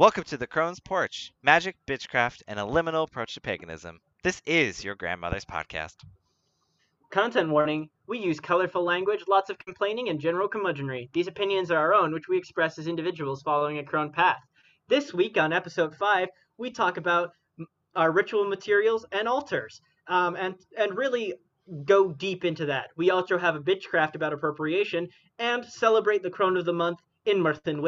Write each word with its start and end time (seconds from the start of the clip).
Welcome 0.00 0.24
to 0.28 0.38
the 0.38 0.46
Crone's 0.46 0.80
Porch 0.80 1.30
Magic, 1.42 1.76
Bitchcraft, 1.86 2.42
and 2.48 2.58
a 2.58 2.62
liminal 2.62 3.06
approach 3.06 3.34
to 3.34 3.40
paganism. 3.42 4.00
This 4.22 4.40
is 4.46 4.82
your 4.82 4.94
grandmother's 4.94 5.44
podcast. 5.44 5.96
Content 7.10 7.50
warning 7.50 7.90
we 8.06 8.18
use 8.18 8.40
colorful 8.40 8.82
language, 8.82 9.24
lots 9.28 9.50
of 9.50 9.58
complaining, 9.58 10.08
and 10.08 10.18
general 10.18 10.48
curmudgeonry. 10.48 11.10
These 11.12 11.26
opinions 11.26 11.70
are 11.70 11.76
our 11.76 11.92
own, 11.92 12.14
which 12.14 12.28
we 12.30 12.38
express 12.38 12.78
as 12.78 12.86
individuals 12.86 13.42
following 13.42 13.76
a 13.76 13.84
crone 13.84 14.10
path. 14.10 14.40
This 14.88 15.12
week 15.12 15.36
on 15.36 15.52
episode 15.52 15.94
5, 15.94 16.28
we 16.56 16.70
talk 16.70 16.96
about 16.96 17.32
our 17.94 18.10
ritual 18.10 18.48
materials 18.48 19.04
and 19.12 19.28
altars, 19.28 19.82
um, 20.08 20.34
and, 20.34 20.54
and 20.78 20.96
really 20.96 21.34
go 21.84 22.10
deep 22.10 22.46
into 22.46 22.64
that. 22.64 22.88
We 22.96 23.10
also 23.10 23.36
have 23.36 23.54
a 23.54 23.60
bitchcraft 23.60 24.14
about 24.14 24.32
appropriation 24.32 25.08
and 25.38 25.62
celebrate 25.62 26.22
the 26.22 26.30
crone 26.30 26.56
of 26.56 26.64
the 26.64 26.72
month 26.72 27.00
in 27.26 27.36
Myrddin 27.36 27.82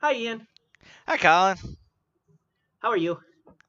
Hi, 0.00 0.12
Ian. 0.14 0.46
Hi, 1.06 1.16
Collin. 1.18 1.58
How 2.80 2.90
are 2.90 2.96
you? 2.96 3.20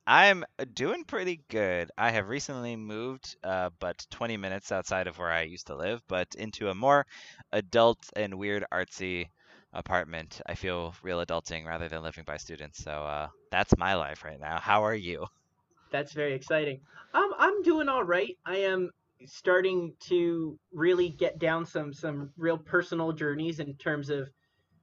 I'm 0.08 0.44
doing 0.74 1.04
pretty 1.06 1.42
good. 1.50 1.92
I 1.98 2.12
have 2.12 2.28
recently 2.30 2.76
moved, 2.76 3.36
uh, 3.44 3.70
but 3.80 4.06
20 4.12 4.38
minutes 4.38 4.72
outside 4.72 5.08
of 5.08 5.18
where 5.18 5.32
I 5.32 5.42
used 5.44 5.68
to 5.68 5.76
live, 5.76 6.02
but 6.08 6.34
into 6.36 6.70
a 6.70 6.76
more 6.76 7.06
adult 7.52 8.00
and 8.16 8.38
weird 8.38 8.66
artsy 8.72 9.30
apartment. 9.74 10.42
I 10.46 10.56
feel 10.56 10.94
real 11.04 11.24
adulting 11.26 11.66
rather 11.66 11.88
than 11.90 12.04
living 12.04 12.26
by 12.26 12.38
students. 12.38 12.84
So 12.84 12.92
uh, 12.92 13.30
that's 13.52 13.78
my 13.78 13.96
life 13.96 14.24
right 14.24 14.40
now. 14.40 14.60
How 14.60 14.84
are 14.84 14.96
you? 14.96 15.26
That's 15.92 16.14
very 16.14 16.34
exciting. 16.34 16.82
Um, 17.14 17.32
I'm 17.38 17.62
doing 17.64 17.90
all 17.90 18.04
right. 18.04 18.38
I 18.46 18.58
am 18.58 18.92
starting 19.26 19.94
to 20.10 20.58
really 20.74 21.10
get 21.10 21.40
down 21.40 21.66
some 21.66 21.94
some 21.94 22.32
real 22.38 22.58
personal 22.58 23.12
journeys 23.12 23.60
in 23.60 23.76
terms 23.76 24.10
of, 24.10 24.30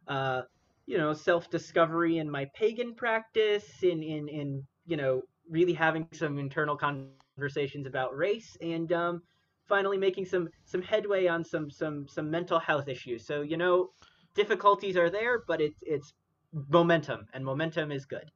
uh, 0.08 0.42
you 0.88 0.98
know, 0.98 1.14
self 1.14 1.50
discovery 1.50 2.18
in 2.18 2.30
my 2.30 2.46
pagan 2.56 2.96
practice, 2.96 3.84
in 3.84 4.02
in 4.02 4.28
in 4.28 4.66
you 4.86 4.96
know, 4.96 5.22
really 5.50 5.74
having 5.74 6.08
some 6.14 6.38
internal 6.38 6.76
conversations 6.78 7.86
about 7.86 8.16
race, 8.16 8.56
and 8.62 8.92
um, 8.92 9.22
finally 9.68 9.98
making 9.98 10.26
some 10.26 10.48
some 10.64 10.82
headway 10.82 11.26
on 11.28 11.44
some 11.44 11.70
some 11.70 12.06
some 12.08 12.30
mental 12.30 12.58
health 12.58 12.88
issues. 12.88 13.26
So 13.26 13.42
you 13.42 13.56
know, 13.58 13.90
difficulties 14.34 14.96
are 14.96 15.10
there, 15.10 15.42
but 15.46 15.60
it's 15.60 15.78
it's 15.82 16.14
momentum, 16.52 17.26
and 17.34 17.44
momentum 17.44 17.92
is 17.92 18.06
good. 18.06 18.30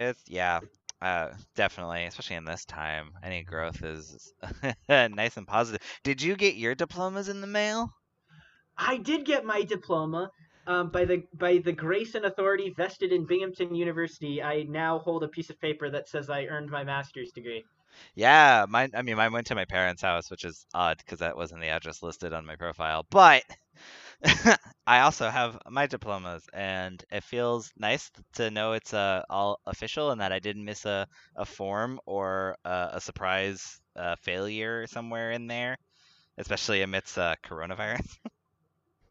It's 0.00 0.22
yeah, 0.28 0.60
uh, 1.00 1.34
definitely, 1.54 2.04
especially 2.04 2.36
in 2.36 2.44
this 2.44 2.64
time. 2.64 3.12
Any 3.22 3.42
growth 3.44 3.82
is 3.82 4.32
nice 4.88 5.36
and 5.36 5.46
positive. 5.46 5.82
Did 6.04 6.22
you 6.22 6.36
get 6.36 6.56
your 6.56 6.74
diplomas 6.74 7.28
in 7.28 7.40
the 7.40 7.46
mail? 7.46 7.90
I 8.78 8.96
did 8.98 9.24
get 9.24 9.44
my 9.44 9.62
diploma. 9.62 10.30
Um, 10.66 10.90
by 10.90 11.04
the 11.04 11.22
by 11.34 11.58
the 11.58 11.72
grace 11.72 12.14
and 12.14 12.24
authority 12.24 12.70
vested 12.76 13.12
in 13.12 13.26
Binghamton 13.26 13.74
University, 13.74 14.42
I 14.42 14.64
now 14.64 14.98
hold 14.98 15.22
a 15.24 15.28
piece 15.28 15.50
of 15.50 15.60
paper 15.60 15.90
that 15.90 16.08
says 16.08 16.30
I 16.30 16.46
earned 16.46 16.70
my 16.70 16.84
master's 16.84 17.32
degree. 17.32 17.64
Yeah, 18.14 18.66
mine. 18.68 18.90
I 18.94 19.02
mean, 19.02 19.16
mine 19.16 19.32
went 19.32 19.46
to 19.48 19.54
my 19.54 19.64
parents' 19.64 20.02
house, 20.02 20.30
which 20.30 20.44
is 20.44 20.66
odd 20.74 20.98
because 20.98 21.20
that 21.20 21.36
wasn't 21.36 21.60
the 21.60 21.68
address 21.68 22.02
listed 22.02 22.32
on 22.32 22.46
my 22.46 22.56
profile. 22.56 23.06
But 23.10 23.44
I 24.86 25.00
also 25.00 25.28
have 25.30 25.58
my 25.70 25.86
diplomas, 25.86 26.44
and 26.52 27.02
it 27.10 27.24
feels 27.24 27.72
nice 27.76 28.10
to 28.34 28.50
know 28.50 28.72
it's 28.72 28.94
uh, 28.94 29.22
all 29.30 29.60
official 29.66 30.10
and 30.10 30.20
that 30.20 30.32
I 30.32 30.38
didn't 30.40 30.64
miss 30.64 30.84
a, 30.86 31.06
a 31.36 31.44
form 31.44 32.00
or 32.06 32.56
uh, 32.64 32.90
a 32.92 33.00
surprise 33.00 33.80
uh, 33.96 34.16
failure 34.22 34.86
somewhere 34.86 35.32
in 35.32 35.46
there, 35.46 35.78
especially 36.38 36.82
amidst 36.82 37.18
uh, 37.18 37.36
coronavirus. 37.44 38.18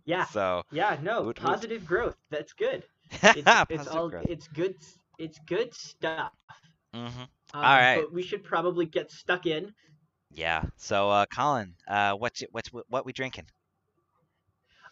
Yeah, 0.05 0.25
so 0.25 0.63
yeah, 0.71 0.97
no, 1.01 1.23
woot 1.23 1.41
woot. 1.41 1.61
positive 1.61 1.85
growth. 1.85 2.17
That's 2.29 2.53
good. 2.53 2.83
It's, 3.33 3.49
it's 3.69 3.87
all 3.87 4.09
growth. 4.09 4.25
it's 4.29 4.47
good. 4.47 4.75
It's 5.19 5.39
good 5.47 5.73
stuff. 5.73 6.33
hmm 6.93 7.07
Um, 7.53 7.61
All 7.63 7.77
right. 7.77 7.95
But 8.01 8.13
we 8.13 8.21
should 8.23 8.43
probably 8.43 8.85
get 8.85 9.11
stuck 9.11 9.45
in. 9.45 9.73
Yeah. 10.31 10.63
So, 10.77 11.09
uh, 11.09 11.25
Collin, 11.27 11.75
uh, 11.87 12.13
what 12.13 12.41
you, 12.41 12.47
what 12.51 13.05
we 13.05 13.13
drinking? 13.13 13.45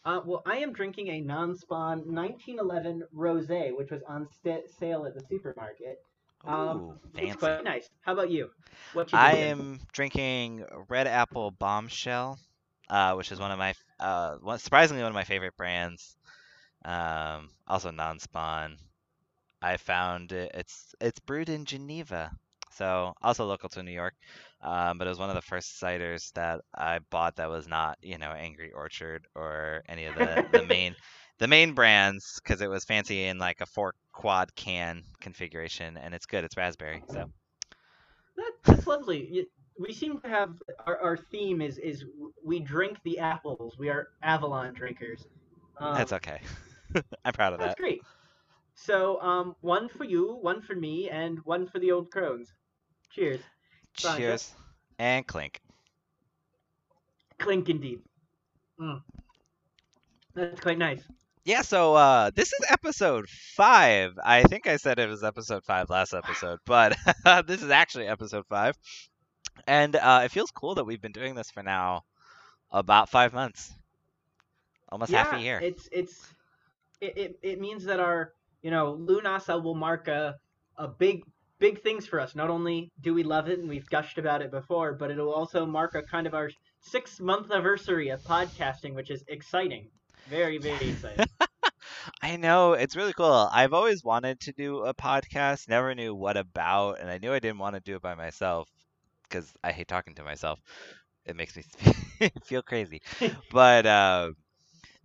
Uh, 0.06 0.22
well, 0.26 0.42
I 0.46 0.58
am 0.58 0.74
drinking 0.74 1.10
a 1.10 1.22
non-spawn 1.22 2.14
1911 2.14 3.04
rosé, 3.16 3.76
which 3.76 3.92
was 3.92 4.02
on 4.04 4.28
sta 4.28 4.62
sale 4.68 5.06
at 5.06 5.14
the 5.16 5.22
supermarket. 5.22 6.00
Um, 6.46 6.84
Ooh, 6.84 7.00
It's 7.18 7.36
fancy. 7.36 7.38
quite 7.38 7.64
nice. 7.64 7.90
How 8.02 8.14
about 8.14 8.30
you? 8.32 8.50
What 8.94 9.12
you 9.12 9.20
I 9.20 9.34
am 9.34 9.80
drinking 9.92 10.66
Red 10.90 11.08
Apple 11.08 11.52
Bombshell, 11.52 12.40
uh, 12.90 13.14
which 13.16 13.32
is 13.32 13.40
one 13.40 13.52
of 13.52 13.60
my 13.60 13.74
uh, 14.02 14.38
one, 14.42 14.60
surprisingly 14.60 15.04
one 15.04 15.12
of 15.12 15.16
my 15.16 15.24
favorite 15.24 15.58
brands. 15.58 16.18
Um, 16.86 17.50
also 17.68 17.92
non-spawn. 17.92 18.78
I 19.62 19.78
found 19.78 20.32
it, 20.34 20.52
it's 20.56 20.96
it's 21.02 21.20
brewed 21.20 21.50
in 21.50 21.66
Geneva, 21.66 22.32
so 22.72 23.14
also 23.22 23.46
local 23.46 23.70
to 23.70 23.84
New 23.84 23.92
York. 23.92 24.16
Um, 24.62 24.98
but 24.98 25.08
it 25.08 25.12
was 25.12 25.20
one 25.20 25.30
of 25.30 25.36
the 25.36 25.42
first 25.42 25.80
ciders 25.82 26.32
that 26.34 26.62
I 26.76 27.00
bought 27.12 27.38
that 27.38 27.50
was 27.50 27.68
not, 27.68 27.98
you 28.02 28.18
know, 28.18 28.32
Angry 28.32 28.72
Orchard 28.72 29.28
or 29.36 29.84
any 29.90 30.06
of 30.06 30.16
the, 30.16 30.46
the 30.52 30.64
main 30.68 30.96
the 31.40 31.48
main 31.48 31.74
brands 31.74 32.40
because 32.44 32.62
it 32.62 32.70
was 32.70 32.86
fancy 32.86 33.26
in 33.26 33.40
like 33.40 33.62
a 33.62 33.66
four 33.68 33.94
quad 34.14 34.54
can 34.56 35.04
configuration, 35.22 35.98
and 35.98 36.14
it's 36.16 36.26
good. 36.26 36.44
It's 36.44 36.58
raspberry, 36.58 37.04
so. 37.10 37.32
That, 38.36 38.52
that's 38.64 38.88
lovely. 38.88 39.48
We 39.80 39.94
seem 39.94 40.20
to 40.20 40.28
have 40.28 40.62
our, 40.86 40.98
our 41.00 41.18
theme 41.18 41.62
is 41.62 41.78
is 41.78 42.06
we 42.44 42.59
drink 42.59 42.98
the 43.04 43.20
apples. 43.20 43.78
We 43.78 43.90
are 43.90 44.09
Avalon 44.22 44.74
drinkers. 44.74 45.26
Um, 45.78 45.96
That's 45.96 46.14
okay. 46.14 46.42
I'm 47.26 47.34
proud 47.34 47.54
of 47.54 47.59
that's 47.59 47.72
that. 47.72 47.78
great. 47.78 48.02
So, 48.76 49.22
um, 49.22 49.56
one 49.62 49.90
for 49.90 50.04
you, 50.04 50.38
one 50.42 50.62
for 50.62 50.76
me, 50.76 51.09
and 51.09 51.40
one 51.46 51.68
for 51.68 51.80
the 51.80 51.92
old 51.92 52.12
crones. 52.12 52.54
Cheers. 53.12 53.42
Cheers. 53.96 54.54
And 55.00 55.26
clink. 55.28 55.62
Clink 57.40 57.70
indeed. 57.70 58.02
Mm. 58.80 59.02
That's 60.36 60.59
quite 60.62 60.78
nice. 60.78 61.03
Yeah, 61.44 61.62
so 61.62 61.96
uh 61.96 62.30
this 62.36 62.53
is 62.53 62.66
episode 62.70 63.28
five. 63.28 64.14
I 64.24 64.44
think 64.44 64.68
I 64.68 64.78
said 64.78 65.00
it 65.00 65.09
was 65.09 65.24
episode 65.24 65.64
five 65.64 65.90
last 65.90 66.14
episode, 66.14 66.59
but 66.66 66.96
this 67.48 67.64
is 67.64 67.70
actually 67.72 68.08
episode 68.08 68.46
five. 68.48 68.78
And 69.68 69.96
uh 69.96 70.22
it 70.26 70.32
feels 70.32 70.52
cool 70.52 70.76
that 70.76 70.86
we've 70.86 71.02
been 71.02 71.12
doing 71.12 71.36
this 71.36 71.52
for 71.52 71.64
now 71.64 72.04
about 72.72 73.10
five 73.10 73.34
months. 73.34 73.74
Almost 74.92 75.12
half 75.12 75.34
a 75.34 75.40
year. 75.40 75.60
It's 75.62 75.88
it's 75.92 76.28
it, 77.00 77.18
it, 77.18 77.40
it 77.42 77.62
means 77.62 77.86
that 77.86 78.00
our 78.00 78.34
you 78.62 78.72
know 78.72 78.98
Lunasa 79.00 79.62
will 79.62 79.76
mark 79.76 80.08
a 80.08 80.36
a 80.78 80.88
big 80.88 81.24
big 81.60 81.82
things 81.82 82.06
for 82.06 82.20
us. 82.20 82.36
Not 82.36 82.50
only 82.50 82.92
do 83.00 83.14
we 83.14 83.24
love 83.24 83.48
it 83.48 83.60
and 83.60 83.70
we've 83.70 83.90
gushed 83.90 84.18
about 84.18 84.42
it 84.42 84.52
before, 84.52 84.94
but 84.94 85.12
it'll 85.12 85.34
also 85.34 85.66
mark 85.66 85.96
a 85.96 86.02
kind 86.02 86.28
of 86.28 86.34
our 86.34 86.50
six 86.82 87.20
month 87.20 87.52
anniversary 87.52 88.10
of 88.10 88.22
podcasting, 88.24 88.94
which 88.94 89.12
is 89.12 89.24
exciting. 89.28 89.90
Very 90.30 90.58
very 90.58 90.76
exciting. 90.90 91.26
I 92.22 92.36
know, 92.36 92.74
it's 92.74 92.96
really 92.96 93.14
cool. 93.14 93.50
I've 93.52 93.74
always 93.74 94.04
wanted 94.04 94.40
to 94.42 94.52
do 94.54 94.80
a 94.80 94.94
podcast, 94.94 95.70
never 95.70 95.94
knew 95.94 96.16
what 96.16 96.36
about, 96.36 97.00
and 97.00 97.10
I 97.10 97.20
knew 97.20 97.32
I 97.32 97.40
didn't 97.40 97.60
want 97.60 97.76
to 97.76 97.82
do 97.82 97.96
it 97.96 98.02
by 98.02 98.16
myself 98.16 98.68
because 99.31 99.53
I 99.64 99.74
hate 99.74 99.90
talking 99.90 100.16
to 100.16 100.24
myself. 100.24 100.59
It 101.25 101.36
makes 101.38 101.58
me 101.58 101.64
feel 102.44 102.64
crazy. 102.64 103.02
But 103.52 103.86
uh, 103.88 104.31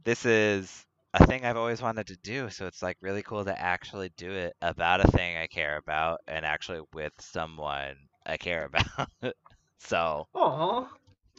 this 0.04 0.25
is 0.26 0.87
a 1.14 1.26
thing 1.26 1.44
I've 1.44 1.56
always 1.56 1.82
wanted 1.82 2.09
to 2.09 2.16
do, 2.22 2.50
so 2.50 2.66
it's 2.66 2.82
like 2.82 2.98
really 3.03 3.22
cool 3.22 3.44
to 3.44 3.60
actually 3.60 4.10
do 4.16 4.32
it 4.32 4.54
about 4.62 5.04
a 5.04 5.10
thing 5.12 5.36
I 5.38 5.47
care 5.48 5.76
about 5.78 6.20
and 6.28 6.44
actually 6.47 6.82
with 6.94 7.12
someone 7.20 7.97
I 8.26 8.36
care 8.38 8.65
about. 8.72 9.10
so, 9.78 10.26
Aw, 10.34 10.88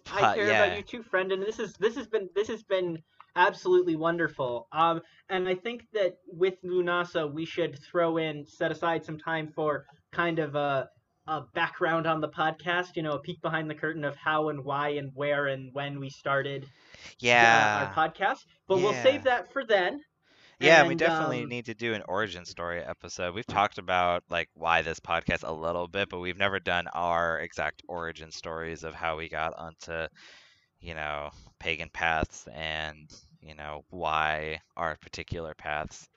I 0.09 0.25
care 0.25 0.49
yeah. 0.49 0.51
about 0.51 0.73
you 0.73 0.83
too, 0.83 1.03
friend, 1.03 1.31
and 1.31 1.41
this 1.43 1.59
is 1.59 1.75
this 1.77 1.95
has 1.95 2.07
been 2.07 2.29
this 2.35 2.47
has 2.49 2.63
been 2.63 3.03
absolutely 3.35 3.95
wonderful. 3.95 4.67
Um, 4.71 5.01
and 5.29 5.47
I 5.47 5.55
think 5.55 5.87
that 5.93 6.17
with 6.27 6.61
Lunasa, 6.63 7.31
we 7.31 7.45
should 7.45 7.79
throw 7.79 8.17
in 8.17 8.45
set 8.45 8.71
aside 8.71 9.05
some 9.05 9.17
time 9.19 9.47
for 9.55 9.85
kind 10.11 10.39
of 10.39 10.55
a 10.55 10.89
a 11.27 11.41
background 11.53 12.07
on 12.07 12.21
the 12.21 12.29
podcast. 12.29 12.95
You 12.95 13.03
know, 13.03 13.13
a 13.13 13.19
peek 13.19 13.41
behind 13.41 13.69
the 13.69 13.75
curtain 13.75 14.03
of 14.03 14.15
how 14.15 14.49
and 14.49 14.63
why 14.63 14.89
and 14.89 15.11
where 15.13 15.47
and 15.47 15.73
when 15.73 15.99
we 15.99 16.09
started 16.09 16.65
yeah. 17.19 17.91
our 17.95 18.09
podcast. 18.09 18.39
But 18.67 18.77
we'll 18.77 18.93
save 18.93 19.23
that 19.23 19.51
for 19.51 19.65
then. 19.65 20.01
Yeah, 20.59 20.87
we 20.87 20.95
definitely 20.95 21.43
um, 21.43 21.49
need 21.49 21.65
to 21.65 21.75
do 21.75 21.93
an 21.93 22.01
origin 22.07 22.43
story 22.43 22.81
episode. 22.81 23.35
We've 23.35 23.45
talked 23.45 23.77
about 23.77 24.23
like 24.29 24.49
why 24.55 24.81
this 24.81 24.99
podcast 24.99 25.47
a 25.47 25.51
little 25.51 25.87
bit, 25.87 26.09
but 26.09 26.19
we've 26.19 26.37
never 26.37 26.59
done 26.59 26.87
our 26.93 27.39
exact 27.39 27.83
origin 27.87 28.31
stories 28.31 28.83
of 28.83 28.95
how 28.95 29.17
we 29.17 29.29
got 29.29 29.53
onto, 29.55 30.07
you 30.79 30.95
know, 30.95 31.29
pagan 31.59 31.89
paths 31.93 32.47
and, 32.51 33.11
you 33.39 33.53
know, 33.53 33.85
why 33.89 34.61
our 34.75 34.97
particular 34.99 35.53
paths. 35.53 36.09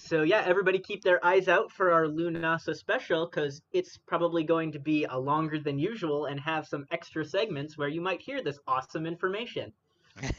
So 0.00 0.22
yeah, 0.22 0.42
everybody 0.46 0.78
keep 0.78 1.02
their 1.02 1.24
eyes 1.24 1.46
out 1.48 1.70
for 1.70 1.92
our 1.92 2.06
Lunasa 2.06 2.74
special 2.74 3.26
because 3.26 3.60
it's 3.72 3.98
probably 3.98 4.42
going 4.44 4.72
to 4.72 4.78
be 4.78 5.04
a 5.04 5.18
longer 5.18 5.58
than 5.58 5.78
usual 5.78 6.26
and 6.26 6.40
have 6.40 6.66
some 6.66 6.86
extra 6.90 7.24
segments 7.24 7.76
where 7.76 7.88
you 7.88 8.00
might 8.00 8.20
hear 8.20 8.42
this 8.42 8.58
awesome 8.66 9.06
information. 9.06 9.72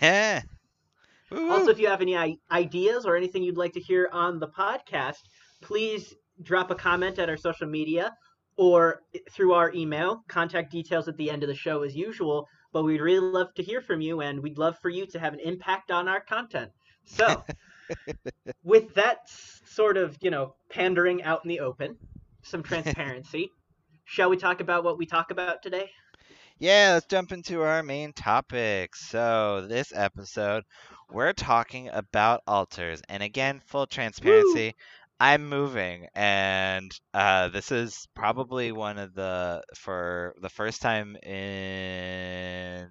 Also, 1.34 1.69
if 1.69 1.80
you 1.80 1.88
have 1.88 2.02
any 2.02 2.38
ideas 2.52 3.06
or 3.06 3.16
anything 3.16 3.42
you'd 3.42 3.56
like 3.56 3.72
to 3.72 3.80
hear 3.80 4.10
on 4.12 4.38
the 4.38 4.50
podcast, 4.50 5.22
please 5.62 6.14
drop 6.42 6.72
a 6.72 6.75
comment 6.75 7.19
at 7.19 7.30
our 7.30 7.38
social 7.38 7.68
media 7.68 8.14
or 8.57 9.02
through 9.31 9.54
our 9.54 9.72
email. 9.74 10.24
Contact 10.28 10.69
details 10.72 11.07
at 11.07 11.16
the 11.16 11.31
end 11.31 11.44
of 11.44 11.48
the 11.48 11.56
show 11.56 11.84
as 11.84 11.96
usual. 11.96 12.48
But 12.74 12.84
we'd 12.84 13.02
really 13.02 13.25
love 13.25 13.54
to 13.56 13.64
hear 13.64 13.81
from 13.81 14.02
you, 14.02 14.22
and 14.22 14.42
we'd 14.42 14.57
love 14.57 14.78
for 14.81 14.90
you 14.90 15.06
to 15.07 15.19
have 15.19 15.34
an 15.34 15.40
impact 15.40 15.92
on 15.92 16.07
our 16.07 16.19
content. 16.22 16.72
So, 17.06 17.44
with 18.64 18.94
that 18.96 19.30
sort 19.66 19.98
of, 19.98 20.18
you 20.22 20.32
know, 20.32 20.56
pandering 20.70 21.24
out 21.24 21.42
in 21.44 21.50
the 21.50 21.60
open, 21.60 21.98
some 22.44 22.64
transparency, 22.64 23.52
shall 24.06 24.30
we 24.30 24.38
talk 24.38 24.62
about 24.62 24.84
what 24.84 24.98
we 24.98 25.06
talk 25.06 25.32
about 25.32 25.62
today? 25.62 25.90
Yeah, 26.60 26.92
let's 26.94 27.08
jump 27.08 27.32
into 27.32 27.64
our 27.64 27.82
main 27.82 28.14
topic. 28.14 28.96
So, 28.96 29.66
this 29.68 29.92
episode, 29.96 30.64
we're 31.12 31.34
talking 31.34 31.90
about 31.90 32.42
altars. 32.46 33.02
And 33.10 33.24
again, 33.24 33.62
full 33.66 33.88
transparency, 33.88 34.76
I'm 35.20 35.50
moving. 35.50 36.08
And 36.14 36.92
uh, 37.14 37.48
this 37.48 37.72
is 37.72 38.08
probably 38.16 38.72
one 38.72 39.00
of 39.00 39.16
the, 39.16 39.64
for 39.76 40.36
the 40.42 40.50
first 40.50 40.82
time 40.82 41.16
in, 41.18 42.90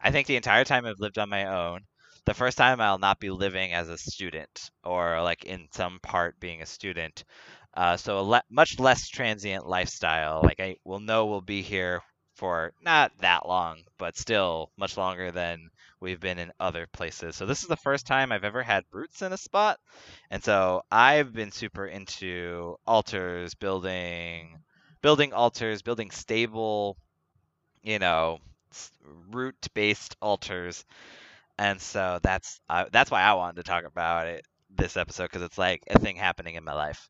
I 0.00 0.10
think 0.10 0.26
the 0.26 0.36
entire 0.36 0.64
time 0.64 0.84
I've 0.84 1.00
lived 1.00 1.18
on 1.18 1.30
my 1.30 1.46
own, 1.46 1.80
the 2.24 2.34
first 2.34 2.58
time 2.58 2.80
I'll 2.80 2.98
not 2.98 3.20
be 3.20 3.30
living 3.30 3.72
as 3.72 3.88
a 3.88 3.98
student 3.98 4.70
or 4.84 5.22
like 5.22 5.44
in 5.44 5.68
some 5.72 5.98
part 6.00 6.38
being 6.40 6.62
a 6.62 6.66
student. 6.66 7.24
Uh, 7.74 7.96
so, 7.96 8.18
a 8.18 8.22
le- 8.22 8.42
much 8.50 8.78
less 8.80 9.08
transient 9.08 9.66
lifestyle. 9.66 10.42
Like, 10.42 10.60
I 10.60 10.76
will 10.84 11.00
know 11.00 11.26
we'll 11.26 11.40
be 11.40 11.62
here 11.62 12.02
for 12.34 12.72
not 12.82 13.12
that 13.18 13.46
long, 13.46 13.82
but 13.98 14.16
still 14.16 14.70
much 14.76 14.96
longer 14.96 15.30
than 15.30 15.70
we've 16.00 16.20
been 16.20 16.38
in 16.38 16.52
other 16.60 16.86
places. 16.86 17.36
So 17.36 17.46
this 17.46 17.62
is 17.62 17.68
the 17.68 17.76
first 17.76 18.06
time 18.06 18.30
I've 18.32 18.44
ever 18.44 18.62
had 18.62 18.84
roots 18.92 19.22
in 19.22 19.32
a 19.32 19.36
spot. 19.36 19.78
And 20.30 20.42
so 20.42 20.82
I've 20.90 21.32
been 21.32 21.50
super 21.50 21.86
into 21.86 22.76
altars, 22.86 23.54
building 23.54 24.58
building 25.02 25.32
altars, 25.32 25.82
building 25.82 26.10
stable, 26.10 26.96
you 27.82 27.98
know, 27.98 28.38
root-based 29.30 30.16
altars. 30.20 30.84
And 31.58 31.80
so 31.80 32.20
that's 32.22 32.60
uh, 32.68 32.84
that's 32.92 33.10
why 33.10 33.22
I 33.22 33.34
wanted 33.34 33.56
to 33.56 33.62
talk 33.64 33.84
about 33.84 34.28
it 34.28 34.46
this 34.70 34.96
episode 34.96 35.24
because 35.24 35.42
it's 35.42 35.58
like 35.58 35.82
a 35.90 35.98
thing 35.98 36.16
happening 36.16 36.54
in 36.54 36.64
my 36.64 36.74
life. 36.74 37.08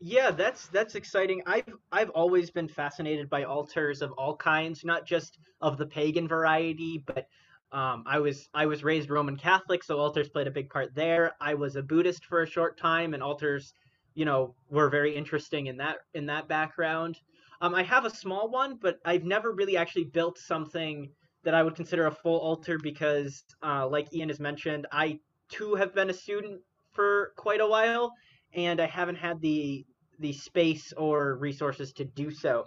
Yeah, 0.00 0.30
that's 0.30 0.66
that's 0.68 0.94
exciting. 0.94 1.42
I've 1.46 1.72
I've 1.90 2.10
always 2.10 2.50
been 2.50 2.68
fascinated 2.68 3.30
by 3.30 3.44
altars 3.44 4.02
of 4.02 4.12
all 4.12 4.36
kinds, 4.36 4.84
not 4.84 5.06
just 5.06 5.38
of 5.60 5.78
the 5.78 5.86
pagan 5.86 6.28
variety, 6.28 7.02
but 7.06 7.26
um, 7.72 8.04
I 8.06 8.18
was 8.18 8.48
I 8.52 8.66
was 8.66 8.84
raised 8.84 9.10
Roman 9.10 9.36
Catholic, 9.36 9.82
so 9.82 9.98
altars 9.98 10.28
played 10.28 10.46
a 10.46 10.50
big 10.50 10.68
part 10.68 10.94
there. 10.94 11.32
I 11.40 11.54
was 11.54 11.76
a 11.76 11.82
Buddhist 11.82 12.24
for 12.26 12.42
a 12.42 12.46
short 12.46 12.78
time, 12.78 13.14
and 13.14 13.22
altars, 13.22 13.72
you 14.14 14.24
know, 14.24 14.54
were 14.68 14.90
very 14.90 15.14
interesting 15.14 15.66
in 15.66 15.76
that 15.78 15.98
in 16.14 16.26
that 16.26 16.48
background. 16.48 17.18
Um, 17.60 17.74
I 17.74 17.82
have 17.84 18.04
a 18.04 18.10
small 18.10 18.50
one, 18.50 18.76
but 18.80 18.98
I've 19.04 19.24
never 19.24 19.52
really 19.52 19.76
actually 19.78 20.04
built 20.04 20.36
something 20.38 21.08
that 21.46 21.54
I 21.54 21.64
would 21.64 21.76
consider 21.76 22.06
a 22.06 22.12
full 22.12 22.38
altar 22.40 22.78
because, 22.82 23.42
uh, 23.64 23.88
like 23.88 24.12
Ian 24.14 24.28
has 24.30 24.40
mentioned, 24.40 24.86
I 24.92 25.20
too 25.50 25.76
have 25.76 25.94
been 25.94 26.10
a 26.10 26.14
student 26.14 26.62
for 26.92 27.32
quite 27.38 27.62
a 27.62 27.68
while 27.68 28.12
and 28.52 28.80
I 28.80 28.86
haven't 28.86 29.16
had 29.16 29.40
the 29.42 29.86
the 30.18 30.34
space 30.34 30.92
or 30.94 31.38
resources 31.38 31.94
to 31.94 32.04
do 32.06 32.30
so. 32.32 32.66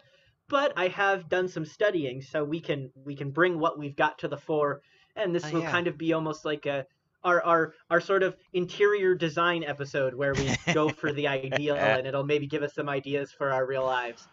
But 0.50 0.74
I 0.78 0.90
have 0.90 1.30
done 1.30 1.48
some 1.48 1.66
studying, 1.66 2.22
so 2.22 2.44
we 2.44 2.62
can 2.62 2.92
we 2.96 3.16
can 3.16 3.32
bring 3.32 3.60
what 3.60 3.78
we've 3.80 3.96
got 3.96 4.18
to 4.20 4.28
the 4.28 4.38
fore, 4.38 4.82
and 5.16 5.34
this 5.36 5.46
Oh, 5.46 5.50
will 5.52 5.64
yeah. 5.64 5.74
kind 5.76 5.88
of 5.88 5.98
be 5.98 6.14
almost 6.14 6.46
like 6.46 6.66
a 6.66 6.86
our 7.24 7.44
our 7.44 7.74
our 7.90 8.02
sort 8.02 8.24
of 8.24 8.38
interior 8.54 9.16
design 9.16 9.64
episode 9.64 10.16
where 10.16 10.36
we 10.36 10.60
go 10.72 10.92
for 10.92 11.14
the 11.14 11.28
ideal, 11.28 11.96
and 11.96 12.08
it'll 12.08 12.26
maybe 12.26 12.48
give 12.48 12.64
us 12.64 12.74
some 12.76 12.90
ideas 12.90 13.32
for 13.32 13.52
our 13.54 13.66
real 13.68 13.86
lives. 13.86 14.28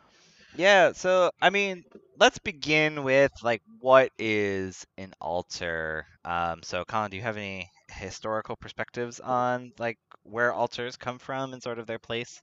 Yeah, 0.57 0.93
so 0.93 1.31
I 1.41 1.51
mean, 1.51 1.85
let's 2.19 2.39
begin 2.39 3.05
with 3.05 3.33
like 3.43 3.63
what 3.81 4.11
is 4.19 4.87
an 4.97 5.13
altar? 5.21 6.07
Um, 6.25 6.63
so 6.63 6.85
Collin, 6.85 7.11
do 7.11 7.17
you 7.17 7.23
have 7.23 7.37
any 7.37 7.71
historical 7.91 8.57
perspectives 8.57 9.21
on 9.21 9.73
like 9.79 9.99
where 10.23 10.53
altars 10.53 10.97
come 10.97 11.19
from 11.19 11.53
and 11.53 11.63
sort 11.63 11.79
of 11.79 11.87
their 11.87 11.99
place? 11.99 12.43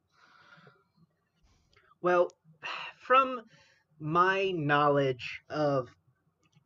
Well, 2.01 2.31
from 2.97 3.41
my 3.99 4.51
knowledge 4.51 5.41
of 5.49 5.89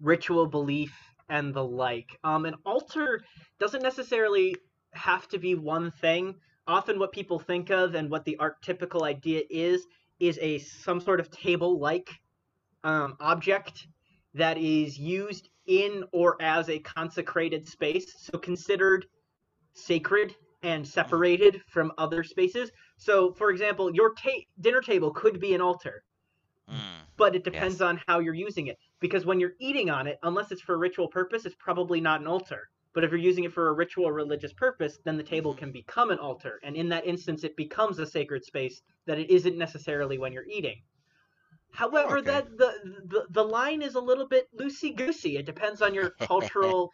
ritual 0.01 0.47
belief 0.47 0.93
and 1.29 1.53
the 1.53 1.63
like, 1.63 2.17
um, 2.23 2.45
an 2.45 2.55
altar 2.65 3.23
doesn't 3.59 3.83
necessarily 3.83 4.55
have 4.93 5.27
to 5.29 5.37
be 5.39 5.55
one 5.55 5.91
thing. 5.91 6.35
Often, 6.67 6.99
what 6.99 7.13
people 7.13 7.39
think 7.39 7.69
of 7.69 7.95
and 7.95 8.09
what 8.11 8.25
the 8.25 8.37
archetypical 8.41 9.03
idea 9.03 9.43
is 9.49 9.85
is 10.19 10.37
a 10.41 10.59
some 10.59 10.99
sort 10.99 11.19
of 11.19 11.29
table-like 11.31 12.09
um, 12.83 13.15
object 13.19 13.87
that 14.33 14.57
is 14.57 14.97
used 14.97 15.49
in 15.67 16.03
or 16.13 16.41
as 16.41 16.69
a 16.69 16.79
consecrated 16.79 17.67
space, 17.67 18.13
so 18.19 18.37
considered 18.37 19.05
sacred 19.73 20.35
and 20.63 20.87
separated 20.87 21.61
from 21.69 21.91
other 21.97 22.23
spaces. 22.23 22.71
So, 22.97 23.33
for 23.33 23.51
example, 23.51 23.93
your 23.93 24.13
ta- 24.15 24.43
dinner 24.59 24.81
table 24.81 25.11
could 25.11 25.39
be 25.39 25.53
an 25.53 25.61
altar, 25.61 26.03
Mm, 26.69 27.07
but 27.17 27.35
it 27.35 27.43
depends 27.43 27.79
Yes. 27.79 27.81
on 27.81 28.01
how 28.07 28.19
you're 28.19 28.33
using 28.33 28.67
it. 28.67 28.77
Because 28.99 29.25
when 29.25 29.39
you're 29.39 29.55
eating 29.59 29.89
on 29.89 30.07
it, 30.07 30.17
unless 30.23 30.51
it's 30.51 30.61
for 30.61 30.77
ritual 30.77 31.07
purpose, 31.09 31.45
it's 31.45 31.55
probably 31.59 31.99
not 32.01 32.21
an 32.21 32.27
altar. 32.27 32.69
But 32.93 33.03
if 33.03 33.11
you're 33.11 33.19
using 33.19 33.43
it 33.43 33.53
for 33.53 33.69
a 33.69 33.73
ritual 33.73 34.07
or 34.07 34.13
religious 34.13 34.53
purpose, 34.53 34.99
then 35.05 35.17
the 35.17 35.23
table 35.23 35.53
can 35.53 35.71
become 35.71 36.09
an 36.11 36.19
altar. 36.19 36.59
And 36.63 36.75
in 36.75 36.89
that 36.89 37.05
instance, 37.05 37.43
it 37.43 37.55
becomes 37.55 37.99
a 37.99 38.05
sacred 38.07 38.43
space 38.45 38.81
that 39.05 39.19
it 39.19 39.29
isn't 39.29 39.57
necessarily 39.57 40.17
when 40.17 40.33
you're 40.33 40.47
eating. 40.47 40.81
However, 41.71 42.21
Okay. 42.21 42.23
that 42.23 42.57
the, 42.57 42.73
the 43.05 43.27
the 43.29 43.43
line 43.43 43.81
is 43.81 43.95
a 43.95 44.01
little 44.01 44.27
bit 44.27 44.47
loosey 44.57 44.95
goosey. 44.95 45.37
It 45.37 45.45
depends 45.45 45.81
on 45.81 45.93
your 45.93 46.11
cultural 46.19 46.91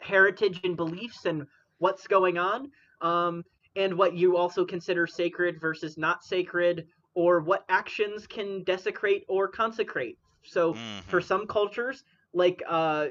heritage 0.00 0.60
and 0.64 0.76
beliefs 0.76 1.24
and 1.24 1.46
what's 1.78 2.06
going 2.06 2.36
on, 2.38 2.70
um, 3.00 3.44
and 3.76 3.96
what 3.96 4.14
you 4.14 4.36
also 4.36 4.64
consider 4.64 5.06
sacred 5.06 5.60
versus 5.60 5.96
not 5.96 6.22
sacred, 6.24 6.86
or 7.14 7.40
what 7.40 7.64
actions 7.68 8.26
can 8.26 8.64
desecrate 8.64 9.24
or 9.28 9.48
consecrate. 9.48 10.18
So, 10.44 10.80
for 11.06 11.20
mhm. 11.20 11.20
some 11.20 11.46
cultures, 11.46 12.02
like 12.32 12.62
uh, 12.66 13.08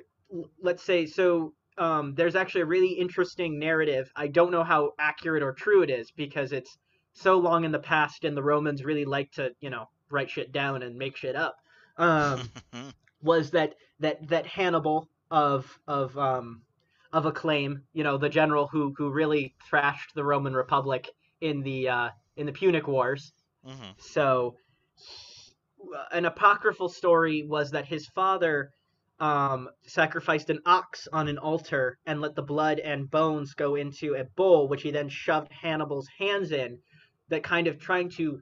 let's 0.62 0.84
say, 0.84 1.06
so 1.06 1.54
um, 1.78 2.14
there's 2.16 2.36
actually 2.36 2.62
a 2.62 2.66
really 2.66 2.92
interesting 2.94 3.60
narrative. 3.60 4.12
I 4.16 4.28
don't 4.28 4.52
know 4.52 4.64
how 4.64 4.92
accurate 5.00 5.44
or 5.44 5.54
true 5.54 5.82
it 5.82 5.90
is 5.90 6.12
because 6.12 6.52
it's 6.52 6.78
so 7.14 7.38
long 7.38 7.64
in 7.64 7.72
the 7.72 7.80
past, 7.80 8.24
and 8.24 8.36
the 8.36 8.44
Romans 8.44 8.84
really 8.84 9.06
like 9.06 9.32
to, 9.34 9.52
you 9.60 9.70
know, 9.70 9.90
write 10.10 10.30
shit 10.30 10.52
down 10.52 10.84
and 10.84 10.96
make 10.96 11.16
shit 11.16 11.36
up. 11.36 11.56
Um, 11.98 12.50
was 13.22 13.52
that 13.52 13.76
that 14.00 14.28
that 14.28 14.46
Hannibal 14.46 15.08
of 15.32 15.80
of 15.88 16.18
um 16.18 16.62
of 17.12 17.26
acclaim, 17.26 17.84
you 17.94 18.04
know, 18.04 18.18
the 18.18 18.30
general 18.30 18.68
who 18.68 18.94
who 18.98 19.10
really 19.10 19.54
thrashed 19.70 20.16
the 20.16 20.24
Roman 20.24 20.54
Republic 20.54 21.10
in 21.42 21.62
the 21.62 21.90
uh, 21.90 22.10
in 22.38 22.46
the 22.46 22.52
Punic 22.52 22.88
Wars. 22.88 23.34
Mhm. 23.66 24.00
So, 24.00 24.56
an 26.12 26.26
apocryphal 26.26 26.90
story 26.90 27.44
was 27.44 27.72
that 27.72 27.86
his 27.86 28.08
father 28.08 28.72
um, 29.20 29.70
sacrificed 29.86 30.50
an 30.50 30.60
ox 30.66 31.08
on 31.14 31.28
an 31.28 31.38
altar 31.38 31.98
and 32.06 32.22
let 32.22 32.36
the 32.36 32.42
blood 32.42 32.80
and 32.80 33.10
bones 33.10 33.54
go 33.54 33.76
into 33.76 34.16
a 34.16 34.24
bowl, 34.24 34.68
which 34.68 34.84
he 34.84 34.92
then 34.92 35.10
shoved 35.10 35.52
Hannibal's 35.52 36.08
hands 36.18 36.52
in, 36.52 36.80
that 37.30 37.44
kind 37.44 37.68
of 37.68 37.80
trying 37.80 38.10
to 38.12 38.42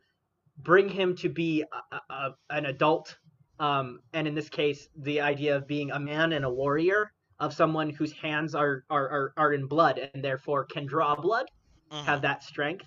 bring 0.58 0.90
him 0.90 1.16
to 1.18 1.30
be 1.30 1.64
a, 1.92 2.14
a, 2.14 2.36
an 2.50 2.66
adult. 2.66 3.18
Um, 3.60 4.00
and 4.14 4.28
in 4.28 4.36
this 4.36 4.50
case, 4.50 4.88
the 4.96 5.22
idea 5.22 5.56
of 5.56 5.68
being 5.68 5.92
a 5.92 6.00
man 6.00 6.34
and 6.34 6.46
a 6.46 6.50
warrior, 6.50 7.12
of 7.40 7.54
someone 7.56 7.90
whose 7.90 8.12
hands 8.14 8.54
are, 8.54 8.84
are, 8.90 9.10
are, 9.10 9.34
are 9.36 9.54
in 9.54 9.66
blood 9.66 10.00
and 10.14 10.24
therefore 10.24 10.64
can 10.64 10.86
draw 10.86 11.16
blood 11.16 11.48
have 11.92 12.20
Mhm. 12.20 12.22
that 12.22 12.44
strength. 12.44 12.86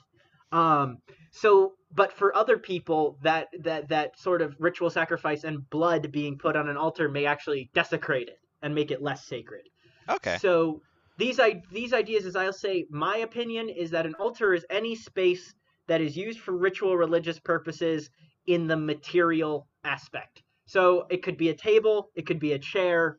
Um, 0.55 0.99
so, 1.33 1.75
but 1.93 2.13
for 2.13 2.37
other 2.37 2.59
people, 2.59 3.19
that 3.23 3.49
that 3.61 3.89
that 3.91 4.19
sort 4.19 4.43
of 4.43 4.57
ritual 4.61 4.91
sacrifice 4.91 5.45
and 5.45 5.69
blood 5.71 6.13
being 6.13 6.39
put 6.39 6.57
on 6.57 6.69
an 6.71 6.79
altar 6.79 7.09
may 7.11 7.27
actually 7.27 7.71
desecrate 7.75 8.29
it 8.29 8.39
and 8.63 8.75
make 8.75 8.91
it 8.93 9.03
less 9.03 9.27
sacred. 9.27 9.69
Okay. 10.09 10.41
So 10.41 10.83
these 11.19 11.41
I 11.41 11.63
these 11.71 11.93
ideas, 11.93 12.27
as 12.27 12.37
I'll 12.37 12.53
say, 12.53 12.87
my 12.91 13.19
opinion 13.19 13.69
is 13.71 13.91
that 13.93 14.07
an 14.07 14.15
altar 14.17 14.55
is 14.55 14.67
any 14.71 14.95
space 14.97 15.55
that 15.89 16.01
is 16.03 16.17
used 16.17 16.41
for 16.41 16.57
ritual 16.57 16.97
religious 16.97 17.41
purposes 17.41 18.11
in 18.47 18.67
the 18.69 18.77
material 18.77 19.69
aspect. 19.85 20.43
So 20.67 21.07
it 21.11 21.23
could 21.23 21.37
be 21.39 21.51
a 21.51 21.57
table, 21.57 22.11
it 22.15 22.27
could 22.27 22.41
be 22.41 22.53
a 22.53 22.59
chair, 22.59 23.19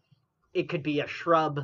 it 0.54 0.70
could 0.70 0.84
be 0.84 1.02
a 1.02 1.08
shrub. 1.08 1.62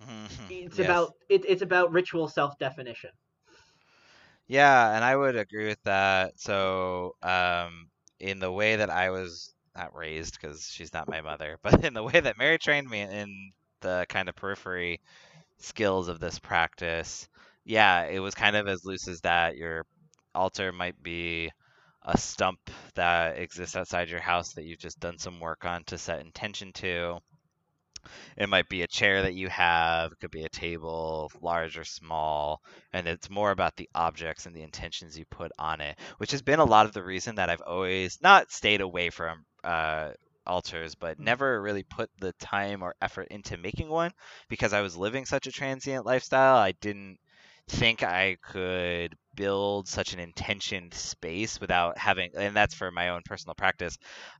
Mhm. 0.00 0.50
It's 0.50 0.78
Yes. 0.78 0.80
about 0.80 1.14
it, 1.30 1.44
it's 1.48 1.62
about 1.62 1.92
ritual 1.92 2.28
self 2.28 2.58
definition. 2.58 3.10
Yeah, 4.50 4.94
and 4.96 5.04
I 5.04 5.14
would 5.14 5.36
agree 5.36 5.68
with 5.68 5.80
that. 5.84 6.38
So, 6.40 7.14
um, 7.22 7.88
in 8.18 8.40
the 8.40 8.50
way 8.50 8.74
that 8.76 8.90
I 8.90 9.10
was 9.10 9.54
not 9.76 9.94
raised, 9.94 10.34
because 10.40 10.66
she's 10.68 10.92
not 10.92 11.08
my 11.08 11.20
mother, 11.20 11.58
but 11.62 11.84
in 11.84 11.94
the 11.94 12.02
way 12.02 12.18
that 12.20 12.36
Mary 12.36 12.58
trained 12.58 12.88
me 12.90 13.02
in 13.02 13.52
the 13.80 14.06
kind 14.08 14.28
of 14.28 14.34
periphery 14.34 15.00
skills 15.58 16.08
of 16.08 16.20
this 16.20 16.38
practice, 16.40 17.28
yeah, 17.64 18.04
it 18.06 18.20
was 18.20 18.34
kind 18.34 18.56
of 18.56 18.68
as 18.68 18.84
loose 18.84 19.08
as 19.08 19.20
that. 19.22 19.56
Your 19.56 19.86
altar 20.34 20.72
might 20.72 21.02
be 21.02 21.50
a 22.04 22.18
stump 22.18 22.60
that 22.96 23.38
exists 23.38 23.76
outside 23.76 24.10
your 24.10 24.20
house 24.20 24.54
that 24.54 24.64
you've 24.64 24.80
just 24.80 25.00
done 25.00 25.18
some 25.18 25.40
work 25.40 25.64
on 25.66 25.84
to 25.86 25.98
set 25.98 26.20
intention 26.20 26.72
to. 26.74 27.18
It 28.36 28.48
might 28.48 28.68
be 28.68 28.82
a 28.82 28.86
chair 28.88 29.22
that 29.22 29.34
you 29.34 29.48
have, 29.48 30.12
it 30.12 30.18
could 30.20 30.30
be 30.30 30.44
a 30.44 30.48
table, 30.48 31.30
large 31.40 31.78
or 31.78 31.84
small, 31.84 32.60
and 32.92 33.06
it's 33.06 33.30
more 33.30 33.50
about 33.50 33.76
the 33.76 33.88
objects 33.94 34.46
and 34.46 34.54
the 34.54 34.62
intentions 34.62 35.18
you 35.18 35.24
put 35.26 35.52
on 35.58 35.80
it, 35.80 35.98
which 36.18 36.30
has 36.32 36.42
been 36.42 36.60
a 36.60 36.64
lot 36.64 36.86
of 36.86 36.92
the 36.92 37.02
reason 37.02 37.36
that 37.36 37.50
I've 37.50 37.62
always 37.62 38.18
not 38.22 38.50
stayed 38.50 38.80
away 38.80 39.10
from 39.10 39.44
uh, 39.64 40.12
altars, 40.46 40.94
but 40.94 41.18
never 41.18 41.60
really 41.62 41.82
put 41.84 42.10
the 42.20 42.32
time 42.34 42.82
or 42.82 42.94
effort 43.00 43.28
into 43.30 43.56
making 43.56 43.88
one 43.88 44.12
because 44.48 44.72
I 44.72 44.80
was 44.80 44.96
living 44.96 45.24
such 45.26 45.46
a 45.46 45.52
transient 45.52 46.06
lifestyle. 46.06 46.56
I 46.56 46.72
didn't 46.72 47.18
think 47.70 48.02
I 48.02 48.36
could 48.42 49.16
build 49.36 49.88
such 49.88 50.12
an 50.12 50.20
intentioned 50.20 50.92
space 50.94 51.60
without 51.60 51.96
having 51.96 52.30
and 52.36 52.54
that's 52.54 52.74
for 52.74 52.90
my 52.90 53.10
own 53.10 53.22
personal 53.24 53.54
practice 53.54 53.96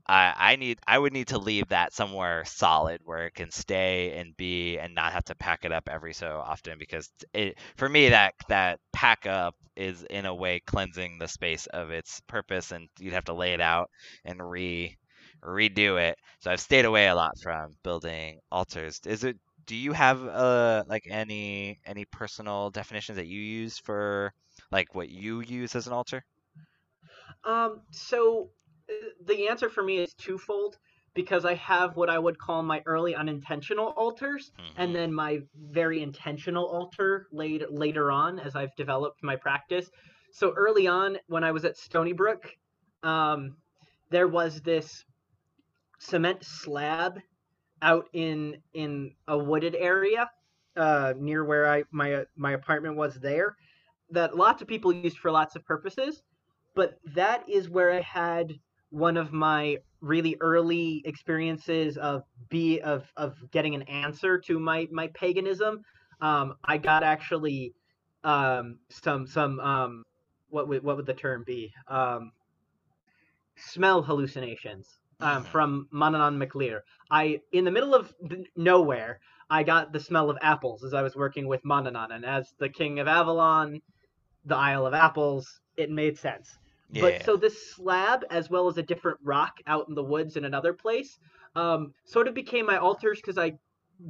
i 0.06 0.34
i 0.36 0.56
need 0.56 0.78
i 0.86 0.98
would 0.98 1.12
need 1.12 1.28
to 1.28 1.38
leave 1.38 1.66
that 1.68 1.92
somewhere 1.94 2.44
solid 2.44 3.00
where 3.04 3.26
it 3.26 3.34
can 3.34 3.50
stay 3.50 4.18
and 4.18 4.36
be 4.36 4.78
and 4.78 4.94
not 4.94 5.12
have 5.12 5.24
to 5.24 5.34
pack 5.36 5.64
it 5.64 5.72
up 5.72 5.88
every 5.88 6.12
so 6.12 6.42
often 6.44 6.76
because 6.78 7.08
it 7.32 7.56
for 7.76 7.88
me 7.88 8.08
that 8.10 8.34
that 8.48 8.78
pack 8.92 9.26
up 9.26 9.54
is 9.76 10.02
in 10.10 10.26
a 10.26 10.34
way 10.34 10.60
cleansing 10.66 11.16
the 11.18 11.28
space 11.28 11.66
of 11.68 11.90
its 11.90 12.20
purpose 12.26 12.72
and 12.72 12.88
you'd 12.98 13.14
have 13.14 13.24
to 13.24 13.32
lay 13.34 13.52
it 13.54 13.60
out 13.60 13.88
and 14.24 14.50
re 14.50 14.96
redo 15.42 15.98
it. 16.00 16.18
So 16.40 16.50
i've 16.50 16.60
stayed 16.60 16.84
away 16.84 17.06
a 17.08 17.14
lot 17.14 17.32
from 17.42 17.74
building 17.82 18.40
altars. 18.50 19.00
Is 19.06 19.24
it 19.24 19.36
do 19.70 19.76
you 19.76 19.92
have 19.92 20.26
uh 20.26 20.82
like 20.88 21.06
any 21.08 21.78
any 21.86 22.04
personal 22.06 22.70
definitions 22.70 23.14
that 23.16 23.28
you 23.28 23.40
use 23.40 23.78
for 23.78 24.34
like 24.72 24.96
what 24.96 25.08
you 25.10 25.42
use 25.42 25.76
as 25.76 25.86
an 25.86 25.92
altar? 25.92 26.24
Um, 27.44 27.82
so 27.90 28.50
uh, 28.90 28.94
the 29.24 29.48
answer 29.48 29.68
for 29.70 29.82
me 29.82 29.98
is 29.98 30.14
twofold 30.14 30.78
because 31.14 31.44
I 31.44 31.54
have 31.54 31.96
what 31.96 32.10
I 32.10 32.18
would 32.18 32.38
call 32.38 32.62
my 32.62 32.82
early 32.86 33.14
unintentional 33.14 33.88
altars 33.96 34.52
Mm-hmm. 34.58 34.76
and 34.76 34.94
then 34.94 35.12
my 35.12 35.40
very 35.54 36.02
intentional 36.02 36.66
altar 36.66 37.26
later 37.32 37.66
later 37.70 38.10
on 38.12 38.38
as 38.38 38.54
I've 38.56 38.74
developed 38.76 39.22
my 39.22 39.36
practice. 39.36 39.90
So 40.32 40.52
early 40.56 40.86
on 40.86 41.18
when 41.26 41.42
I 41.44 41.52
was 41.52 41.64
at 41.64 41.76
Stony 41.76 42.12
Brook, 42.12 42.54
um, 43.02 43.56
there 44.10 44.28
was 44.28 44.60
this 44.62 45.04
cement 45.98 46.44
slab 46.44 47.20
out 47.82 48.08
in 48.12 48.56
in 48.74 49.12
a 49.28 49.36
wooded 49.36 49.74
area 49.74 50.30
uh, 50.76 51.14
near 51.16 51.44
where 51.44 51.70
I 51.70 51.84
my 51.90 52.24
my 52.36 52.52
apartment 52.52 52.96
was 52.96 53.14
there 53.16 53.56
that 54.10 54.36
lots 54.36 54.62
of 54.62 54.68
people 54.68 54.92
used 54.92 55.18
for 55.18 55.30
lots 55.30 55.56
of 55.56 55.64
purposes, 55.64 56.22
but 56.74 56.98
that 57.14 57.48
is 57.48 57.68
where 57.68 57.92
I 57.92 58.00
had 58.00 58.58
one 58.90 59.16
of 59.16 59.32
my 59.32 59.78
really 60.00 60.36
early 60.40 61.02
experiences 61.04 61.96
of 61.96 62.22
be 62.48 62.80
of 62.80 63.10
of 63.16 63.36
getting 63.50 63.74
an 63.74 63.82
answer 63.82 64.38
to 64.38 64.58
my 64.58 64.88
my 64.90 65.08
paganism. 65.08 65.82
Um, 66.20 66.54
I 66.64 66.78
got 66.78 67.02
actually 67.02 67.74
um, 68.24 68.78
some 68.88 69.26
some 69.26 69.60
um, 69.60 70.04
what 70.48 70.68
would 70.68 70.82
what 70.82 70.96
would 70.96 71.06
the 71.06 71.14
term 71.14 71.44
be? 71.46 71.72
Um, 71.88 72.32
smell 73.56 74.02
hallucinations 74.02 74.99
um, 75.20 75.44
from 75.44 75.88
Manannán 75.92 76.36
mac 76.36 76.54
Lir. 76.54 76.84
I 77.10 77.40
in 77.52 77.64
the 77.64 77.70
middle 77.70 77.94
of 77.94 78.12
nowhere, 78.56 79.20
I 79.48 79.62
got 79.62 79.92
the 79.92 80.00
smell 80.00 80.30
of 80.30 80.38
apples 80.42 80.84
as 80.84 80.94
I 80.94 81.02
was 81.02 81.16
working 81.16 81.46
with 81.46 81.62
Manannán, 81.64 82.14
and 82.14 82.24
as 82.24 82.52
the 82.58 82.68
king 82.68 82.98
of 82.98 83.08
Avalon, 83.08 83.80
the 84.44 84.56
Isle 84.56 84.86
of 84.86 84.94
Apples, 84.94 85.60
it 85.76 85.90
made 85.90 86.18
sense. 86.18 86.58
Yeah. 86.92 87.02
But 87.02 87.24
so 87.24 87.36
this 87.36 87.74
slab, 87.74 88.24
as 88.30 88.50
well 88.50 88.68
as 88.68 88.76
a 88.78 88.82
different 88.82 89.18
rock 89.22 89.58
out 89.66 89.88
in 89.88 89.94
the 89.94 90.02
woods 90.02 90.36
in 90.36 90.44
another 90.44 90.72
place, 90.72 91.18
um, 91.54 91.94
sort 92.04 92.28
of 92.28 92.34
became 92.34 92.66
my 92.66 92.78
altars 92.78 93.20
because 93.20 93.38
I 93.38 93.58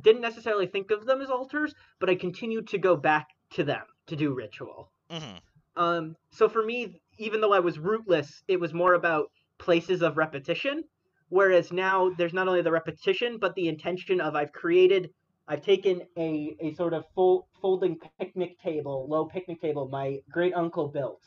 didn't 0.03 0.23
necessarily 0.23 0.67
think 0.67 0.91
of 0.91 1.05
them 1.05 1.21
as 1.21 1.31
altars, 1.31 1.75
but 1.99 2.09
I 2.09 2.15
continued 2.15 2.69
to 2.69 2.79
go 2.79 2.97
back 2.97 3.29
to 3.51 3.65
them 3.65 3.83
to 4.07 4.17
do 4.17 4.33
ritual. 4.33 4.91
Mm-hmm. 5.11 5.37
Um, 5.77 6.17
so 6.31 6.49
for 6.49 6.65
me, 6.65 7.01
even 7.19 7.41
though 7.41 7.53
I 7.53 7.61
was 7.61 7.79
rootless, 7.79 8.43
it 8.49 8.59
was 8.59 8.73
more 8.73 8.95
about 8.95 9.31
places 9.59 10.03
of 10.03 10.17
repetition. 10.17 10.85
Whereas 11.31 11.73
now 11.73 12.11
there's 12.19 12.35
not 12.35 12.49
only 12.49 12.61
the 12.61 12.73
repetition, 12.73 13.39
but 13.39 13.55
the 13.55 13.69
intention 13.69 14.21
of 14.21 14.35
I've 14.35 14.53
created, 14.53 15.11
I've 15.47 15.63
taken 15.63 16.03
a, 16.19 16.57
a 16.61 16.75
sort 16.75 16.93
of 16.93 17.05
full 17.15 17.49
folding 17.63 17.99
picnic 18.19 18.61
table, 18.61 19.07
low 19.09 19.27
picnic 19.27 19.61
table 19.61 19.89
my 19.89 20.19
great 20.31 20.55
uncle 20.55 20.89
built, 20.89 21.23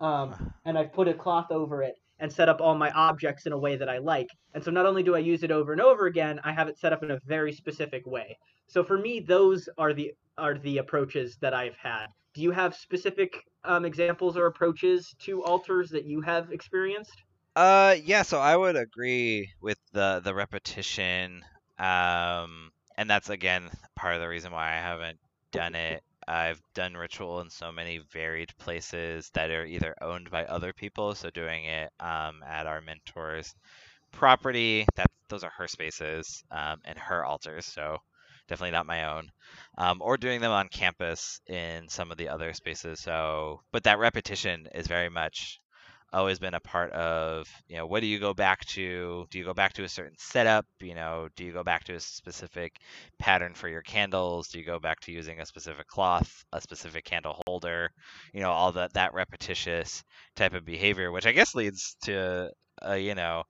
um, 0.00 0.52
and 0.66 0.78
I've 0.78 0.92
put 0.92 1.08
a 1.08 1.14
cloth 1.14 1.50
over 1.50 1.82
it 1.82 1.94
and 2.20 2.30
set 2.30 2.48
up 2.48 2.60
all 2.60 2.74
my 2.74 2.90
objects 2.90 3.46
in 3.46 3.52
a 3.52 3.58
way 3.58 3.76
that 3.76 3.88
I 3.88 3.98
like. 3.98 4.28
And 4.52 4.62
so 4.62 4.70
not 4.70 4.86
only 4.86 5.02
do 5.02 5.14
I 5.14 5.20
use 5.20 5.42
it 5.42 5.50
over 5.50 5.72
and 5.72 5.80
over 5.80 6.06
again, 6.06 6.40
I 6.44 6.52
have 6.52 6.68
it 6.68 6.78
set 6.78 6.92
up 6.92 7.02
in 7.02 7.12
a 7.12 7.20
very 7.24 7.52
specific 7.52 8.06
way. 8.06 8.36
So 8.66 8.84
for 8.84 8.98
me, 8.98 9.20
those 9.20 9.68
are 9.78 9.94
the 9.94 10.12
are 10.36 10.58
the 10.58 10.78
approaches 10.78 11.38
that 11.40 11.54
I've 11.54 11.76
had. 11.76 12.06
Do 12.34 12.42
you 12.42 12.50
have 12.50 12.74
specific 12.74 13.44
um, 13.64 13.86
examples 13.86 14.36
or 14.36 14.46
approaches 14.46 15.14
to 15.20 15.42
altars 15.42 15.88
that 15.90 16.04
you 16.04 16.20
have 16.20 16.52
experienced? 16.52 17.22
Uh, 17.58 17.96
yeah. 18.04 18.22
So 18.22 18.38
I 18.38 18.56
would 18.56 18.76
agree 18.76 19.50
with 19.60 19.78
the 19.92 20.20
the 20.22 20.32
repetition, 20.34 21.44
um, 21.78 22.70
and 22.96 23.10
that's 23.10 23.30
again 23.30 23.68
part 23.96 24.14
of 24.14 24.20
the 24.20 24.28
reason 24.28 24.52
why 24.52 24.68
I 24.74 24.76
haven't 24.80 25.18
done 25.50 25.74
it. 25.74 26.02
I've 26.28 26.60
done 26.74 26.94
ritual 26.94 27.40
in 27.40 27.50
so 27.50 27.72
many 27.72 27.98
varied 28.12 28.56
places 28.58 29.30
that 29.34 29.50
are 29.50 29.64
either 29.66 29.94
owned 30.00 30.30
by 30.30 30.44
other 30.44 30.72
people, 30.72 31.14
so 31.16 31.30
doing 31.30 31.64
it 31.64 31.90
um, 32.00 32.42
at 32.46 32.66
our 32.66 32.80
mentor's 32.80 33.52
property. 34.12 34.86
That 34.96 35.10
those 35.28 35.44
are 35.44 35.52
her 35.56 35.68
spaces 35.68 36.44
um, 36.50 36.80
and 36.84 36.98
her 36.98 37.24
altars, 37.24 37.66
so 37.66 37.98
definitely 38.48 38.72
not 38.72 38.86
my 38.86 39.16
own. 39.16 39.30
Um, 39.78 39.98
or 40.02 40.16
doing 40.16 40.40
them 40.40 40.52
on 40.52 40.68
campus 40.68 41.40
in 41.46 41.88
some 41.88 42.10
of 42.12 42.18
the 42.18 42.28
other 42.28 42.52
spaces. 42.54 43.00
So, 43.00 43.62
but 43.72 43.84
that 43.84 43.98
repetition 43.98 44.68
is 44.74 44.86
very 44.86 45.08
much 45.10 45.60
always 46.12 46.38
been 46.38 46.54
a 46.54 46.60
part 46.60 46.90
of 46.92 47.48
you 47.68 47.76
know 47.76 47.86
what 47.86 48.00
do 48.00 48.06
you 48.06 48.18
go 48.18 48.34
back 48.34 48.64
to? 48.66 49.26
Do 49.30 49.38
you 49.38 49.44
go 49.44 49.54
back 49.54 49.74
to 49.74 49.84
a 49.84 49.88
certain 49.88 50.16
setup? 50.18 50.66
You 50.80 50.94
know 50.94 51.28
do 51.36 51.44
you 51.44 51.52
go 51.52 51.64
back 51.64 51.84
to 51.84 51.94
a 51.94 52.00
specific 52.00 52.78
pattern 53.18 53.54
for 53.54 53.68
your 53.68 53.82
candles? 53.82 54.48
Do 54.48 54.58
you 54.58 54.64
go 54.64 54.78
back 54.78 55.00
to 55.00 55.12
using 55.12 55.40
a 55.40 55.46
specific 55.46 55.86
cloth 55.86 56.44
a 56.52 56.60
specific 56.60 57.04
candle 57.04 57.42
holder? 57.46 57.90
You 58.32 58.40
know 58.40 58.50
all 58.50 58.72
that 58.72 58.94
that 58.94 59.14
repetitious 59.14 60.02
type 60.36 60.54
of 60.54 60.64
behavior 60.64 61.10
which 61.10 61.26
i 61.26 61.32
guess 61.32 61.54
leads 61.54 61.96
to 62.02 62.50
uh, 62.86 62.94
you 62.94 63.14
know 63.14 63.42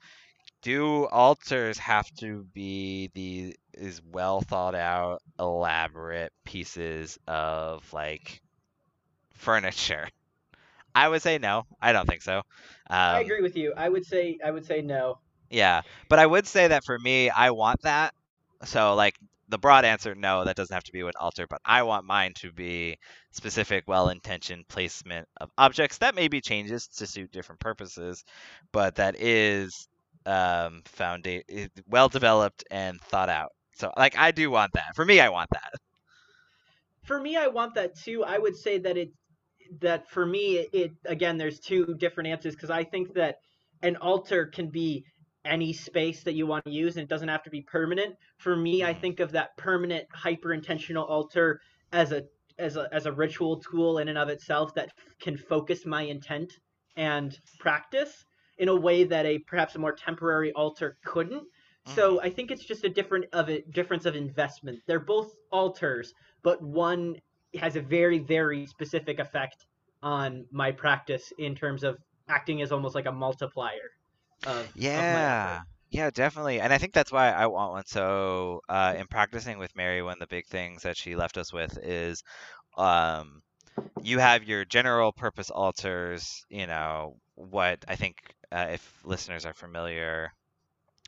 do 0.63 1.07
altars 1.07 1.79
have 1.79 2.11
to 2.19 2.45
be 2.53 3.11
these 3.15 4.03
well 4.11 4.41
thought 4.41 4.75
out 4.75 5.23
elaborate 5.39 6.33
pieces 6.45 7.19
of 7.27 7.93
like 7.93 8.41
furniture 9.35 10.09
I 10.99 11.09
would 11.09 11.23
say 11.23 11.39
no. 11.39 11.65
I 11.81 11.93
don't 11.93 12.09
think 12.09 12.23
so. 12.23 12.39
Um, 12.39 12.45
I 12.91 13.21
agree 13.21 13.41
with 13.41 13.57
you. 13.57 13.73
I 13.77 13.89
would 13.89 14.05
say 14.05 14.39
I 14.45 14.51
would 14.51 14.65
say 14.65 14.83
no. 14.83 15.21
Yeah, 15.49 15.83
but 16.09 16.19
I 16.19 16.27
would 16.27 16.47
say 16.47 16.69
that 16.69 16.85
for 16.85 16.99
me, 16.99 17.31
I 17.31 17.53
want 17.53 17.83
that. 17.83 18.15
So 18.65 18.95
like 18.97 19.15
the 19.49 19.59
broad 19.59 19.85
answer, 19.85 20.17
no, 20.17 20.45
that 20.45 20.57
doesn't 20.57 20.75
have 20.75 20.83
to 20.85 20.93
be 20.93 21.01
an 21.01 21.13
altar, 21.21 21.47
but 21.49 21.61
I 21.65 21.85
want 21.85 22.05
mine 22.05 22.33
to 22.39 22.53
be 22.53 22.99
specific, 23.31 23.85
well-intentioned 23.87 24.67
placement 24.67 25.29
of 25.41 25.51
objects. 25.57 25.99
That 25.99 26.17
maybe 26.17 26.41
changes 26.41 26.89
to 26.99 27.07
suit 27.07 27.31
different 27.31 27.61
purposes, 27.61 28.25
but 28.73 28.97
that 28.97 29.15
is 29.21 29.89
um, 30.27 30.83
founda- 30.85 31.71
well 31.89 32.09
developed 32.09 32.65
and 32.73 33.01
thought 33.01 33.29
out. 33.29 33.53
So 33.77 33.93
like 33.97 34.19
I 34.19 34.33
do 34.33 34.51
want 34.51 34.73
that. 34.73 34.97
For 34.97 35.05
me, 35.05 35.21
I 35.21 35.29
want 35.29 35.51
that. 35.53 35.73
For 37.05 37.21
me, 37.21 37.37
I 37.37 37.47
want 37.47 37.75
that 37.77 37.95
too. 37.97 38.25
I 38.25 38.37
would 38.37 38.57
say 38.57 38.79
that 38.79 38.97
it 38.97 39.11
that 39.81 40.09
for 40.11 40.25
me 40.27 40.67
it, 40.73 40.93
again 41.05 41.37
there's 41.39 41.61
two 41.61 41.95
different 41.99 42.29
answers 42.29 42.55
because 42.55 42.71
I 42.71 42.85
think 42.85 43.15
that 43.15 43.37
an 43.83 43.97
altar 43.97 44.47
can 44.47 44.71
be 44.71 45.05
any 45.45 45.73
space 45.73 46.23
that 46.25 46.35
you 46.35 46.47
want 46.47 46.65
to 46.65 46.71
use 46.71 46.97
and 46.97 47.05
it 47.05 47.09
doesn't 47.09 47.29
have 47.29 47.43
to 47.45 47.51
be 47.51 47.63
permanent. 47.63 48.17
For 48.39 48.57
me, 48.57 48.85
I 48.85 48.93
Mhm. 48.93 49.01
think 49.01 49.21
of 49.21 49.33
that 49.33 49.57
permanent 49.57 50.07
hyper 50.13 50.53
intentional 50.53 51.05
altar 51.05 51.61
as 51.93 52.13
a 52.13 52.25
as 52.59 52.77
a 52.77 52.89
as 52.93 53.07
a 53.07 53.13
ritual 53.13 53.61
tool 53.61 53.99
in 53.99 54.09
and 54.09 54.19
of 54.19 54.29
itself 54.29 54.75
that 54.75 54.91
f- 54.99 55.15
can 55.21 55.37
focus 55.37 55.87
my 55.87 56.03
intent 56.03 56.53
and 56.97 57.39
practice 57.59 58.25
in 58.59 58.69
a 58.69 58.75
way 58.77 59.05
that 59.05 59.25
a 59.27 59.39
perhaps 59.39 59.75
a 59.77 59.79
more 59.79 59.93
temporary 59.93 60.53
altar 60.53 60.99
couldn't. 61.05 61.45
So 61.85 62.21
I 62.21 62.31
think 62.31 62.51
it's 62.51 62.65
just 62.65 62.85
a 62.85 62.89
different 62.89 63.27
of 63.33 63.49
a 63.49 63.63
difference 63.63 64.05
of 64.05 64.17
investment. 64.17 64.81
They're 64.87 65.01
both 65.01 65.33
altars, 65.51 66.13
but 66.43 66.61
one 66.63 67.17
has 67.57 67.77
a 67.77 67.81
very 67.81 68.19
very 68.19 68.67
specific 68.67 69.19
effect 69.19 69.67
on 70.03 70.47
my 70.51 70.71
practice 70.73 71.33
in 71.39 71.55
terms 71.55 71.83
of 71.85 71.99
acting 72.29 72.63
as 72.63 72.73
almost 72.73 72.95
like 72.95 73.07
a 73.07 73.13
multiplier 73.13 73.91
of 74.45 74.71
of 74.95 75.11
Yeah. 75.15 75.63
effort. 75.63 75.63
Yeah, 75.91 76.11
definitely. 76.11 76.61
And 76.61 76.73
I 76.73 76.79
think 76.79 76.93
that's 76.93 77.13
why 77.13 77.31
I 77.31 77.47
want 77.47 77.73
one. 77.73 77.87
So, 77.87 78.61
uh, 78.69 78.95
in 78.99 79.07
practicing 79.07 79.59
with 79.59 79.75
Mary, 79.77 80.03
one 80.03 80.15
of 80.15 80.19
the 80.21 80.27
big 80.27 80.47
things 80.47 80.83
that 80.83 80.97
she 80.97 81.17
left 81.17 81.37
us 81.39 81.53
with 81.53 81.79
is 81.83 82.23
um, 82.77 83.43
you 84.01 84.19
have 84.19 84.45
your 84.45 84.65
general 84.65 85.13
purpose 85.13 85.51
altars, 85.51 86.45
you 86.51 86.67
know, 86.67 87.17
what 87.35 87.85
I 87.89 87.97
think 87.97 88.17
uh, 88.53 88.69
if 88.73 89.01
listeners 89.05 89.47
are 89.47 89.55
familiar 89.55 90.33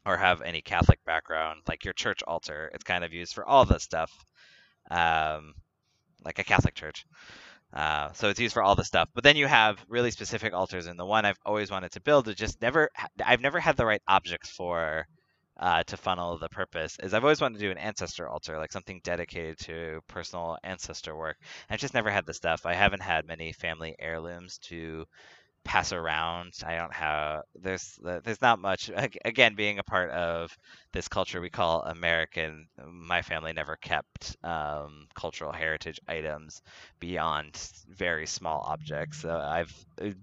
or 0.06 0.16
have 0.16 0.42
any 0.42 0.62
Catholic 0.62 1.00
background, 1.04 1.62
like 1.68 1.85
your 1.85 1.94
church 1.94 2.23
altar, 2.26 2.70
it's 2.75 2.85
kind 2.85 3.04
of 3.04 3.12
used 3.12 3.35
for 3.35 3.47
all 3.47 3.64
the 3.64 3.78
stuff, 3.78 4.12
um, 4.90 5.54
like 6.24 6.38
a 6.38 6.44
Catholic 6.44 6.74
church. 6.74 7.06
Uh, 7.72 8.12
so 8.12 8.28
it's 8.28 8.40
used 8.40 8.54
for 8.54 8.62
all 8.62 8.74
the 8.74 8.84
stuff. 8.84 9.08
But 9.14 9.24
then 9.24 9.36
you 9.36 9.46
have 9.46 9.84
really 9.88 10.10
specific 10.10 10.52
altars, 10.52 10.86
and 10.86 10.98
the 10.98 11.06
one 11.06 11.24
I've 11.24 11.38
always 11.46 11.70
wanted 11.70 11.92
to 11.92 12.00
build 12.00 12.28
is 12.28 12.34
just 12.34 12.60
never. 12.60 12.90
I've 13.24 13.40
never 13.40 13.60
had 13.60 13.76
the 13.76 13.86
right 13.86 14.02
objects 14.08 14.50
for 14.50 15.06
uh, 15.56 15.84
to 15.84 15.96
funnel 15.96 16.38
the 16.38 16.48
purpose. 16.48 16.96
Is 17.00 17.14
I've 17.14 17.22
always 17.22 17.40
wanted 17.40 17.58
to 17.58 17.64
do 17.64 17.70
an 17.70 17.78
ancestor 17.78 18.28
altar, 18.28 18.58
like 18.58 18.72
something 18.72 19.00
dedicated 19.04 19.58
to 19.60 20.00
personal 20.08 20.58
ancestor 20.64 21.14
work. 21.14 21.36
I've 21.68 21.80
just 21.80 21.94
never 21.94 22.10
had 22.10 22.26
the 22.26 22.34
stuff. 22.34 22.66
I 22.66 22.74
haven't 22.74 23.02
had 23.02 23.26
many 23.26 23.52
family 23.52 23.94
heirlooms 23.98 24.58
to 24.68 25.06
pass 25.64 25.93
around. 25.93 26.52
I 26.67 26.76
don't 26.76 26.93
have 26.95 27.43
there's 27.55 27.99
there's 28.02 28.43
not 28.43 28.59
much. 28.61 28.90
Again, 29.25 29.55
being 29.55 29.79
a 29.79 29.83
part 29.85 30.11
of 30.11 30.57
this 30.93 31.09
culture 31.09 31.40
we 31.40 31.50
call 31.50 31.83
American, 31.83 32.67
my 32.87 33.23
family 33.23 33.52
never 33.52 33.76
kept 33.76 34.37
um, 34.43 35.07
cultural 35.14 35.52
heritage 35.52 36.00
items 36.09 36.62
beyond 36.99 37.57
very 37.88 38.26
small 38.26 38.64
objects. 38.67 39.19
So 39.19 39.31
I've 39.31 39.73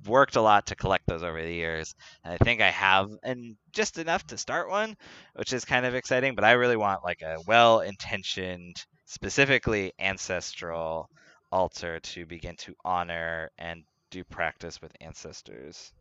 worked 0.05 0.35
a 0.35 0.41
lot 0.41 0.67
to 0.67 0.75
collect 0.75 1.05
those 1.07 1.23
over 1.23 1.41
the 1.41 1.53
years, 1.53 1.95
and 2.23 2.33
I 2.33 2.37
think 2.43 2.61
I 2.61 2.71
have 2.71 3.09
and 3.23 3.55
just 3.71 3.97
enough 3.97 4.25
to 4.27 4.37
start 4.37 4.69
one, 4.69 4.95
which 5.35 5.53
is 5.53 5.65
kind 5.65 5.85
of 5.85 5.95
exciting. 5.95 6.35
But 6.35 6.43
I 6.45 6.53
really 6.53 6.77
want 6.77 7.03
like 7.03 7.21
a 7.21 7.37
well-intentioned, 7.47 8.75
specifically 9.05 9.93
ancestral 9.99 11.09
altar 11.51 11.99
to 12.01 12.25
begin 12.25 12.55
to 12.57 12.75
honor 12.83 13.49
and 13.57 13.83
do 14.17 14.23
practice 14.23 14.81
with 14.81 14.91
ancestors. 14.99 15.93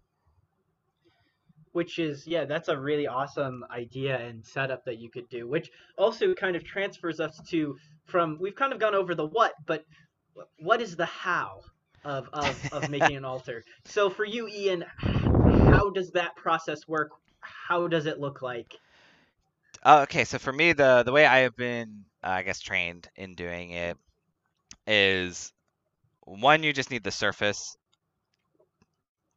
Which 1.73 1.99
is, 1.99 2.26
yeah, 2.26 2.46
that's 2.46 2.68
a 2.68 2.78
really 2.78 3.06
awesome 3.06 3.64
idea 3.70 4.18
and 4.18 4.42
setup 4.42 4.87
that 4.87 4.99
you 4.99 5.11
could 5.11 5.28
do, 5.28 5.46
which 5.46 5.70
also 5.99 6.32
kind 6.32 6.56
of 6.56 6.64
transfers 6.64 7.20
us 7.20 7.38
to 7.50 7.76
from 8.06 8.38
we've 8.40 8.54
kind 8.54 8.73
of 8.73 8.78
gone 8.78 8.94
over 8.94 9.14
the 9.14 9.26
what, 9.26 9.52
but 9.66 9.85
what 10.58 10.80
is 10.80 10.96
the 10.96 11.04
how 11.04 11.61
of, 12.04 12.28
of, 12.32 12.56
of 12.73 12.88
making 12.96 13.16
an 13.16 13.26
altar? 13.26 13.62
So 13.85 14.08
for 14.08 14.25
you, 14.25 14.49
Ian, 14.49 14.85
how 15.68 15.90
does 15.90 16.12
that 16.12 16.37
process 16.37 16.88
work? 16.88 17.11
How 17.40 17.87
does 17.88 18.06
it 18.06 18.18
look 18.18 18.40
like? 18.40 18.73
Uh, 19.82 20.00
okay, 20.04 20.25
so 20.25 20.38
for 20.38 20.52
me, 20.52 20.73
the 20.73 21.02
the 21.04 21.12
way 21.12 21.26
I 21.26 21.40
have 21.40 21.54
been, 21.56 22.06
uh, 22.25 22.30
I 22.30 22.42
guess, 22.42 22.61
trained 22.61 23.08
in 23.14 23.35
doing 23.35 23.70
it 23.70 23.99
is 24.87 25.52
one, 26.25 26.62
you 26.62 26.73
just 26.73 26.90
need 26.90 27.04
the 27.04 27.12
surface 27.12 27.76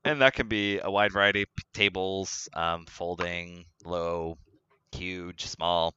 and 0.05 0.21
that 0.21 0.33
can 0.33 0.47
be 0.47 0.79
a 0.79 0.89
wide 0.89 1.11
variety 1.13 1.43
of 1.43 1.49
tables, 1.73 2.49
um, 2.53 2.85
folding, 2.87 3.65
low, 3.85 4.37
huge, 4.91 5.45
small. 5.45 5.95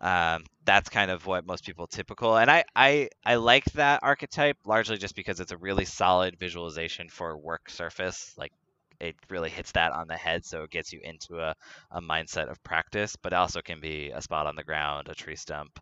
Um, 0.00 0.44
that's 0.64 0.88
kind 0.88 1.10
of 1.12 1.26
what 1.26 1.46
most 1.46 1.64
people 1.64 1.86
typical, 1.86 2.36
and 2.36 2.50
I, 2.50 2.64
I 2.74 3.08
I 3.24 3.36
like 3.36 3.64
that 3.74 4.00
archetype 4.02 4.56
largely 4.66 4.98
just 4.98 5.14
because 5.14 5.38
it's 5.40 5.52
a 5.52 5.56
really 5.56 5.84
solid 5.84 6.38
visualization 6.38 7.08
for 7.08 7.38
work 7.38 7.70
surface. 7.70 8.34
Like 8.36 8.52
it 9.00 9.14
really 9.30 9.50
hits 9.50 9.72
that 9.72 9.92
on 9.92 10.08
the 10.08 10.16
head, 10.16 10.44
so 10.44 10.64
it 10.64 10.70
gets 10.70 10.92
you 10.92 11.00
into 11.04 11.38
a, 11.40 11.54
a 11.92 12.00
mindset 12.02 12.50
of 12.50 12.62
practice. 12.64 13.14
But 13.16 13.32
also 13.32 13.62
can 13.62 13.80
be 13.80 14.10
a 14.10 14.20
spot 14.22 14.46
on 14.46 14.56
the 14.56 14.64
ground, 14.64 15.08
a 15.08 15.14
tree 15.14 15.36
stump, 15.36 15.78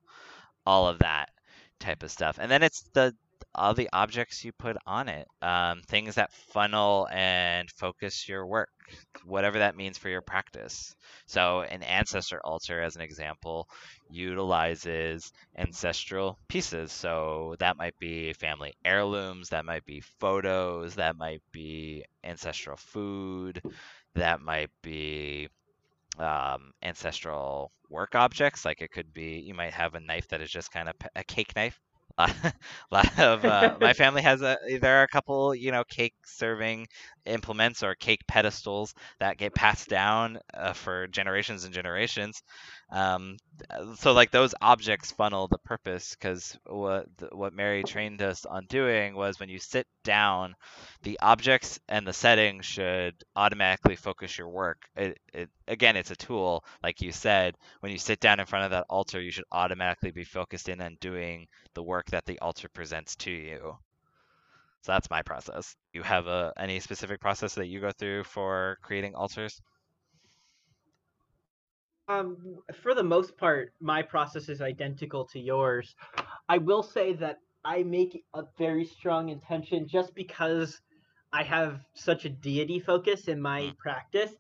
all 0.67 0.89
of 0.89 0.99
that 1.01 1.31
type 1.81 2.03
of 2.03 2.11
stuff. 2.11 2.39
And 2.41 2.51
then 2.51 2.63
it's 2.63 2.83
the 2.95 3.15
all 3.55 3.75
the 3.75 3.89
objects 3.93 4.45
you 4.45 4.53
put 4.53 4.77
on 4.87 5.09
it, 5.09 5.27
um, 5.43 5.81
things 5.89 6.15
that 6.15 6.33
funnel 6.33 7.09
and 7.13 7.69
focus 7.71 8.29
your 8.29 8.47
work, 8.47 8.71
whatever 9.25 9.59
that 9.59 9.77
means 9.77 9.99
for 9.99 10.09
your 10.09 10.23
practice. 10.23 10.95
So, 11.27 11.63
an 11.63 11.83
ancestor 11.83 12.41
altar, 12.45 12.81
as 12.81 12.97
an 12.97 13.03
example, 13.03 13.69
utilizes 14.09 15.33
ancestral 15.57 16.39
pieces. 16.49 16.93
So, 16.93 17.57
that 17.59 17.77
might 17.77 17.99
be 17.99 18.33
family 18.35 18.75
heirlooms, 18.85 19.49
that 19.49 19.65
might 19.65 19.85
be 19.85 20.01
photos, 20.21 20.95
that 20.97 21.17
might 21.17 21.43
be 21.53 22.05
ancestral 22.23 22.77
food, 22.77 23.63
that 24.15 24.41
might 24.41 24.71
be 24.83 25.49
um, 26.19 26.73
ancestral 26.83 27.73
work 27.89 28.15
objects. 28.15 28.65
Like 28.65 28.81
it 28.81 28.93
could 28.93 29.13
be, 29.13 29.43
you 29.45 29.55
might 29.55 29.73
have 29.73 29.95
a 29.95 30.01
knife 30.01 30.29
that 30.29 30.41
is 30.41 30.51
just 30.51 30.71
kind 30.71 30.89
of 30.89 30.95
a 31.17 31.25
cake 31.25 31.55
knife 31.57 31.81
lot 32.91 33.19
of 33.19 33.45
uh, 33.45 33.77
my 33.81 33.93
family 33.93 34.23
has 34.23 34.43
a 34.43 34.57
there 34.81 35.01
are 35.01 35.03
a 35.05 35.09
couple 35.09 35.55
you 35.55 35.71
know 35.73 35.85
cake 35.85 36.15
serving 36.25 36.87
implements 37.27 37.83
or 37.83 37.95
cake 37.95 38.21
pedestals 38.29 38.95
that 39.21 39.37
get 39.39 39.55
passed 39.55 39.89
down 39.89 40.39
uh, 40.55 40.73
for 40.73 41.07
generations 41.09 41.65
and 41.65 41.75
generations. 41.75 42.43
Um, 42.91 43.37
so 43.97 44.13
like 44.13 44.31
those 44.31 44.55
objects 44.61 45.11
funnel 45.13 45.49
the 45.49 45.59
purpose 45.59 46.15
because 46.15 46.59
what 46.67 47.07
what 47.33 47.53
Mary 47.53 47.83
trained 47.85 48.23
us 48.23 48.45
on 48.47 48.67
doing 48.67 49.15
was 49.15 49.39
when 49.41 49.49
you 49.49 49.59
sit 49.59 49.87
down, 50.05 50.55
the 51.03 51.19
objects 51.21 51.81
and 51.89 52.07
the 52.07 52.13
setting 52.13 52.61
should 52.61 53.15
automatically 53.37 53.97
focus 53.97 54.39
your 54.39 54.49
work. 54.49 54.83
It, 54.97 55.19
it 55.33 55.49
again, 55.69 55.97
it's 55.97 56.11
a 56.11 56.17
tool, 56.17 56.65
like 56.83 57.01
you 57.01 57.13
said. 57.13 57.57
When 57.81 57.93
you 57.93 57.99
sit 57.99 58.21
down 58.21 58.41
in 58.41 58.47
front 58.47 58.67
of 58.67 58.71
that 58.73 58.87
altar, 58.89 59.21
you 59.21 59.31
should 59.31 59.45
automatically 59.53 60.11
be 60.11 60.25
focused 60.25 60.69
in 60.69 60.81
on 60.81 60.97
doing 61.01 61.47
the 61.75 61.83
work 61.83 62.07
that 62.11 62.27
the 62.27 62.39
altar 62.41 62.69
presents 62.69 63.17
to 63.17 63.31
you. 63.31 63.77
So 64.83 64.93
that's 64.93 65.11
my 65.11 65.23
process. 65.23 65.77
You 65.93 66.03
have 66.03 66.27
a, 66.27 66.53
any 66.57 66.81
specific 66.81 67.21
process 67.21 67.55
that 67.55 67.67
you 67.67 67.81
go 67.81 67.91
through 67.93 68.25
for 68.25 68.79
creating 68.83 69.15
altars? 69.15 69.61
Um, 72.11 72.57
for 72.83 72.93
the 72.93 73.05
most 73.05 73.37
part, 73.37 73.73
my 73.81 74.03
process 74.03 74.49
is 74.49 74.61
identical 74.61 75.25
to 75.27 75.39
yours. 75.39 75.95
I 76.49 76.59
will 76.59 76.83
say 76.83 77.13
that 77.15 77.39
I 77.65 77.85
make 77.85 78.25
a 78.35 78.43
very 78.59 78.85
strong 78.85 79.29
intention 79.29 79.87
just 79.87 80.13
because 80.17 80.81
I 81.33 81.45
have 81.45 81.83
such 81.95 82.25
a 82.25 82.29
deity 82.29 82.81
focus 82.81 83.29
in 83.29 83.41
my 83.41 83.61
mm. 83.61 83.79
practice 83.79 84.33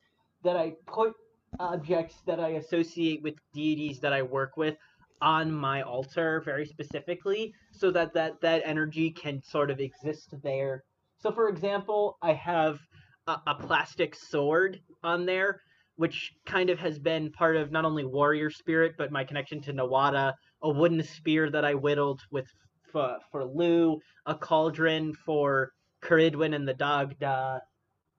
that 0.42 0.56
I 0.56 0.72
put 0.88 1.14
objects 1.60 2.16
that 2.26 2.40
I 2.40 2.50
associate 2.62 3.22
with 3.22 3.34
deities 3.54 4.00
that 4.00 4.12
I 4.12 4.22
work 4.22 4.56
with 4.56 4.76
on 5.22 5.52
my 5.52 5.82
altar 5.82 6.42
very 6.44 6.66
specifically 6.66 7.54
so 7.70 7.92
that 7.92 8.12
that, 8.14 8.40
that 8.40 8.62
energy 8.64 9.10
can 9.12 9.40
sort 9.42 9.70
of 9.70 9.78
exist 9.78 10.34
there. 10.42 10.82
So, 11.20 11.30
for 11.30 11.48
example, 11.48 12.18
I 12.20 12.32
have 12.32 12.80
a, 13.28 13.36
a 13.46 13.54
plastic 13.54 14.16
sword 14.16 14.80
on 15.04 15.24
there 15.24 15.60
which 16.00 16.32
kind 16.46 16.70
of 16.70 16.78
has 16.78 16.98
been 16.98 17.30
part 17.30 17.56
of 17.56 17.70
not 17.70 17.84
only 17.84 18.06
warrior 18.06 18.48
spirit 18.48 18.94
but 18.96 19.12
my 19.12 19.22
connection 19.22 19.60
to 19.60 19.70
Nuada, 19.70 20.32
a 20.62 20.70
wooden 20.70 21.02
spear 21.02 21.50
that 21.50 21.62
I 21.62 21.74
whittled 21.74 22.22
with 22.30 22.46
for, 22.90 23.18
for 23.30 23.44
Lugh, 23.44 23.98
a 24.24 24.34
cauldron 24.34 25.12
for 25.12 25.72
Ceridwen 26.02 26.54
and 26.54 26.66
the 26.66 26.72
Dagda, 26.72 27.60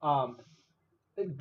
um, 0.00 0.36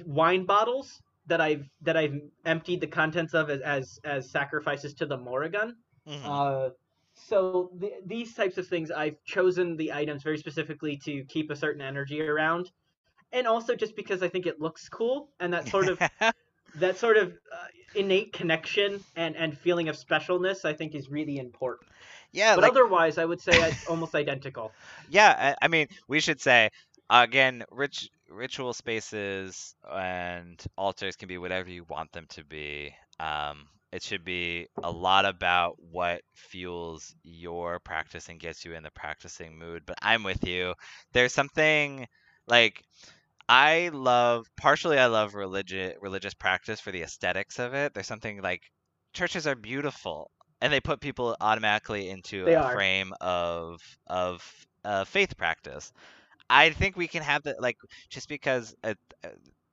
wine 0.03 0.47
bottles 0.47 1.03
that 1.27 1.39
I've 1.39 1.69
that 1.83 1.95
I've 1.95 2.19
emptied 2.43 2.81
the 2.81 2.87
contents 2.87 3.35
of 3.35 3.51
as 3.51 3.61
as, 3.61 3.99
as 4.03 4.31
sacrifices 4.31 4.95
to 4.95 5.05
the 5.05 5.17
Morrigan. 5.17 5.75
Mm-hmm. 6.09 6.25
Uh, 6.27 6.69
so 7.13 7.69
th- 7.79 8.01
these 8.07 8.33
types 8.33 8.57
of 8.57 8.67
things, 8.67 8.89
I've 8.89 9.23
chosen 9.25 9.77
the 9.77 9.93
items 9.93 10.23
very 10.23 10.39
specifically 10.39 10.97
to 11.05 11.23
keep 11.25 11.51
a 11.51 11.55
certain 11.55 11.83
energy 11.83 12.19
around 12.19 12.71
and 13.33 13.47
also 13.47 13.75
just 13.75 13.95
because 13.95 14.23
I 14.23 14.27
think 14.27 14.45
it 14.45 14.59
looks 14.59 14.89
cool, 14.89 15.29
and 15.39 15.53
that 15.53 15.67
sort 15.67 15.87
of 15.87 15.99
that 16.75 16.97
sort 16.97 17.17
of 17.17 17.29
uh, 17.29 17.67
innate 17.95 18.33
connection 18.33 19.03
and 19.15 19.35
and 19.35 19.57
feeling 19.57 19.89
of 19.89 19.97
specialness, 19.97 20.65
I 20.65 20.73
think, 20.73 20.95
is 20.95 21.09
really 21.09 21.37
important. 21.37 21.89
Yeah, 22.31 22.55
but 22.55 22.63
like... 22.63 22.71
otherwise, 22.71 23.17
I 23.17 23.25
would 23.25 23.41
say 23.41 23.53
it's 23.53 23.87
almost 23.87 24.15
identical. 24.15 24.71
Yeah, 25.09 25.55
I 25.61 25.67
mean, 25.67 25.87
we 26.07 26.21
should 26.21 26.39
say 26.39 26.69
again, 27.11 27.63
rich 27.71 28.09
ritual 28.29 28.73
spaces 28.73 29.75
and 29.91 30.63
altars 30.77 31.15
can 31.15 31.27
be 31.27 31.37
whatever 31.37 31.69
you 31.69 31.83
want 31.89 32.11
them 32.13 32.25
to 32.29 32.43
be. 32.43 32.95
Um, 33.19 33.67
it 33.91 34.01
should 34.01 34.23
be 34.23 34.67
a 34.81 34.89
lot 34.89 35.25
about 35.25 35.75
what 35.91 36.21
fuels 36.33 37.13
your 37.23 37.79
practice 37.79 38.29
and 38.29 38.39
gets 38.39 38.63
you 38.63 38.73
in 38.73 38.83
the 38.83 38.91
practicing 38.91 39.59
mood. 39.59 39.83
But 39.85 39.97
I'm 40.01 40.23
with 40.23 40.47
you. 40.47 40.75
There's 41.11 41.33
something 41.33 42.07
like 42.47 42.83
I 43.49 43.89
love 43.93 44.47
partially 44.57 44.97
I 44.97 45.07
love 45.07 45.35
religious 45.35 45.95
religious 46.01 46.33
practice 46.33 46.79
for 46.79 46.91
the 46.91 47.03
aesthetics 47.03 47.59
of 47.59 47.73
it. 47.73 47.93
There's 47.93 48.07
something 48.07 48.41
like 48.41 48.63
churches 49.13 49.45
are 49.47 49.55
beautiful 49.55 50.31
and 50.61 50.71
they 50.73 50.79
put 50.81 51.01
people 51.01 51.35
automatically 51.41 52.09
into 52.09 52.45
they 52.45 52.55
a 52.55 52.55
are. 52.55 52.73
frame 52.73 53.13
of 53.21 53.81
of 54.07 54.43
uh, 54.85 55.05
faith 55.05 55.37
practice. 55.37 55.91
I 56.49 56.71
think 56.71 56.97
we 56.97 57.07
can 57.07 57.23
have 57.23 57.43
that 57.43 57.61
like 57.61 57.77
just 58.09 58.29
because 58.29 58.75
uh, 58.83 58.95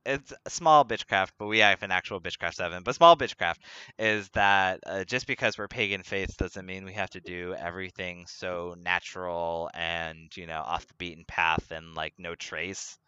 it's 0.06 0.32
a 0.46 0.50
small 0.50 0.84
bitchcraft, 0.84 1.30
but 1.38 1.46
we 1.46 1.58
have 1.58 1.82
an 1.82 1.90
actual 1.90 2.20
bitchcraft 2.20 2.54
seven. 2.54 2.82
But 2.82 2.94
small 2.94 3.16
bitchcraft 3.16 3.58
is 3.98 4.28
that 4.30 4.80
uh, 4.86 5.04
just 5.04 5.26
because 5.26 5.58
we're 5.58 5.68
pagan 5.68 6.02
faiths 6.02 6.36
doesn't 6.36 6.64
mean 6.66 6.84
we 6.84 6.94
have 6.94 7.10
to 7.10 7.20
do 7.20 7.54
everything 7.54 8.24
so 8.28 8.74
natural 8.80 9.70
and 9.74 10.34
you 10.36 10.46
know 10.46 10.60
off 10.60 10.86
the 10.86 10.94
beaten 10.98 11.24
path 11.28 11.70
and 11.70 11.94
like 11.94 12.14
no 12.18 12.34
trace 12.34 12.98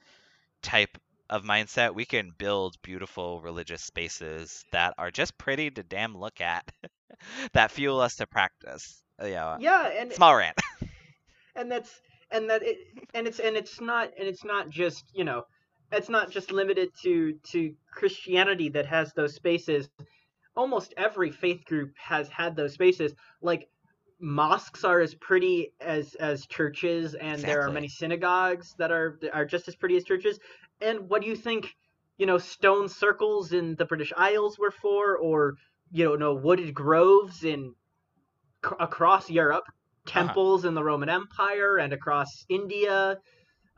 type 0.63 0.99
of 1.29 1.45
mindset. 1.45 1.95
We 1.95 2.05
can 2.05 2.33
build 2.37 2.81
beautiful 2.83 3.41
religious 3.41 3.83
spaces 3.83 4.65
that 4.73 4.95
are 4.99 5.11
just 5.11 5.39
pretty 5.39 5.71
to 5.71 5.83
damn 5.83 6.17
look 6.17 6.41
at, 6.41 6.71
that 7.53 7.71
fuel 7.71 8.01
us 8.01 8.17
to 8.17 8.27
practice. 8.27 9.03
Uh, 9.23 9.27
yeah. 9.27 9.57
Yeah, 9.61 9.89
and 9.89 10.13
small 10.13 10.37
rant. 10.37 10.59
and 11.57 11.71
that's 11.71 12.01
and 12.31 12.49
that 12.51 12.63
it 12.63 12.79
and 13.15 13.27
it's 13.27 13.39
and 13.39 13.57
it's 13.57 13.81
not 13.81 14.11
and 14.19 14.29
it's 14.29 14.45
not 14.45 14.71
just 14.71 15.05
you 15.15 15.25
know 15.25 15.45
it's 15.93 16.09
not 16.09 16.31
just 16.31 16.53
limited 16.53 16.91
to 17.03 17.35
to 17.51 17.75
christianity 17.93 18.69
that 18.69 18.87
has 18.87 19.13
those 19.15 19.35
spaces 19.35 19.89
almost 20.57 20.95
every 20.97 21.31
faith 21.31 21.65
group 21.65 21.93
has 21.97 22.29
had 22.29 22.57
those 22.57 22.73
spaces 22.75 23.15
like 23.43 23.69
mosques 24.21 24.85
are 24.85 25.01
as 25.01 25.15
pretty 25.15 25.73
as 25.81 26.15
as 26.17 26.47
churches 26.47 27.15
and 27.15 27.41
there 27.41 27.63
are 27.63 27.71
many 27.71 27.89
synagogues 27.89 28.75
that 28.79 28.91
are 28.93 29.19
are 29.33 29.45
just 29.45 29.69
as 29.69 29.77
pretty 29.77 29.97
as 29.97 30.05
churches. 30.05 30.39
And 30.81 31.09
what 31.09 31.23
do 31.23 31.29
you 31.29 31.37
think 31.37 31.75
you 32.19 32.27
know 32.27 32.39
stone 32.39 32.89
circles 32.89 33.53
in 33.53 33.77
the 33.77 33.87
british 33.87 34.13
isles 34.17 34.59
were 34.59 34.71
for 34.71 35.17
or 35.17 35.55
you 35.91 36.05
know 36.05 36.17
no 36.17 36.35
wooded 36.35 36.75
groves 36.75 37.45
in 37.45 37.75
c- 38.65 38.77
across 38.79 39.31
europe 39.31 39.65
temples 40.07 40.65
in 40.65 40.75
the 40.75 40.85
roman 40.85 41.09
empire 41.09 41.79
and 41.79 41.93
across 41.93 42.45
india 42.49 43.17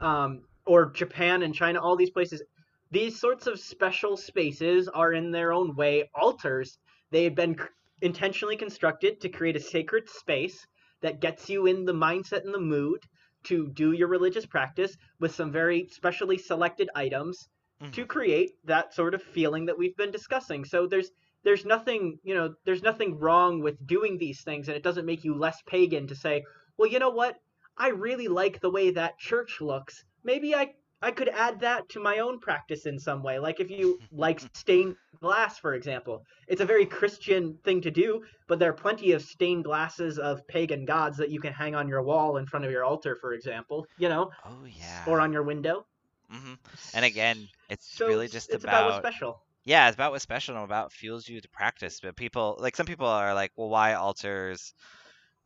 um, 0.01 0.43
or 0.67 0.91
japan 0.91 1.43
and 1.43 1.55
china 1.55 1.81
all 1.81 1.97
these 1.97 2.11
places. 2.11 2.43
These 2.91 3.19
sorts 3.19 3.47
of 3.47 3.59
special 3.59 4.17
spaces 4.19 4.89
are 4.89 5.13
in 5.15 5.31
their 5.31 5.53
own 5.53 5.75
way 5.77 6.11
altars. 6.15 6.79
They 7.11 7.25
have 7.25 7.35
been 7.35 7.57
intentionally 8.03 8.57
constructed 8.57 9.21
to 9.21 9.29
create 9.31 9.57
a 9.57 9.61
sacred 9.61 10.09
space 10.09 10.67
that 11.01 11.21
gets 11.21 11.49
you 11.49 11.67
in 11.67 11.85
the 11.85 11.93
mindset 11.95 12.45
and 12.45 12.55
the 12.55 12.61
mood 12.61 13.05
to 13.45 13.71
do 13.71 13.93
your 13.93 14.09
religious 14.09 14.47
practice 14.47 14.97
with 15.21 15.35
some 15.35 15.51
very 15.53 15.87
specially 15.89 16.39
selected 16.39 16.91
items 16.95 17.49
Mhm. 17.81 17.93
to 17.93 18.07
create 18.07 18.53
that 18.65 18.93
sort 18.95 19.15
of 19.15 19.23
feeling 19.23 19.67
that 19.67 19.79
we've 19.79 19.97
been 19.97 20.11
discussing. 20.11 20.65
So 20.65 20.87
there's 20.87 21.11
there's 21.45 21.65
nothing, 21.65 22.19
you 22.23 22.35
know, 22.35 22.55
there's 22.65 22.83
nothing 22.83 23.19
wrong 23.19 23.61
with 23.61 23.85
doing 23.87 24.17
these 24.19 24.43
things 24.45 24.69
and 24.69 24.77
it 24.77 24.83
doesn't 24.85 25.07
make 25.07 25.25
you 25.25 25.35
less 25.35 25.61
pagan 25.67 26.07
to 26.07 26.15
say, 26.15 26.45
"Well, 26.77 26.91
you 26.91 26.99
know 27.01 27.11
what? 27.11 27.39
I 27.77 27.89
really 27.89 28.29
like 28.29 28.61
the 28.61 28.71
way 28.71 28.91
that 28.93 29.19
church 29.19 29.61
looks. 29.61 30.05
Maybe 30.25 30.55
I 30.55 30.75
I 31.03 31.11
could 31.13 31.29
add 31.29 31.61
that 31.61 31.89
to 31.91 32.01
my 32.01 32.19
own 32.19 32.41
practice 32.41 32.87
in 32.87 32.99
some 32.99 33.23
way. 33.23 33.39
Like 33.39 33.61
if 33.61 33.71
you 33.71 34.01
like 34.11 34.41
stained 34.55 34.97
glass, 35.21 35.59
for 35.59 35.75
example. 35.75 36.25
It's 36.49 36.61
a 36.61 36.67
very 36.67 36.87
Christian 36.87 37.59
thing 37.65 37.81
to 37.83 37.91
do, 37.91 38.23
but 38.49 38.59
there 38.59 38.71
are 38.71 38.75
plenty 38.75 39.13
of 39.13 39.23
stained 39.23 39.65
glasses 39.65 40.19
of 40.19 40.47
pagan 40.49 40.85
gods 40.85 41.17
that 41.19 41.31
you 41.31 41.41
can 41.41 41.53
hang 41.53 41.75
on 41.75 41.89
your 41.89 42.03
wall 42.03 42.37
in 42.39 42.47
front 42.47 42.65
of 42.65 42.71
your 42.73 42.85
altar, 42.85 43.17
for 43.21 43.33
example, 43.35 43.87
you 43.97 44.09
know, 44.09 44.31
Oh 44.45 44.65
yeah. 44.65 45.07
or 45.07 45.21
on 45.21 45.33
your 45.33 45.43
window. 45.43 45.87
hmm 46.31 46.55
And 46.93 47.05
again, 47.05 47.49
it's 47.69 48.01
So 48.01 48.07
really 48.07 48.29
just 48.29 48.55
it's 48.55 48.65
about 48.65 48.85
what's 48.85 48.97
special. 48.97 49.45
yeah, 49.65 49.89
it's 49.89 49.95
about 49.97 50.13
what's 50.13 50.23
special 50.25 50.57
and 50.57 50.65
about 50.65 50.93
fuels 50.93 51.29
you 51.29 51.41
to 51.41 51.49
practice. 51.51 52.01
But 52.01 52.17
people 52.17 52.57
like 52.61 52.77
some 52.77 52.87
people 52.87 53.07
are 53.09 53.35
like, 53.35 53.53
well, 53.57 53.71
why 53.71 53.95
altars? 53.95 54.75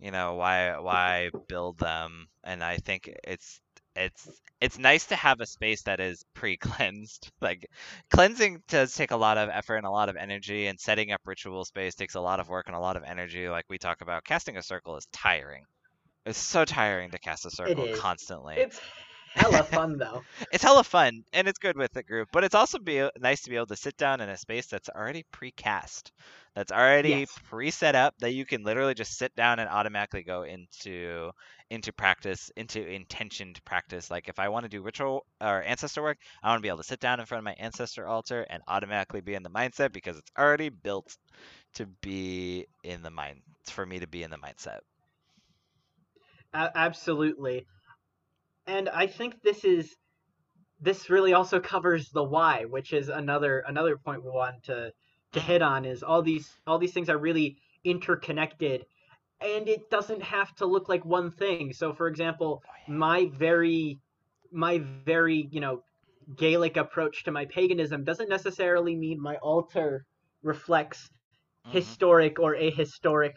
You 0.01 0.11
know, 0.13 0.35
why 0.35 0.79
why 0.79 1.31
build 1.49 1.79
them? 1.79 2.29
And 2.45 2.65
I 2.65 2.79
think 2.79 3.11
it's 3.25 3.61
it's 3.97 4.29
it's 4.61 4.79
nice 4.79 5.07
to 5.07 5.17
have 5.17 5.41
a 5.41 5.47
space 5.47 5.83
that 5.83 6.01
is 6.01 6.25
pre-cleansed. 6.35 7.31
Like 7.41 7.69
cleansing 8.11 8.63
does 8.69 8.95
take 8.95 9.11
a 9.11 9.17
lot 9.17 9.39
of 9.39 9.49
effort 9.51 9.77
and 9.77 9.87
a 9.87 9.91
lot 9.91 10.09
of 10.09 10.17
energy, 10.17 10.67
and 10.67 10.79
setting 10.81 11.13
up 11.13 11.21
ritual 11.25 11.65
space 11.65 11.95
takes 11.95 12.15
a 12.15 12.21
lot 12.21 12.41
of 12.41 12.49
work 12.49 12.67
and 12.67 12.77
a 12.77 12.81
lot 12.81 12.97
of 12.97 13.05
energy. 13.05 13.49
Like 13.49 13.65
we 13.69 13.79
talk 13.79 14.01
about, 14.01 14.25
casting 14.25 14.57
a 14.57 14.63
circle 14.63 14.97
is 14.97 15.07
tiring. 15.13 15.65
It's 16.25 16.39
so 16.39 16.65
tiring 16.65 17.11
to 17.13 17.19
cast 17.19 17.47
a 17.47 17.51
circle 17.51 17.85
is. 17.85 17.99
constantly. 18.01 18.57
It's 18.57 18.81
hella 19.35 19.63
fun 19.65 19.99
though. 19.99 20.23
it's 20.53 20.63
hella 20.63 20.83
fun 20.83 21.23
and 21.33 21.47
it's 21.47 21.59
good 21.59 21.77
with 21.77 21.93
the 21.93 22.03
group, 22.03 22.29
but 22.33 22.43
it's 22.45 22.55
also 22.55 22.79
be 22.79 23.07
nice 23.19 23.43
to 23.43 23.51
be 23.51 23.57
able 23.57 23.67
to 23.67 23.77
sit 23.77 23.97
down 23.97 24.21
in 24.21 24.29
a 24.29 24.37
space 24.37 24.67
that's 24.67 24.89
already 24.89 25.25
pre-cast, 25.31 26.11
that's 26.55 26.73
already 26.73 27.11
Yes. 27.11 27.31
pre-set 27.49 27.95
up, 27.95 28.15
that 28.21 28.33
you 28.33 28.45
can 28.47 28.63
literally 28.65 28.95
just 28.95 29.17
sit 29.17 29.35
down 29.37 29.59
and 29.59 29.69
automatically 29.69 30.23
go 30.23 30.43
into 30.43 31.31
into 31.71 31.93
practice, 31.93 32.51
into 32.57 32.87
intentioned 32.87 33.63
practice. 33.65 34.11
Like 34.11 34.29
if 34.29 34.39
I 34.39 34.49
want 34.49 34.65
to 34.65 34.69
do 34.69 34.83
ritual 34.83 35.27
or 35.41 35.63
ancestor 35.63 36.03
work, 36.03 36.19
I 36.43 36.49
want 36.49 36.59
to 36.59 36.63
be 36.63 36.69
able 36.69 36.79
to 36.79 36.85
sit 36.85 37.01
down 37.01 37.21
in 37.21 37.27
front 37.27 37.41
of 37.41 37.45
my 37.45 37.55
ancestor 37.59 38.07
altar 38.07 38.47
and 38.49 38.63
automatically 38.69 39.21
be 39.21 39.35
in 39.35 39.43
the 39.43 39.51
mindset 39.51 39.93
because 39.93 40.17
it's 40.17 40.31
already 40.39 40.69
built 40.69 41.17
to 41.75 41.87
be 42.01 42.67
in 42.85 43.03
the 43.03 43.11
mind 43.11 43.41
for 43.65 43.85
me 43.85 43.99
to 43.99 44.07
be 44.07 44.23
in 44.23 44.31
the 44.31 44.39
mindset. 44.39 44.79
Absolutely. 46.55 47.67
And 48.67 48.89
I 48.89 49.07
think 49.07 49.43
this 49.43 49.65
is 49.65 49.95
this 50.81 51.09
really 51.11 51.33
also 51.33 51.61
covers 51.61 52.11
the 52.11 52.23
why, 52.23 52.65
which 52.65 52.93
is 52.93 53.09
another 53.09 53.65
another 53.67 53.97
point 53.97 54.25
we 54.25 54.31
want 54.31 54.65
to 54.65 54.93
to 55.33 55.39
mm-hmm. 55.39 55.47
hit 55.47 55.63
on 55.63 55.85
is 55.85 56.03
all 56.03 56.23
these 56.23 56.49
all 56.67 56.79
these 56.79 56.93
things 56.93 57.09
are 57.09 57.19
really 57.19 57.57
interconnected 57.85 58.85
and 59.41 59.69
it 59.69 59.91
doesn't 59.91 60.23
have 60.23 60.55
to 60.57 60.67
look 60.67 60.89
like 60.89 61.05
one 61.05 61.31
thing. 61.31 61.73
So 61.73 61.93
for 61.93 62.09
example, 62.09 62.63
my 62.87 63.27
very 63.33 64.01
my 64.53 64.79
very, 64.79 65.49
you 65.51 65.61
know, 65.61 65.67
Gaelic 66.37 66.77
approach 66.77 67.25
to 67.25 67.31
my 67.33 67.35
paganism 67.35 68.05
doesn't 68.05 68.29
necessarily 68.29 68.95
mean 68.97 69.21
my 69.21 69.37
altar 69.37 70.05
reflects 70.43 71.11
Mhm. 71.65 71.97
historic 71.97 72.39
or 72.39 72.55
ahistoric 72.57 73.35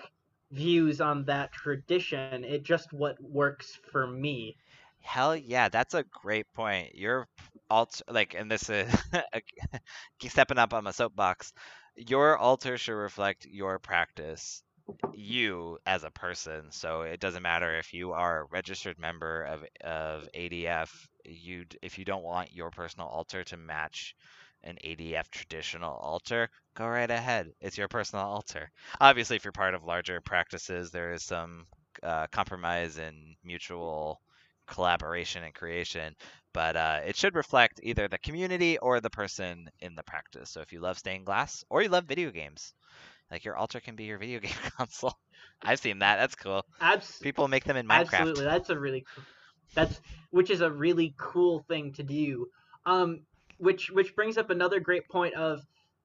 views 0.51 1.01
on 1.01 1.25
that 1.25 1.51
tradition. 1.53 2.43
It 2.43 2.63
just 2.63 2.93
what 2.93 3.15
works 3.21 3.77
for 3.91 4.07
me. 4.07 4.57
Hell 5.01 5.35
yeah, 5.35 5.69
that's 5.69 5.93
a 5.93 6.03
great 6.03 6.51
point. 6.53 6.95
Your 6.95 7.27
altar, 7.69 8.03
like, 8.09 8.33
and 8.33 8.49
this 8.51 8.69
is 8.69 8.93
stepping 10.27 10.57
up 10.57 10.73
on 10.73 10.83
my 10.83 10.91
soapbox. 10.91 11.53
Your 11.95 12.37
altar 12.37 12.77
should 12.77 12.93
reflect 12.93 13.45
your 13.45 13.79
practice, 13.79 14.63
you 15.13 15.77
as 15.85 16.03
a 16.03 16.11
person. 16.11 16.71
So 16.71 17.01
it 17.01 17.19
doesn't 17.19 17.43
matter 17.43 17.77
if 17.77 17.93
you 17.93 18.13
are 18.13 18.41
a 18.41 18.45
registered 18.45 18.99
member 18.99 19.43
of 19.43 19.65
of 19.83 20.27
ADF. 20.33 21.07
You 21.25 21.65
if 21.81 21.97
you 21.97 22.05
don't 22.05 22.23
want 22.23 22.53
your 22.53 22.71
personal 22.71 23.07
altar 23.07 23.43
to 23.45 23.57
match 23.57 24.15
an 24.63 24.77
ADF 24.83 25.29
traditional 25.31 25.93
altar, 25.95 26.49
go 26.75 26.87
right 26.87 27.09
ahead. 27.09 27.51
It's 27.61 27.77
your 27.77 27.87
personal 27.87 28.25
altar. 28.25 28.71
Obviously, 28.99 29.35
if 29.37 29.45
you're 29.45 29.51
part 29.51 29.73
of 29.75 29.83
larger 29.83 30.21
practices, 30.21 30.91
there 30.91 31.13
is 31.13 31.23
some 31.23 31.65
uh, 32.03 32.27
compromise 32.31 32.97
and 32.97 33.35
mutual 33.43 34.21
collaboration 34.67 35.43
and 35.43 35.53
creation, 35.53 36.15
but 36.53 36.75
uh, 36.75 36.99
it 37.05 37.15
should 37.15 37.35
reflect 37.35 37.79
either 37.83 38.07
the 38.07 38.19
community 38.19 38.77
or 38.77 38.99
the 38.99 39.09
person 39.09 39.69
in 39.79 39.95
the 39.95 40.03
practice. 40.03 40.51
So 40.51 40.61
if 40.61 40.71
you 40.71 40.79
love 40.79 40.97
stained 40.99 41.25
glass 41.25 41.63
or 41.69 41.81
you 41.81 41.89
love 41.89 42.05
video 42.05 42.31
games, 42.31 42.73
like 43.31 43.45
your 43.45 43.55
altar 43.55 43.79
can 43.79 43.95
be 43.95 44.05
your 44.05 44.17
video 44.17 44.39
game 44.39 44.51
console. 44.77 45.13
I've 45.61 45.79
seen 45.79 45.99
that. 45.99 46.17
That's 46.17 46.35
cool. 46.35 46.65
Abs- 46.81 47.19
People 47.19 47.47
make 47.47 47.63
them 47.63 47.77
in 47.77 47.87
Minecraft. 47.87 48.13
Absolutely, 48.13 48.45
that's 48.45 48.69
a 48.69 48.79
really 48.79 49.05
cool, 49.15 49.23
that's 49.75 50.01
which 50.31 50.49
is 50.49 50.61
a 50.61 50.71
really 50.71 51.13
cool 51.17 51.63
thing 51.67 51.93
to 51.93 52.03
do. 52.03 52.47
Um, 52.85 53.21
which 53.57 53.89
which 53.91 54.15
brings 54.15 54.37
up 54.37 54.49
another 54.49 54.79
great 54.79 55.07
point 55.09 55.33
of 55.35 55.61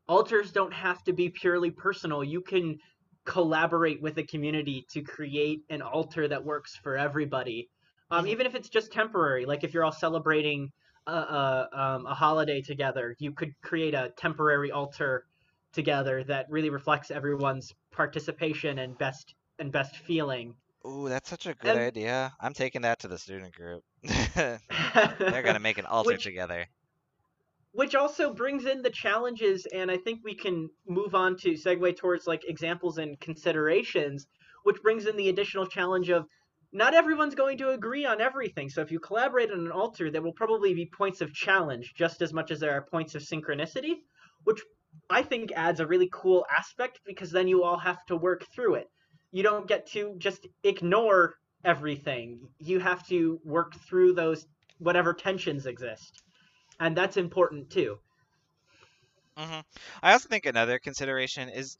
altars 0.09 0.53
don't 0.53 0.73
have 0.73 1.03
to 1.05 1.13
be 1.13 1.29
purely 1.31 1.71
personal. 1.71 2.23
You 2.23 2.41
can 2.41 2.79
collaborate 3.25 4.03
with 4.03 4.19
a 4.19 4.23
community 4.23 4.87
to 4.91 5.01
create 5.03 5.61
an 5.71 5.81
altar 5.81 6.29
that 6.29 6.45
works 6.45 6.77
for 6.83 6.97
everybody. 6.97 7.71
Um, 8.11 8.27
even 8.27 8.47
if 8.47 8.55
it's 8.55 8.69
just 8.69 8.93
temporary, 8.93 9.47
like 9.47 9.65
if 9.65 9.73
you're 9.73 9.85
all 9.85 9.93
celebrating 9.93 10.71
a, 11.07 11.13
a, 11.13 11.69
um, 11.73 12.07
a 12.07 12.15
holiday 12.15 12.61
together, 12.61 13.17
you 13.19 13.33
could 13.33 13.53
create 13.63 13.95
a 13.95 14.13
temporary 14.17 14.71
altar 14.71 15.25
together 15.75 16.25
that 16.25 16.47
really 16.49 16.71
reflects 16.71 17.11
everyone's 17.11 17.73
participation 17.93 18.79
and 18.79 18.97
best 18.99 19.35
and 19.59 19.71
best 19.71 19.97
feeling. 19.97 20.55
Ooh, 20.87 21.09
that's 21.09 21.29
such 21.31 21.47
a 21.47 21.55
good 21.55 21.73
And- 21.77 21.81
idea. 21.81 22.33
I'm 22.41 22.55
taking 22.55 22.83
that 22.83 23.01
to 23.01 23.09
the 23.09 23.19
student 23.19 23.55
group. 23.55 23.83
They're 24.35 25.43
gonna 25.43 25.59
make 25.61 25.79
an 25.79 25.87
altar 25.97 26.11
Which- 26.13 26.25
together. 26.25 26.67
which 27.73 27.95
also 27.95 28.33
brings 28.33 28.67
in 28.67 28.83
the 28.83 28.91
challenges 28.91 29.67
and 29.67 29.91
i 29.91 29.97
think 29.97 30.21
we 30.23 30.35
can 30.35 30.69
move 30.87 31.15
on 31.15 31.37
to 31.37 31.53
segue 31.55 31.97
towards 31.97 32.25
like 32.27 32.45
examples 32.47 32.99
and 32.99 33.19
considerations 33.19 34.27
which 34.63 34.81
brings 34.83 35.07
in 35.07 35.17
the 35.17 35.29
additional 35.29 35.67
challenge 35.67 36.09
of 36.11 36.25
not 36.73 36.95
everyone's 36.95 37.35
going 37.35 37.59
to 37.59 37.71
agree 37.71 38.07
on 38.07 38.21
everything 38.21 38.69
so 38.71 38.81
if 38.81 38.93
you 38.93 39.01
collaborate 39.01 39.51
on 39.51 39.59
an 39.59 39.73
altar 39.73 40.09
there 40.11 40.23
will 40.23 40.33
probably 40.33 40.73
be 40.73 40.87
points 40.87 41.21
of 41.21 41.33
challenge 41.35 41.95
just 41.97 42.23
as 42.23 42.33
much 42.33 42.53
as 42.53 42.61
there 42.61 42.73
are 42.73 42.83
points 42.83 43.17
of 43.17 43.23
synchronicity 43.23 43.95
which 44.45 44.61
i 45.11 45.23
think 45.23 45.53
adds 45.53 45.81
a 45.81 45.87
really 45.87 46.09
cool 46.13 46.45
aspect 46.57 47.01
because 47.07 47.31
then 47.31 47.49
you 47.49 47.63
all 47.65 47.79
have 47.79 48.05
to 48.07 48.17
work 48.17 48.45
through 48.55 48.75
it. 48.75 48.89
You 49.33 49.43
don't 49.43 49.67
get 49.69 49.87
to 49.89 50.15
just 50.19 50.47
ignore 50.63 51.35
everything. 51.65 52.49
You 52.59 52.79
have 52.81 53.07
to 53.09 53.41
work 53.45 53.75
through 53.89 54.15
those 54.15 54.47
whatever 54.79 55.13
tensions 55.15 55.67
exist. 55.67 56.23
And 56.81 56.97
that's 56.97 57.17
important 57.17 57.71
too. 57.71 57.99
hmm 59.37 59.61
I 60.03 60.13
also 60.13 60.29
think 60.29 60.47
another 60.47 60.79
consideration 60.79 61.49
is 61.49 61.77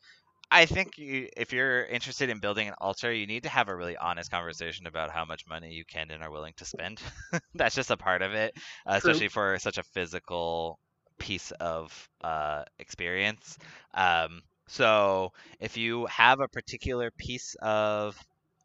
I 0.51 0.67
think 0.67 0.99
you, 0.99 1.29
if 1.37 1.53
you're 1.53 1.85
interested 1.87 2.31
in 2.31 2.41
building 2.41 2.69
an 2.69 2.75
altar, 2.81 3.13
you 3.13 3.27
need 3.27 3.45
to 3.45 3.51
have 3.51 3.69
a 3.69 3.77
really 3.77 3.97
honest 3.97 4.31
conversation 4.31 4.87
about 4.87 5.11
how 5.11 5.25
much 5.25 5.43
money 5.49 5.73
you 5.73 5.85
can 5.85 6.11
and 6.11 6.23
are 6.23 6.31
willing 6.31 6.55
to 6.59 6.65
spend. 6.67 7.03
That's 7.55 7.75
just 7.75 7.91
a 7.91 7.97
part 7.99 8.23
of 8.23 8.33
it, 8.35 8.55
uh, 8.87 8.95
especially 8.97 9.29
for 9.29 9.59
such 9.59 9.79
a 9.79 9.85
physical 9.85 10.79
piece 11.19 11.51
of 11.53 12.09
uh, 12.23 12.65
experience. 12.79 13.59
Um, 13.95 14.43
so 14.69 15.33
if 15.61 15.77
you 15.77 16.07
have 16.07 16.41
a 16.41 16.49
particular 16.49 17.11
piece 17.11 17.57
of, 17.61 18.17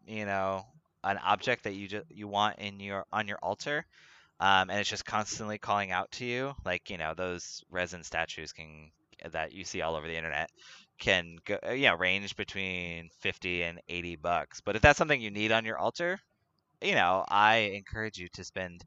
you 0.07 0.25
know, 0.25 0.65
an 1.03 1.17
object 1.17 1.63
that 1.63 1.73
you 1.73 1.87
just 1.87 2.05
you 2.09 2.27
want 2.27 2.59
in 2.59 2.79
your 2.79 3.05
on 3.11 3.27
your 3.27 3.37
altar, 3.41 3.85
um, 4.39 4.69
and 4.69 4.79
it's 4.79 4.89
just 4.89 5.05
constantly 5.05 5.57
calling 5.57 5.91
out 5.91 6.11
to 6.13 6.25
you, 6.25 6.53
like 6.65 6.89
you 6.89 6.97
know 6.97 7.13
those 7.15 7.63
resin 7.71 8.03
statues 8.03 8.53
can 8.53 8.91
that 9.31 9.53
you 9.53 9.65
see 9.65 9.81
all 9.81 9.95
over 9.95 10.07
the 10.07 10.15
internet 10.15 10.49
can 10.99 11.37
go, 11.45 11.57
uh, 11.67 11.71
you 11.71 11.87
know, 11.87 11.95
range 11.95 12.35
between 12.35 13.09
50 13.19 13.63
and 13.63 13.81
80 13.89 14.15
bucks. 14.15 14.61
But 14.61 14.75
if 14.77 14.81
that's 14.81 14.97
something 14.97 15.19
you 15.21 15.31
need 15.31 15.51
on 15.51 15.65
your 15.65 15.77
altar, 15.77 16.19
you 16.81 16.95
know, 16.95 17.25
I 17.27 17.71
encourage 17.75 18.17
you 18.17 18.29
to 18.33 18.43
spend 18.43 18.83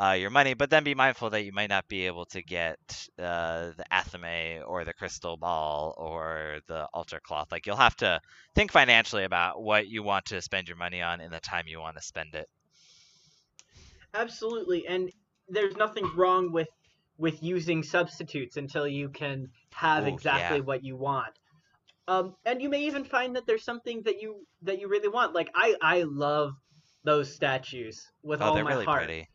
uh, 0.00 0.12
your 0.12 0.30
money, 0.30 0.54
but 0.54 0.70
then 0.70 0.84
be 0.84 0.94
mindful 0.94 1.30
that 1.30 1.42
you 1.44 1.52
might 1.52 1.68
not 1.68 1.86
be 1.88 2.06
able 2.06 2.24
to 2.26 2.42
get 2.42 2.78
uh, 3.18 3.72
the 3.76 3.84
athame 3.92 4.66
or 4.66 4.84
the 4.84 4.94
crystal 4.94 5.36
ball 5.36 5.94
or 5.98 6.60
the 6.68 6.86
altar 6.94 7.20
cloth. 7.22 7.52
Like 7.52 7.66
you'll 7.66 7.76
have 7.76 7.96
to 7.96 8.20
think 8.54 8.72
financially 8.72 9.24
about 9.24 9.62
what 9.62 9.88
you 9.88 10.02
want 10.02 10.26
to 10.26 10.40
spend 10.42 10.68
your 10.68 10.78
money 10.78 11.02
on 11.02 11.20
in 11.20 11.30
the 11.30 11.40
time 11.40 11.64
you 11.68 11.80
want 11.80 11.96
to 11.96 12.02
spend 12.02 12.34
it. 12.34 12.48
Absolutely, 14.14 14.86
and 14.86 15.10
there's 15.48 15.76
nothing 15.76 16.04
wrong 16.16 16.52
with 16.52 16.68
with 17.18 17.42
using 17.42 17.82
substitutes 17.82 18.56
until 18.56 18.86
you 18.86 19.08
can 19.10 19.48
have 19.72 20.04
Oh 20.04 20.06
exactly 20.06 20.60
yeah. 20.60 20.60
what 20.60 20.84
you 20.84 20.96
want. 20.96 21.32
Um, 22.08 22.36
and 22.44 22.62
you 22.62 22.68
may 22.70 22.82
even 22.86 23.04
find 23.04 23.36
that 23.36 23.46
there's 23.46 23.64
something 23.64 24.02
that 24.04 24.20
you 24.22 24.46
that 24.62 24.80
you 24.80 24.88
really 24.88 25.08
want. 25.08 25.34
Like 25.34 25.50
I 25.54 25.76
I 25.82 26.02
love 26.04 26.52
those 27.04 27.34
statues 27.34 28.06
with 28.22 28.42
all 28.42 28.48
my 28.48 28.50
heart. 28.50 28.52
Oh, 28.52 28.54
all 28.54 28.54
they're 28.54 28.64
my 28.64 28.74
really 28.74 28.84
heart. 28.84 29.02
pretty. 29.06 29.28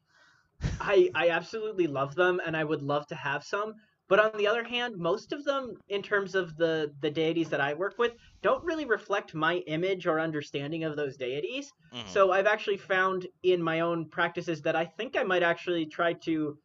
I 0.80 1.10
I 1.15 1.30
absolutely 1.30 1.88
love 1.88 2.15
them, 2.15 2.41
and 2.45 2.56
I 2.58 2.63
would 2.63 2.82
love 2.82 3.08
to 3.08 3.15
have 3.15 3.43
some. 3.43 3.73
But 4.08 4.19
on 4.19 4.38
the 4.38 4.47
other 4.47 4.63
hand, 4.63 4.97
most 4.97 5.34
of 5.34 5.43
them, 5.43 5.73
in 5.88 6.01
terms 6.04 6.36
of 6.36 6.56
the 6.58 6.93
the 7.01 7.10
deities 7.12 7.49
that 7.49 7.62
I 7.62 7.73
work 7.73 7.97
with, 7.97 8.13
don't 8.41 8.63
really 8.63 8.86
reflect 8.86 9.34
my 9.34 9.56
image 9.67 10.06
or 10.06 10.19
understanding 10.19 10.84
of 10.84 10.95
those 10.95 11.17
deities. 11.17 11.71
hmm 11.91 12.01
So 12.08 12.32
I've 12.32 12.45
actually 12.47 12.78
found 12.78 13.28
in 13.43 13.62
my 13.62 13.80
own 13.82 14.10
practices 14.10 14.62
that 14.63 14.75
I 14.75 14.86
think 14.86 15.17
I 15.17 15.23
might 15.23 15.43
actually 15.43 15.88
try 15.88 16.13
to 16.25 16.58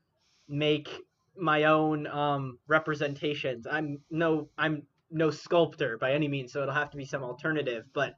make 0.49 0.89
my 1.37 1.65
own 1.65 2.07
um, 2.07 2.59
representations. 2.69 3.67
I'm 3.67 3.99
no 4.11 4.51
I'm 4.59 4.87
no 5.11 5.31
sculptor 5.31 5.99
by 5.99 6.13
any 6.13 6.29
means, 6.29 6.53
so 6.53 6.63
it'll 6.63 6.75
have 6.75 6.91
to 6.91 6.97
be 6.97 7.05
some 7.05 7.23
alternative. 7.23 7.85
But 7.93 8.15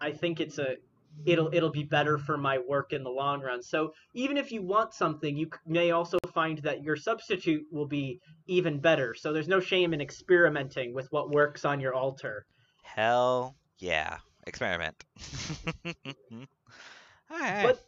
I 0.00 0.12
think 0.12 0.40
it's 0.40 0.58
a 0.58 0.76
it'll 1.24 1.50
it'll 1.54 1.70
be 1.70 1.84
better 1.84 2.18
for 2.18 2.36
my 2.36 2.58
work 2.58 2.92
in 2.92 3.02
the 3.04 3.10
long 3.10 3.40
run. 3.42 3.62
So 3.62 3.92
even 4.14 4.36
if 4.36 4.50
you 4.52 4.62
want 4.62 4.94
something, 4.94 5.36
you 5.36 5.48
may 5.66 5.90
also 5.90 6.18
find 6.32 6.58
that 6.58 6.82
your 6.82 6.96
substitute 6.96 7.64
will 7.70 7.86
be 7.86 8.20
even 8.46 8.80
better. 8.80 9.14
So 9.14 9.32
there's 9.32 9.48
no 9.48 9.60
shame 9.60 9.92
in 9.94 10.00
experimenting 10.00 10.94
with 10.94 11.06
what 11.10 11.30
works 11.30 11.64
on 11.64 11.80
your 11.80 11.94
altar. 11.94 12.46
Hell 12.82 13.56
yeah. 13.78 14.18
Experiment. 14.46 15.04
All 17.30 17.38
right. 17.38 17.58
But 17.60 17.80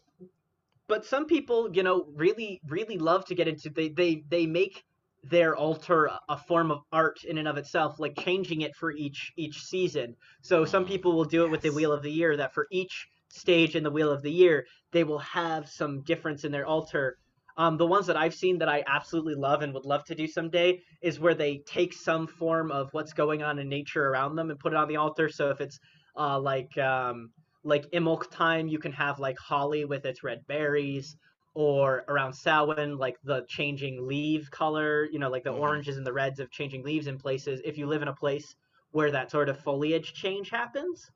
but 0.89 1.05
some 1.05 1.27
people, 1.27 1.75
you 1.75 1.83
know, 1.83 2.05
really 2.15 2.61
really 2.69 2.99
love 2.99 3.25
to 3.27 3.35
get 3.35 3.49
into 3.49 3.71
they 3.71 3.89
they 3.89 4.23
they 4.29 4.47
make 4.47 4.85
their 5.23 5.57
altar 5.57 6.09
a 6.29 6.37
form 6.39 6.71
of 6.71 6.83
art 6.93 7.25
in 7.25 7.39
and 7.39 7.49
of 7.49 7.57
itself, 7.59 7.99
like 7.99 8.17
changing 8.17 8.61
it 8.63 8.75
for 8.77 8.93
each 8.93 9.33
each 9.37 9.63
season. 9.63 10.17
So 10.43 10.65
some 10.65 10.85
Mm, 10.85 10.87
people 10.87 11.15
will 11.17 11.25
do 11.25 11.45
it 11.45 11.51
with 11.51 11.63
the 11.63 11.73
wheel 11.73 11.93
of 11.93 12.03
the 12.03 12.13
year 12.13 12.37
that 12.37 12.55
for 12.55 12.67
each 12.71 13.09
stage 13.37 13.77
in 13.77 13.83
the 13.85 13.91
wheel 13.91 14.11
of 14.11 14.23
the 14.23 14.33
year, 14.33 14.67
they 14.93 15.05
will 15.05 15.19
have 15.19 15.69
some 15.69 16.03
difference 16.03 16.45
in 16.45 16.53
their 16.53 16.67
altar. 16.67 17.19
Um, 17.59 17.77
the 17.79 17.87
ones 17.87 18.07
that 18.07 18.17
I've 18.17 18.35
seen 18.35 18.59
that 18.59 18.69
I 18.69 18.85
absolutely 18.87 19.35
love 19.35 19.63
and 19.63 19.73
would 19.75 19.87
love 19.87 20.05
to 20.07 20.15
do 20.15 20.27
someday 20.27 20.81
is 21.01 21.21
where 21.21 21.35
they 21.35 21.59
take 21.67 21.93
some 21.95 22.27
form 22.27 22.71
of 22.71 22.89
what's 22.93 23.13
going 23.15 23.43
on 23.43 23.59
in 23.59 23.69
nature 23.69 24.07
around 24.09 24.37
them 24.37 24.51
and 24.51 24.59
put 24.59 24.73
it 24.73 24.77
on 24.77 24.89
the 24.89 24.97
altar. 24.97 25.29
So 25.29 25.51
if 25.51 25.61
it's 25.61 25.79
uh, 26.19 26.39
like 26.41 26.77
um, 26.79 27.31
like 27.65 27.91
Imbolc 27.93 28.31
time, 28.31 28.69
you 28.69 28.79
can 28.79 28.93
have 28.93 29.19
like 29.19 29.39
holly 29.39 29.85
with 29.85 30.05
its 30.05 30.23
red 30.23 30.47
berries, 30.47 31.17
or 31.55 32.05
around 32.09 32.35
Samhain, 32.35 32.99
like 32.99 33.17
the 33.25 33.45
changing 33.49 34.07
leaf 34.07 34.51
color, 34.51 35.09
you 35.11 35.19
know, 35.19 35.31
like 35.31 35.45
the 35.45 35.51
hmm 35.51 35.61
oranges 35.65 35.97
and 35.97 36.07
the 36.07 36.13
reds 36.13 36.39
of 36.41 36.51
changing 36.51 36.83
leaves 36.85 37.07
in 37.07 37.19
places. 37.19 37.61
If 37.65 37.79
you 37.79 37.87
live 37.87 38.03
in 38.03 38.09
a 38.09 38.15
place 38.15 38.55
where 38.91 39.11
that 39.13 39.31
sort 39.31 39.49
of 39.49 39.59
foliage 39.59 40.13
change 40.13 40.51
happens, 40.51 41.11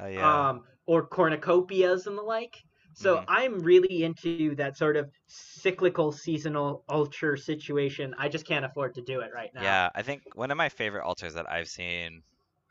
yeah. 0.00 0.48
um, 0.50 0.64
or 0.88 1.08
cornucopias 1.08 2.08
and 2.08 2.18
the 2.18 2.22
like. 2.22 2.56
So 2.94 3.22
hmm 3.22 3.28
I'm 3.28 3.60
really 3.60 4.02
into 4.04 4.56
that 4.56 4.76
sort 4.76 4.96
of 4.96 5.10
cyclical 5.28 6.12
seasonal 6.12 6.84
altar 6.88 7.36
situation. 7.36 8.14
I 8.18 8.28
just 8.28 8.46
can't 8.46 8.64
afford 8.64 8.94
to 8.96 9.02
do 9.02 9.20
it 9.20 9.30
right 9.34 9.52
now. 9.54 9.76
Yeah, 9.76 9.90
I 9.94 10.02
think 10.02 10.22
one 10.34 10.50
of 10.50 10.56
my 10.56 10.68
favorite 10.68 11.04
altars 11.04 11.34
that 11.34 11.50
I've 11.50 11.68
seen, 11.68 12.22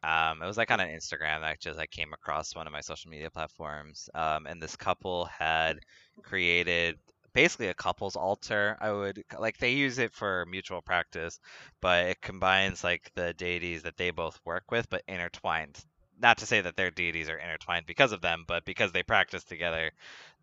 um, 0.04 0.42
it 0.42 0.46
was 0.46 0.58
like 0.58 0.72
on 0.72 0.80
an 0.80 0.90
Instagram 0.90 1.42
that 1.42 1.60
just 1.60 1.80
I 1.80 1.86
came 1.88 2.14
across 2.14 2.56
one 2.56 2.66
of 2.68 2.74
my 2.74 2.82
social 2.82 3.10
media 3.12 3.30
platforms, 3.32 4.10
um, 4.14 4.48
and 4.48 4.62
this 4.62 4.76
couple 4.76 5.26
had 5.26 5.80
created 6.24 7.00
basically 7.34 7.68
a 7.68 7.74
couple's 7.74 8.16
altar. 8.16 8.78
I 8.80 8.92
would 8.92 9.24
like 9.38 9.58
they 9.58 9.74
use 9.74 9.98
it 10.00 10.14
for 10.14 10.46
mutual 10.48 10.82
practice, 10.82 11.40
but 11.82 12.08
it 12.08 12.22
combines 12.22 12.84
like 12.84 13.12
the 13.16 13.34
deities 13.34 13.84
that 13.84 13.98
they 13.98 14.12
both 14.12 14.40
work 14.46 14.72
with, 14.72 14.90
but 14.90 15.04
intertwined. 15.08 15.84
Not 16.20 16.40
to 16.40 16.46
say 16.46 16.62
that 16.62 16.76
their 16.76 16.92
deities 16.92 17.30
are 17.30 17.38
intertwined 17.38 17.86
because 17.86 18.12
of 18.12 18.22
them, 18.22 18.46
but 18.48 18.66
because 18.66 18.92
they 18.92 19.04
practice 19.04 19.44
together. 19.44 19.92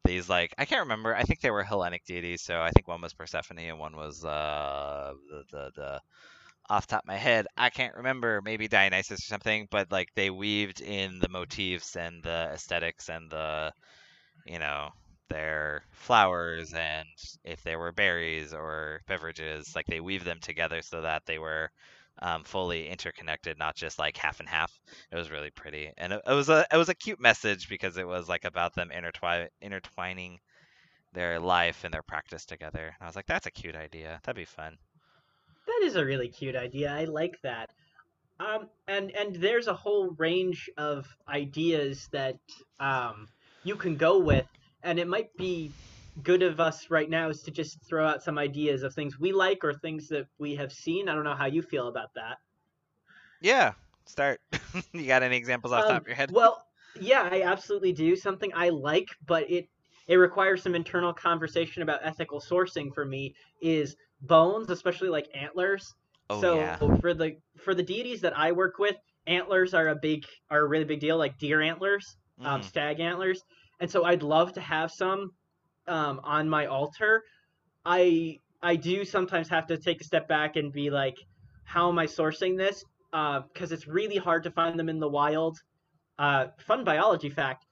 These 0.05 0.29
like 0.29 0.55
I 0.59 0.67
can't 0.67 0.83
remember. 0.83 1.15
I 1.17 1.25
think 1.25 1.41
they 1.41 1.51
were 1.51 1.65
Hellenic 1.65 2.05
deities, 2.07 2.43
so 2.43 2.61
I 2.63 2.71
think 2.71 2.89
one 2.89 3.01
was 3.03 3.15
Persephone 3.15 3.59
and 3.59 3.79
one 3.79 3.97
was 3.97 4.25
uh 4.25 5.15
the 5.31 5.45
the, 5.53 5.73
the 5.77 6.03
off 6.71 6.87
top 6.87 7.03
of 7.03 7.07
my 7.09 7.17
head, 7.17 7.47
I 7.57 7.71
can't 7.71 7.95
remember, 7.97 8.41
maybe 8.43 8.69
Dionysus 8.69 9.21
or 9.21 9.23
something, 9.23 9.69
but 9.71 9.91
like 9.93 10.09
they 10.15 10.31
weaved 10.31 10.81
in 10.81 11.19
the 11.19 11.29
motifs 11.29 11.97
and 11.97 12.23
the 12.23 12.51
aesthetics 12.55 13.09
and 13.09 13.31
the, 13.31 13.73
you 14.47 14.59
know, 14.59 14.91
their 15.31 15.85
flowers 15.93 16.75
and 16.75 17.09
if 17.45 17.63
there 17.63 17.79
were 17.79 17.93
berries 17.93 18.53
or 18.55 19.03
beverages, 19.09 19.75
like 19.77 19.87
they 19.87 20.01
weave 20.01 20.25
them 20.25 20.41
together 20.41 20.83
so 20.83 21.03
that 21.03 21.25
they 21.27 21.39
were 21.39 21.71
um, 22.21 22.45
fully 22.45 22.89
interconnected, 22.89 23.59
not 23.59 23.75
just 23.75 23.99
like 23.99 24.17
half 24.17 24.41
and 24.41 24.49
half. 24.49 24.73
It 25.11 25.17
was 25.17 25.31
really 25.31 25.51
pretty, 25.51 25.93
and 25.97 26.13
it, 26.13 26.23
it 26.27 26.33
was 26.33 26.49
a 26.49 26.67
it 26.73 26.77
was 26.77 26.89
a 26.89 26.95
cute 26.95 27.21
message 27.21 27.69
because 27.69 27.97
it 27.97 28.07
was 28.07 28.29
like 28.29 28.45
about 28.45 28.75
them 28.75 28.91
intertwi- 28.95 29.49
intertwining 29.61 30.39
their 31.13 31.39
life 31.39 31.85
and 31.85 31.95
their 31.95 32.03
practice 32.03 32.45
together. 32.45 32.87
And 32.87 33.03
I 33.03 33.07
was 33.07 33.17
like, 33.17 33.27
that's 33.27 33.47
a 33.47 33.51
cute 33.51 33.77
idea. 33.77 34.21
That'd 34.25 34.37
be 34.37 34.45
fun. 34.45 34.77
That 35.67 35.81
is 35.85 35.97
a 35.97 36.05
really 36.05 36.29
cute 36.29 36.57
idea. 36.57 36.93
I 36.93 37.05
like 37.05 37.41
that. 37.43 37.71
Um, 38.41 38.69
and 38.89 39.11
and 39.13 39.37
there's 39.37 39.69
a 39.69 39.75
whole 39.75 40.11
range 40.19 40.69
of 40.77 41.07
ideas 41.29 42.09
that 42.13 42.37
um, 42.81 43.29
you 43.63 43.77
can 43.77 43.97
go 43.97 44.19
with, 44.19 44.47
and 44.83 44.99
it 44.99 45.07
might 45.07 45.35
be 45.37 45.71
good 46.23 46.43
of 46.43 46.61
us 46.61 46.91
right 46.91 47.09
now 47.11 47.29
is 47.29 47.43
to 47.43 47.51
just 47.51 47.83
throw 47.87 48.07
out 48.07 48.23
some 48.23 48.39
ideas 48.39 48.83
of 48.83 48.95
things 48.95 49.19
we 49.19 49.33
like 49.33 49.65
or 49.65 49.75
things 49.75 50.09
that 50.09 50.27
we 50.39 50.55
have 50.57 50.73
seen. 50.73 51.09
I 51.09 51.15
don't 51.15 51.25
know 51.25 51.35
how 51.37 51.47
you 51.47 51.63
feel 51.63 51.89
about 51.89 52.15
that. 52.15 52.39
Yeah, 53.41 53.73
start. 54.07 54.41
you 54.93 55.07
got 55.07 55.23
any 55.23 55.37
examples 55.37 55.73
off 55.73 55.87
the 55.87 55.93
top 55.93 56.03
Um, 56.03 56.03
of 56.03 56.07
your 56.09 56.17
head? 56.17 56.33
well, 56.33 56.67
yeah, 56.95 57.29
I 57.31 57.43
absolutely 57.43 57.93
do. 57.93 58.17
Something 58.17 58.53
I 58.55 58.69
like, 58.69 59.09
but 59.27 59.51
it 59.51 59.69
it 60.07 60.17
requires 60.17 60.63
some 60.63 60.75
internal 60.75 61.13
conversation 61.15 61.83
about 61.83 62.01
ethical 62.05 62.41
sourcing 62.41 62.95
for 62.95 63.05
me 63.07 63.35
is 63.63 63.97
bones, 64.21 64.71
especially 64.71 65.09
like 65.09 65.29
antlers. 65.35 65.95
Oh 66.29 66.43
So 66.43 66.75
yeah. 66.83 66.83
for 67.01 67.15
the 67.15 67.37
for 67.59 67.75
the 67.75 67.83
deities 67.83 68.21
that 68.21 68.37
I 68.37 68.53
work 68.53 68.79
with, 68.79 68.97
antlers 69.27 69.75
are 69.75 69.89
a 69.89 69.97
big 69.97 70.25
are 70.51 70.61
a 70.61 70.69
really 70.69 70.85
big 70.85 71.01
deal, 71.01 71.17
like 71.19 71.39
deer 71.39 71.61
antlers, 71.61 72.17
um, 72.45 72.63
hmm 72.63 72.63
stag 72.63 73.01
antlers, 73.01 73.43
and 73.81 73.91
so 73.91 74.05
I'd 74.05 74.23
love 74.23 74.53
to 74.55 74.61
have 74.61 74.91
some 74.93 75.33
um, 75.87 76.21
on 76.25 76.49
my 76.49 76.67
altar. 76.67 77.23
I 77.85 78.41
I 78.63 78.77
do 78.77 79.05
sometimes 79.05 79.49
have 79.51 79.67
to 79.69 79.79
take 79.79 80.01
a 80.01 80.05
step 80.05 80.29
back 80.29 80.57
and 80.57 80.73
be 80.73 80.91
like, 80.91 81.17
how 81.65 81.89
am 81.91 81.99
I 81.99 82.07
sourcing 82.07 82.57
this? 82.59 82.85
Because 83.13 83.73
it's 83.73 83.87
really 83.87 84.17
hard 84.17 84.45
to 84.45 84.51
find 84.51 84.79
them 84.79 84.89
in 84.89 85.01
the 85.01 85.09
wild. 85.11 85.59
Uh, 86.19 86.49
fun 86.61 86.85
biology 86.85 87.31
fact: 87.31 87.67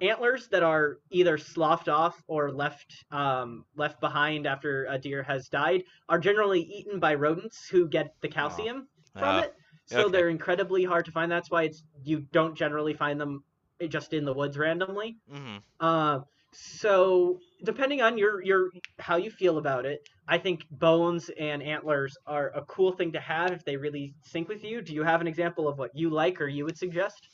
antlers 0.00 0.48
that 0.48 0.62
are 0.62 0.98
either 1.10 1.38
sloughed 1.38 1.88
off 1.88 2.22
or 2.26 2.52
left 2.52 3.04
um, 3.10 3.64
left 3.76 4.00
behind 4.00 4.46
after 4.46 4.86
a 4.86 4.98
deer 4.98 5.22
has 5.22 5.48
died 5.48 5.84
are 6.08 6.18
generally 6.18 6.60
eaten 6.62 6.98
by 7.00 7.14
rodents 7.14 7.68
who 7.68 7.88
get 7.88 8.14
the 8.20 8.28
Oh. 8.42 8.68
calcium 8.68 8.88
from 9.16 9.38
Oh. 9.38 9.40
it. 9.40 9.54
So 9.86 10.08
Okay. 10.08 10.10
they're 10.10 10.28
incredibly 10.28 10.84
hard 10.84 11.04
to 11.06 11.12
find. 11.12 11.30
That's 11.30 11.50
why 11.50 11.64
it's 11.64 11.84
you 12.02 12.20
don't 12.32 12.56
generally 12.56 12.94
find 12.94 13.20
them 13.20 13.44
just 13.88 14.12
in 14.12 14.24
the 14.24 14.34
woods 14.34 14.58
randomly. 14.58 15.18
hmm 15.28 15.64
Uh, 15.80 16.20
So 16.54 17.38
depending 17.64 18.02
on 18.02 18.18
your 18.18 18.42
your 18.42 18.70
how 18.98 19.16
you 19.16 19.30
feel 19.30 19.58
about 19.58 19.86
it, 19.86 20.00
I 20.28 20.38
think 20.38 20.60
bones 20.70 21.30
and 21.38 21.62
antlers 21.62 22.16
are 22.26 22.50
a 22.54 22.64
cool 22.66 22.92
thing 22.92 23.12
to 23.12 23.20
have 23.20 23.52
if 23.52 23.64
they 23.64 23.76
really 23.76 24.14
sync 24.24 24.48
with 24.48 24.62
you. 24.64 24.82
Do 24.82 24.94
you 24.94 25.02
have 25.04 25.20
an 25.20 25.26
example 25.26 25.68
of 25.68 25.78
what 25.78 25.90
you 25.94 26.10
like 26.10 26.40
or 26.40 26.48
you 26.48 26.64
would 26.64 26.76
suggest 26.76 27.28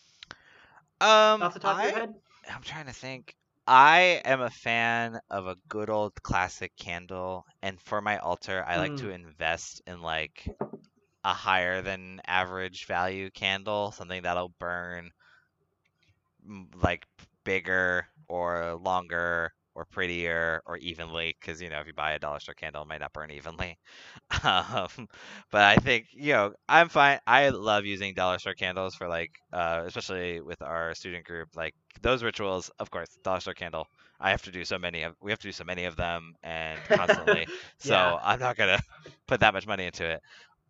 Um, 1.01 1.51
off 1.51 1.55
the 1.55 1.61
top 1.61 1.79
of 1.79 1.83
I 1.83 1.91
your 1.91 1.93
head? 1.93 2.15
I'm 2.51 2.63
trying 2.63 2.87
to 2.87 2.93
think. 2.93 3.35
I 3.67 4.23
am 4.25 4.41
a 4.41 4.51
fan 4.51 5.21
of 5.31 5.47
a 5.47 5.57
good 5.69 5.91
old 5.91 6.23
classic 6.23 6.75
candle, 6.77 7.45
and 7.63 7.81
for 7.83 8.01
my 8.01 8.19
altar, 8.19 8.65
I 8.67 8.79
like 8.79 8.95
to 8.97 9.11
Mm. 9.11 9.11
invest 9.11 9.83
in 9.87 10.01
like 10.03 10.49
a 11.25 11.35
higher 11.35 11.83
than 11.83 12.21
average 12.27 12.87
value 12.87 13.31
candle, 13.31 13.93
something 13.93 14.23
that'll 14.23 14.51
burn 14.61 15.13
like 16.83 17.07
bigger 17.45 18.07
or 18.29 18.75
longer 18.83 19.53
or 19.75 19.85
prettier 19.87 20.63
or 20.67 20.77
evenly 20.79 21.37
because 21.41 21.61
you 21.63 21.71
know 21.71 21.81
if 21.81 21.87
you 21.87 21.95
buy 21.95 22.13
a 22.13 22.19
dollar 22.19 22.41
store 22.41 22.55
candle 22.55 22.83
it 22.83 22.89
might 22.89 23.01
not 23.01 23.13
burn 23.13 23.31
evenly. 23.31 23.79
Um, 24.45 25.09
but 25.51 25.63
i 25.63 25.77
think 25.77 26.07
you 26.13 26.33
know 26.33 26.53
i'm 26.69 26.89
fine 26.89 27.19
i 27.27 27.49
love 27.51 27.85
using 27.85 28.15
dollar 28.15 28.39
store 28.39 28.55
candles 28.55 28.95
for 28.95 29.09
like 29.09 29.31
uh, 29.53 29.83
especially 29.87 30.41
with 30.41 30.61
our 30.63 30.95
student 30.95 31.25
group 31.25 31.49
like 31.57 31.75
those 32.03 32.23
rituals 32.23 32.71
of 32.79 32.91
course 32.91 33.09
dollar 33.23 33.41
store 33.41 33.55
candle 33.55 33.87
i 34.21 34.31
have 34.31 34.43
to 34.43 34.51
do 34.53 34.65
so 34.65 34.79
many 34.79 35.03
of 35.03 35.15
we 35.23 35.31
have 35.31 35.39
to 35.41 35.49
do 35.49 35.53
so 35.53 35.65
many 35.65 35.85
of 35.85 35.97
them 35.97 36.35
and 36.43 36.83
constantly 36.93 37.49
Yeah, 37.85 38.15
so 38.17 38.19
i'm 38.23 38.41
not 38.41 38.57
gonna 38.57 38.81
put 39.27 39.41
that 39.41 39.55
much 39.55 39.67
money 39.67 39.87
into 39.87 40.05
it. 40.09 40.21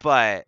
But 0.00 0.46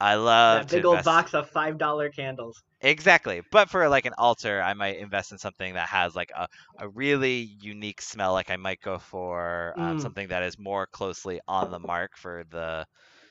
i 0.00 0.14
love 0.16 0.66
that 0.66 0.68
to 0.68 0.78
big 0.78 0.84
old 0.84 1.02
invest 1.02 1.04
box 1.04 1.32
of 1.34 1.48
five 1.48 1.78
dollar 1.78 2.10
candles. 2.10 2.62
Exactly. 2.82 3.42
But 3.50 3.68
for 3.70 3.88
like 3.88 4.06
an 4.06 4.14
altar, 4.18 4.62
I 4.62 4.72
might 4.74 4.96
invest 4.98 5.32
in 5.32 5.38
something 5.38 5.74
that 5.74 5.88
has 5.88 6.14
like 6.16 6.30
a, 6.34 6.48
a 6.78 6.88
really 6.88 7.40
unique 7.60 8.00
smell. 8.00 8.32
Like 8.32 8.50
I 8.50 8.56
might 8.56 8.80
go 8.80 8.98
for 8.98 9.74
um, 9.78 9.98
Mm. 9.98 9.98
something 9.98 10.28
that 10.28 10.42
is 10.42 10.58
more 10.58 10.86
closely 10.86 11.40
on 11.48 11.70
the 11.70 11.78
mark 11.78 12.12
for 12.16 12.44
the 12.50 12.86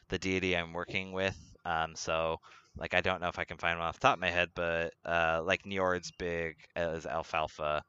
the 0.10 0.20
deity 0.20 0.56
I'm 0.58 0.74
working 0.74 1.14
with. 1.14 1.38
Um, 1.66 1.96
so 1.96 2.38
like 2.78 2.94
I 2.96 3.02
don't 3.02 3.22
know 3.22 3.30
if 3.30 3.40
I 3.40 3.46
can 3.46 3.58
find 3.58 3.80
one 3.80 3.88
off 3.88 4.00
the 4.00 4.08
top 4.08 4.16
of 4.16 4.22
my 4.22 4.30
head, 4.32 4.50
but 4.56 4.94
uh, 5.06 5.42
like 5.46 5.64
Njord's 5.66 6.12
big 6.12 6.56
as 6.76 7.06
alfalfa. 7.08 7.84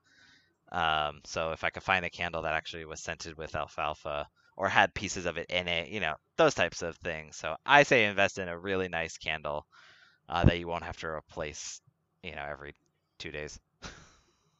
Um, 0.73 1.21
so 1.25 1.53
if 1.53 1.65
I 1.65 1.71
could 1.71 1.83
find 1.83 2.05
a 2.05 2.11
candle 2.11 2.43
that 2.43 2.55
actually 2.55 2.85
was 2.85 3.03
scented 3.03 3.37
with 3.37 3.55
alfalfa 3.57 4.27
or 4.61 4.69
had 4.71 4.95
pieces 4.95 5.27
of 5.27 5.39
it 5.39 5.51
in 5.51 5.69
it, 5.69 5.91
you 5.91 6.01
know, 6.01 6.17
those 6.37 6.55
types 6.55 6.83
of 6.83 6.97
things. 6.99 7.37
So 7.37 7.57
I 7.67 7.85
say 7.85 8.07
invest 8.07 8.39
in 8.39 8.49
a 8.49 8.59
really 8.59 8.89
nice 8.89 9.19
candle 9.19 9.67
uh, 10.29 10.45
that 10.47 10.59
you 10.59 10.69
won't 10.69 10.85
have 10.85 10.99
to 10.99 11.09
replace, 11.09 11.81
you 12.23 12.37
know, 12.37 12.45
every 12.49 12.75
two 13.19 13.33
days. 13.33 13.61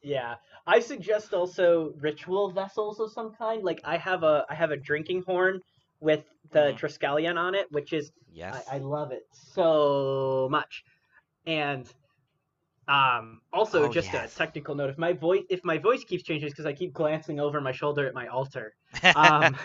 Yeah, 0.03 0.35
I 0.67 0.79
suggest 0.79 1.33
also 1.33 1.93
ritual 1.97 2.51
vessels 2.51 2.99
of 2.99 3.11
some 3.11 3.33
kind. 3.33 3.63
Like 3.63 3.81
I 3.83 3.97
have 3.97 4.23
a 4.23 4.45
I 4.49 4.55
have 4.55 4.71
a 4.71 4.77
drinking 4.77 5.23
horn 5.27 5.61
with 5.99 6.25
the 6.51 6.73
hmm 6.73 6.77
Triskelion 6.77 7.37
on 7.37 7.55
it, 7.55 7.67
which 7.71 7.93
is 7.93 8.11
I, 8.51 8.63
Yes. 8.63 8.75
I 8.75 8.77
love 8.79 9.11
it 9.11 9.23
so 9.33 10.47
much. 10.51 10.83
And 11.45 11.91
um, 12.87 13.41
also 13.53 13.87
Oh 13.87 13.89
just 13.89 14.13
a 14.15 14.29
technical 14.35 14.75
note: 14.75 14.89
if 14.89 14.97
my 14.97 15.13
voice 15.13 15.43
if 15.49 15.61
my 15.63 15.77
voice 15.77 16.03
keeps 16.05 16.23
changing, 16.23 16.47
it's 16.47 16.53
because 16.55 16.65
I 16.67 16.73
keep 16.73 16.93
glancing 16.93 17.39
over 17.39 17.61
my 17.61 17.71
shoulder 17.71 18.07
at 18.07 18.13
my 18.13 18.27
altar. 18.27 18.73
Um, 19.15 19.57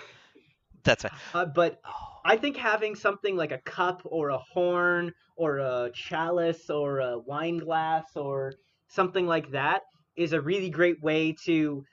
That's 0.87 1.05
right. 1.05 1.13
uh, 1.35 1.47
but 1.47 1.81
Oh. 1.85 2.23
I 2.25 2.37
think 2.37 2.57
having 2.57 2.95
something 2.97 3.37
like 3.37 3.53
a 3.53 3.59
cup 3.59 4.03
or 4.05 4.31
a 4.31 4.39
horn 4.39 5.13
or 5.37 5.59
a 5.59 5.91
chalice 5.95 6.71
or 6.71 7.01
a 7.01 7.19
wine 7.19 7.59
glass 7.59 8.17
or 8.17 8.59
something 8.89 9.27
like 9.27 9.51
that 9.53 9.83
is 10.17 10.33
a 10.33 10.41
really 10.41 10.71
great 10.71 11.01
way 11.03 11.35
to 11.45 11.85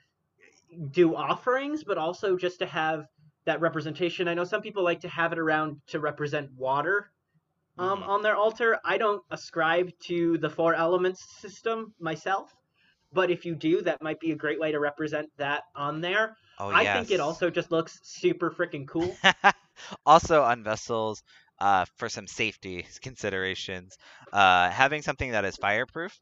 do 0.90 1.14
offerings, 1.14 1.84
but 1.84 1.98
also 1.98 2.36
just 2.36 2.58
to 2.60 2.66
have 2.66 3.06
that 3.46 3.60
representation. 3.60 4.28
I 4.28 4.34
know 4.34 4.44
some 4.44 4.62
people 4.62 4.82
like 4.82 5.00
to 5.00 5.08
have 5.08 5.32
it 5.32 5.38
around 5.38 5.80
to 5.88 6.00
represent 6.00 6.50
water 6.56 7.10
um, 7.78 8.02
hmm 8.02 8.08
on 8.08 8.22
their 8.22 8.36
altar. 8.36 8.78
I 8.84 8.98
don't 8.98 9.22
ascribe 9.30 9.90
to 10.04 10.38
the 10.38 10.50
four 10.50 10.74
elements 10.74 11.24
system 11.40 11.94
myself, 12.00 12.54
but 13.12 13.30
if 13.30 13.44
you 13.46 13.54
do, 13.56 13.82
that 13.82 14.02
might 14.02 14.20
be 14.20 14.32
a 14.32 14.36
great 14.36 14.60
way 14.60 14.72
to 14.72 14.80
represent 14.80 15.30
that 15.38 15.64
on 15.76 16.00
there. 16.00 16.36
Oh 16.58 16.70
I 16.70 16.86
think 16.86 17.10
it 17.10 17.20
also 17.20 17.50
just 17.50 17.70
looks 17.70 18.00
super 18.02 18.50
freaking 18.50 18.86
cool. 18.86 19.20
Also 20.06 20.42
on 20.42 20.62
vessels, 20.64 21.22
uh, 21.60 21.84
for 21.96 22.08
some 22.08 22.26
safety 22.26 22.86
considerations, 23.02 23.96
uh, 24.32 24.70
having 24.70 25.02
something 25.02 25.32
that 25.32 25.44
is 25.44 25.56
fireproof, 25.56 26.18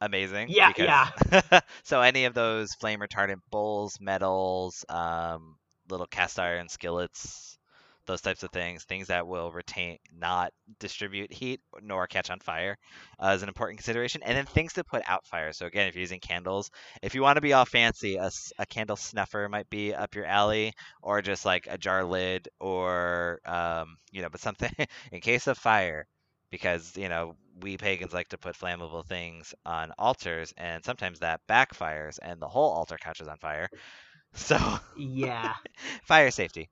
amazing 0.00 0.54
Yeah, 0.54 0.66
because 0.66 0.94
yeah. 0.94 1.08
so 1.84 2.02
any 2.02 2.24
of 2.24 2.34
those 2.34 2.74
flame 2.74 3.00
retardant 3.00 3.40
bowls, 3.50 3.98
metals, 4.00 4.84
um, 4.88 5.56
little 5.90 6.06
cast 6.06 6.38
iron 6.40 6.68
skillets, 6.68 7.58
those 8.06 8.20
types 8.22 8.42
of 8.42 8.50
things, 8.50 8.84
things 8.84 9.08
that 9.08 9.26
will 9.26 9.50
retain, 9.52 9.98
not 10.16 10.52
distribute 10.80 11.32
heat 11.32 11.60
nor 11.82 12.06
catch 12.06 12.30
on 12.30 12.40
fire, 12.40 12.76
uh, 13.22 13.28
is 13.36 13.42
an 13.42 13.48
important 13.48 13.78
consideration. 13.78 14.22
And 14.24 14.36
then 14.36 14.46
things 14.46 14.74
to 14.74 14.84
put 14.84 15.02
out 15.06 15.26
fire. 15.26 15.52
So 15.52 15.66
again, 15.66 15.88
if 15.88 15.94
you're 15.94 16.00
using 16.00 16.20
candles, 16.20 16.70
if 17.02 17.14
you 17.14 17.22
want 17.22 17.36
to 17.36 17.40
be 17.42 17.52
all 17.52 17.64
fancy, 17.66 18.16
a, 18.16 18.30
a 18.58 18.66
candle 18.66 18.96
snuffer 18.96 19.48
might 19.48 19.68
be 19.70 19.94
up 19.94 20.14
your 20.14 20.26
alley, 20.26 20.72
or 21.02 21.22
just 21.22 21.44
like 21.44 21.66
a 21.68 21.78
jar 21.78 22.04
lid, 22.04 22.48
or 22.60 23.40
um, 23.44 23.96
you 24.12 24.22
know, 24.22 24.28
but 24.30 24.40
something 24.40 24.70
in 25.12 25.20
case 25.20 25.46
of 25.46 25.58
fire 25.58 26.06
because 26.50 26.96
you 26.96 27.08
know 27.08 27.34
we 27.60 27.76
pagans 27.76 28.12
like 28.12 28.28
to 28.28 28.38
put 28.38 28.56
flammable 28.56 29.04
things 29.06 29.54
on 29.64 29.92
altars 29.98 30.52
and 30.56 30.84
sometimes 30.84 31.20
that 31.20 31.40
backfires 31.48 32.18
and 32.22 32.40
the 32.40 32.48
whole 32.48 32.70
altar 32.72 32.96
catches 32.98 33.28
on 33.28 33.36
fire 33.38 33.68
so 34.34 34.56
Yeah. 34.94 35.54
fire 36.04 36.30
safety 36.30 36.68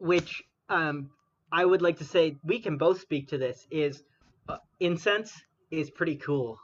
Which 0.00 0.42
um, 0.68 1.12
I 1.52 1.64
would 1.64 1.80
like 1.80 1.98
to 1.98 2.04
say 2.04 2.40
we 2.42 2.60
can 2.60 2.76
both 2.76 3.00
speak 3.00 3.28
to 3.28 3.38
this 3.38 3.68
is 3.70 4.02
uh, 4.48 4.58
incense 4.80 5.44
is 5.70 5.90
pretty 5.92 6.16
cool. 6.16 6.58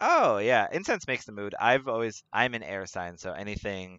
oh 0.00 0.38
yeah. 0.38 0.66
Incense 0.72 1.06
makes 1.06 1.24
the 1.24 1.32
mood. 1.32 1.54
I've 1.58 1.88
always 1.88 2.22
i'm 2.32 2.54
an 2.54 2.62
air 2.62 2.86
sign 2.86 3.16
so 3.18 3.32
anything 3.32 3.98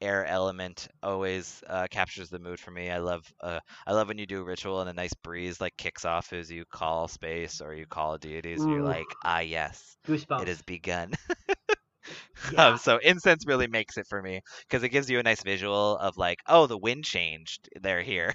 air 0.00 0.26
element 0.26 0.88
always 1.02 1.62
uh, 1.68 1.86
captures 1.90 2.30
the 2.30 2.38
mood 2.40 2.60
for 2.60 2.70
me. 2.72 2.90
I 2.90 2.98
love 2.98 3.24
uh, 3.42 3.60
i 3.86 3.92
love 3.94 4.08
when 4.08 4.18
you 4.18 4.26
do 4.26 4.40
a 4.40 4.44
ritual 4.44 4.80
and 4.82 4.90
a 4.90 4.94
nice 4.94 5.14
breeze 5.24 5.60
like 5.60 5.76
kicks 5.78 6.04
off 6.04 6.32
as 6.34 6.50
you 6.50 6.64
call 6.72 7.08
space 7.08 7.60
or 7.62 7.74
you 7.74 7.86
call 7.86 8.18
deities 8.18 8.64
and 8.64 8.72
you're 8.74 8.84
like 8.84 9.16
ah 9.24 9.40
yes 9.40 9.96
it 10.38 10.48
has 10.48 10.62
begun 10.62 11.12
Um, 12.56 12.76
so 12.78 12.98
incense 12.98 13.46
really 13.46 13.66
makes 13.66 13.96
it 13.96 14.06
for 14.08 14.22
me 14.22 14.40
because 14.68 14.82
it 14.82 14.88
gives 14.90 15.10
you 15.10 15.18
a 15.18 15.22
nice 15.22 15.42
visual 15.42 15.96
of 15.98 16.16
like, 16.16 16.38
oh, 16.46 16.66
the 16.66 16.78
wind 16.78 17.04
changed. 17.04 17.68
They're 17.80 18.02
here. 18.02 18.34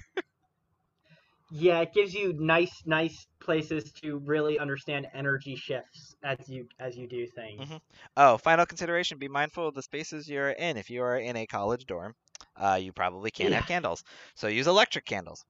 Yeah, 1.50 1.80
it 1.80 1.92
gives 1.94 2.14
you 2.14 2.32
nice 2.34 2.82
nice 2.86 3.26
places 3.40 3.92
to 4.02 4.18
really 4.18 4.58
understand 4.58 5.06
energy 5.14 5.56
shifts 5.56 6.14
as 6.22 6.48
you 6.48 6.68
as 6.78 6.96
you 6.96 7.06
do 7.06 7.26
things. 7.26 7.66
hmm 7.66 7.76
Oh, 8.16 8.38
final 8.38 8.64
consideration: 8.66 9.18
be 9.18 9.28
mindful 9.28 9.66
of 9.68 9.74
the 9.74 9.82
spaces 9.82 10.28
you're 10.28 10.50
in. 10.50 10.76
If 10.76 10.88
you 10.90 11.02
are 11.02 11.18
in 11.18 11.36
a 11.36 11.46
college 11.46 11.84
dorm, 11.86 12.14
uh, 12.56 12.78
you 12.80 12.92
probably 12.92 13.30
can't 13.32 13.52
have 13.54 13.66
candles, 13.66 14.04
so 14.36 14.46
use 14.48 14.66
electric 14.68 15.04
candles. 15.04 15.44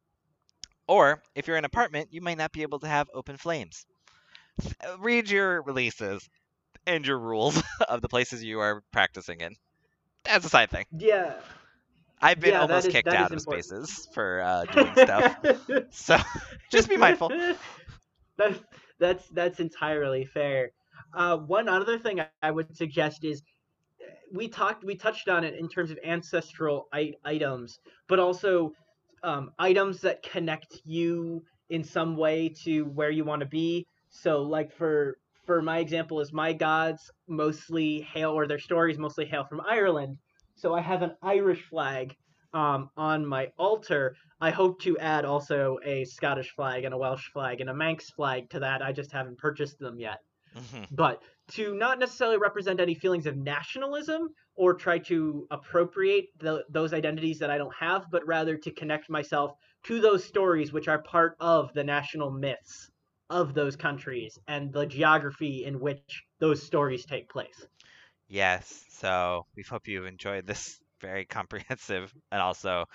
Or 0.88 1.22
if 1.34 1.46
you're 1.46 1.56
in 1.56 1.64
an 1.64 1.66
apartment, 1.66 2.12
you 2.12 2.20
might 2.22 2.38
not 2.38 2.52
be 2.52 2.62
able 2.62 2.80
to 2.80 2.88
have 2.88 3.08
open 3.14 3.36
flames. 3.36 3.86
Read 4.98 5.28
your 5.30 5.62
releases 5.62 6.28
and 6.86 7.06
your 7.06 7.18
rules 7.18 7.62
of 7.88 8.00
the 8.02 8.08
places 8.08 8.42
you 8.44 8.60
are 8.60 8.82
practicing 8.92 9.40
in. 9.40 9.56
That's 10.24 10.44
a 10.46 10.48
side 10.50 10.70
thing. 10.70 10.86
Yeah. 10.92 11.40
I've 12.20 12.40
been 12.40 12.56
Yeah, 12.56 12.56
almost 12.56 12.88
is 12.88 12.88
kicked 12.88 13.14
out 13.14 13.32
of 13.32 13.40
important. 13.40 13.40
spaces 13.40 14.08
for 14.12 14.40
uh, 14.42 14.66
doing 14.66 14.96
stuff, 14.96 15.26
so 15.90 16.16
just 16.70 16.88
be 16.88 16.96
mindful. 16.96 17.34
that's 18.38 18.60
that's 18.98 19.28
that's 19.30 19.60
entirely 19.60 20.24
fair. 20.24 20.70
Uh, 21.14 21.36
one 21.38 21.68
other 21.68 21.98
thing 21.98 22.20
I, 22.20 22.28
I 22.42 22.50
would 22.50 22.76
suggest 22.76 23.24
is 23.24 23.42
we 24.32 24.48
talked 24.48 24.84
we 24.84 24.94
touched 24.96 25.28
on 25.28 25.44
it 25.44 25.54
in 25.54 25.68
terms 25.68 25.90
of 25.90 25.98
ancestral 26.04 26.86
I- 26.92 27.14
items, 27.24 27.78
but 28.08 28.18
also 28.18 28.72
um, 29.22 29.50
items 29.58 30.00
that 30.02 30.22
connect 30.22 30.80
you 30.84 31.42
in 31.70 31.84
some 31.84 32.16
way 32.16 32.50
to 32.64 32.84
where 32.86 33.10
you 33.10 33.24
want 33.24 33.40
to 33.40 33.46
be. 33.46 33.86
So, 34.10 34.42
like 34.42 34.72
for 34.72 35.18
for 35.46 35.62
my 35.62 35.78
example, 35.78 36.20
is 36.20 36.32
my 36.32 36.52
gods 36.52 37.10
mostly 37.28 38.00
hail 38.02 38.30
or 38.32 38.46
their 38.46 38.58
stories 38.58 38.98
mostly 38.98 39.26
hail 39.26 39.44
from 39.44 39.60
Ireland. 39.60 40.18
So 40.56 40.74
I 40.74 40.80
have 40.80 41.02
an 41.02 41.16
Irish 41.22 41.62
flag 41.68 42.16
um, 42.52 42.90
on 42.96 43.26
my 43.26 43.52
altar. 43.58 44.16
I 44.40 44.50
hope 44.50 44.80
to 44.82 44.98
add 44.98 45.24
also 45.24 45.78
a 45.84 46.04
Scottish 46.04 46.50
flag 46.54 46.84
and 46.84 46.94
a 46.94 46.98
Welsh 46.98 47.28
flag 47.32 47.60
and 47.60 47.70
a 47.70 47.74
Manx 47.74 48.10
flag 48.10 48.50
to 48.50 48.60
that. 48.60 48.82
I 48.82 48.92
just 48.92 49.12
haven't 49.12 49.38
purchased 49.38 49.78
them 49.78 49.98
yet 49.98 50.18
Mhm. 50.54 50.84
but 50.90 51.22
to 51.48 51.74
not 51.74 51.98
necessarily 51.98 52.38
represent 52.38 52.80
any 52.80 52.94
feelings 52.94 53.26
of 53.26 53.36
nationalism 53.36 54.28
or 54.54 54.74
try 54.74 54.98
to 54.98 55.46
appropriate 55.50 56.26
the, 56.38 56.64
those 56.70 56.92
identities 56.94 57.38
that 57.38 57.50
I 57.50 57.58
don't 57.58 57.74
have, 57.74 58.06
but 58.10 58.26
rather 58.26 58.56
to 58.56 58.70
connect 58.72 59.10
myself 59.10 59.52
to 59.84 60.00
those 60.00 60.24
stories 60.24 60.72
which 60.72 60.88
are 60.88 61.02
part 61.02 61.36
of 61.40 61.72
the 61.74 61.84
national 61.84 62.30
myths 62.30 62.90
of 63.34 63.54
those 63.54 63.76
countries 63.76 64.38
and 64.48 64.72
the 64.72 64.86
geography 64.86 65.66
in 65.66 65.80
which 65.80 66.24
those 66.40 66.62
stories 66.62 67.04
take 67.06 67.28
place. 67.28 67.66
Yes. 68.28 68.84
So 68.90 69.46
we 69.56 69.62
hope 69.62 69.86
you 69.88 70.04
enjoyed 70.06 70.46
this 70.46 70.80
very 71.00 71.24
comprehensive 71.26 72.12
and 72.32 72.40
also 72.40 72.86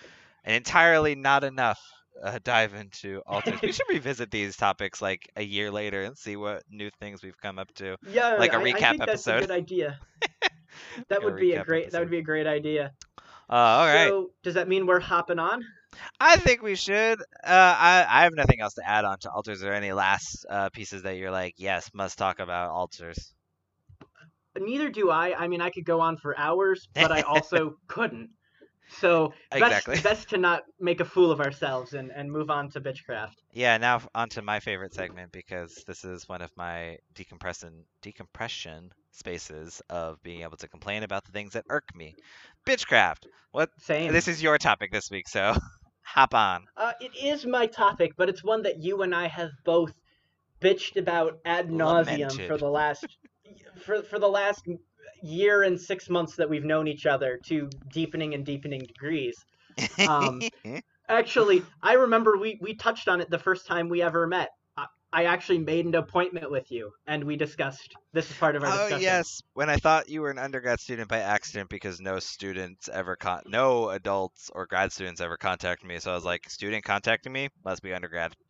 an 0.44 0.56
entirely 0.56 1.16
not 1.16 1.44
enough 1.44 1.80
uh, 2.24 2.40
dive 2.44 2.74
into 2.74 3.22
all 3.28 3.36
alters. 3.46 3.62
we 3.64 3.72
should 3.72 3.88
revisit 3.90 4.32
these 4.32 4.58
topics 4.58 5.02
like 5.02 5.30
a 5.36 5.44
year 5.44 5.72
later 5.72 6.04
and 6.04 6.18
see 6.18 6.36
what 6.38 6.64
new 6.70 6.90
things 7.00 7.24
we've 7.24 7.38
come 7.40 7.60
up 7.60 7.74
to. 7.76 7.98
Yeah, 8.02 8.28
Like 8.38 8.54
a 8.54 8.58
I, 8.58 8.80
I 8.80 8.82
recap 8.82 8.84
think 8.84 9.06
that's 9.06 9.28
a 9.28 9.34
episode. 9.34 9.34
good 9.34 9.52
idea. 9.52 10.00
That 11.10 11.24
a 11.24 11.24
would 11.24 11.38
be 11.38 11.54
a 11.54 11.60
great. 11.60 11.92
That 11.92 12.00
would 12.00 12.10
be 12.10 12.20
a 12.20 12.24
great 12.24 12.48
idea. 12.48 12.94
Uh, 13.50 13.54
all 13.56 13.88
right. 13.88 14.14
So 14.14 14.32
does 14.44 14.54
that 14.56 14.68
mean 14.70 14.86
we're 14.86 15.00
hopping 15.00 15.40
on? 15.40 15.66
I 16.20 16.38
think 16.38 16.62
we 16.62 16.76
should. 16.76 17.20
Uh, 17.22 17.26
I 17.44 18.06
I 18.08 18.24
have 18.24 18.34
nothing 18.34 18.62
else 18.62 18.76
to 18.76 18.88
add 18.88 19.06
on 19.06 19.20
to 19.20 19.32
alters 19.32 19.64
or 19.64 19.74
any 19.74 19.92
last 19.92 20.46
uh, 20.50 20.70
pieces 20.70 21.04
that 21.04 21.18
you're 21.18 21.32
like, 21.32 21.56
yes, 21.58 21.90
must 21.94 22.18
talk 22.18 22.40
about 22.40 22.70
alters. 22.72 23.34
Neither 24.58 24.90
do 24.90 25.10
I. 25.10 25.34
I 25.38 25.48
mean, 25.48 25.62
I 25.62 25.70
could 25.70 25.86
go 25.86 26.02
on 26.02 26.18
for 26.18 26.38
hours, 26.38 26.88
but 26.94 27.12
I 27.12 27.22
also 27.22 27.76
couldn't. 27.88 28.30
So 28.90 29.34
best, 29.52 29.64
Exactly. 29.64 30.00
best 30.04 30.30
to 30.30 30.38
not 30.38 30.64
make 30.80 31.00
a 31.00 31.06
fool 31.06 31.32
of 31.32 31.40
ourselves 31.40 31.94
and, 31.94 32.12
and 32.12 32.32
move 32.32 32.50
on 32.50 32.70
to 32.72 32.82
bitchcraft. 32.82 33.36
Yeah, 33.54 33.78
now 33.78 34.02
onto 34.16 34.42
my 34.42 34.60
favorite 34.60 34.94
segment 34.94 35.32
because 35.32 35.84
this 35.86 36.04
is 36.04 36.28
one 36.28 36.42
of 36.42 36.52
my 36.58 36.98
decompression 37.14 37.86
decompression 38.02 38.92
spaces 39.12 39.82
of 39.90 40.22
being 40.24 40.42
able 40.42 40.58
to 40.58 40.68
complain 40.68 41.04
about 41.04 41.24
the 41.26 41.32
things 41.32 41.54
that 41.54 41.66
irk 41.70 41.84
me. 41.96 42.16
Bitchcraft. 42.66 43.28
What? 43.52 43.70
Same. 43.80 44.12
This 44.12 44.28
is 44.28 44.42
your 44.42 44.58
topic 44.58 44.92
this 44.92 45.10
week, 45.12 45.28
so 45.28 45.56
hop 46.14 46.34
on. 46.34 46.66
Uh, 46.76 46.94
it 47.00 47.12
is 47.16 47.46
my 47.46 47.68
topic, 47.68 48.14
but 48.18 48.30
it's 48.30 48.44
one 48.44 48.64
that 48.64 48.82
you 48.82 49.02
and 49.02 49.14
I 49.14 49.28
have 49.28 49.52
both 49.64 49.94
bitched 50.62 50.98
about 50.98 51.40
ad 51.46 51.70
nauseum 51.70 52.48
for 52.48 52.58
the 52.58 52.70
last 52.70 53.06
for 53.86 54.04
for 54.04 54.20
the 54.20 54.28
last 54.28 54.68
year 55.22 55.64
and 55.64 55.80
six 55.80 56.10
months 56.10 56.36
that 56.36 56.50
we've 56.50 56.64
known 56.66 56.88
each 56.88 57.06
other 57.06 57.40
to 57.46 57.70
deepening 57.92 58.34
and 58.34 58.46
deepening 58.46 58.82
degrees. 58.82 59.36
Um, 60.08 60.42
Actually, 61.10 61.64
I 61.82 61.94
remember 61.94 62.38
we 62.38 62.60
we 62.62 62.76
touched 62.76 63.08
on 63.08 63.20
it 63.22 63.30
the 63.30 63.40
first 63.40 63.66
time 63.66 63.90
we 63.90 64.02
ever 64.02 64.28
met. 64.28 64.50
I, 65.12 65.26
actually 65.26 65.60
made 65.60 65.86
an 65.86 65.96
appointment 65.96 66.52
with 66.52 66.72
you, 66.72 66.92
and 67.08 67.24
we 67.24 67.36
discussed 67.36 67.94
this 68.14 68.30
is 68.30 68.38
part 68.38 68.56
of 68.56 68.64
our 68.64 68.70
oh 68.70 68.78
discussion. 68.84 69.02
yes, 69.02 69.42
when 69.54 69.70
I 69.70 69.78
thought 69.78 70.10
you 70.10 70.22
were 70.22 70.32
an 70.32 70.38
undergrad 70.38 70.80
student 70.80 71.10
by 71.10 71.20
accident 71.20 71.70
because 71.70 72.00
no 72.00 72.20
students 72.20 72.90
ever 72.92 73.16
con- 73.16 73.44
no 73.48 73.90
adults 73.90 74.50
or 74.54 74.66
grad 74.66 74.92
students 74.92 75.22
ever 75.22 75.38
contacted 75.38 75.88
me, 75.88 76.00
so 76.00 76.12
I 76.12 76.16
was 76.16 76.26
like, 76.26 76.50
student 76.50 76.84
contacting 76.84 77.32
me 77.32 77.50
must 77.64 77.82
be 77.82 77.94
undergrad. 77.94 78.34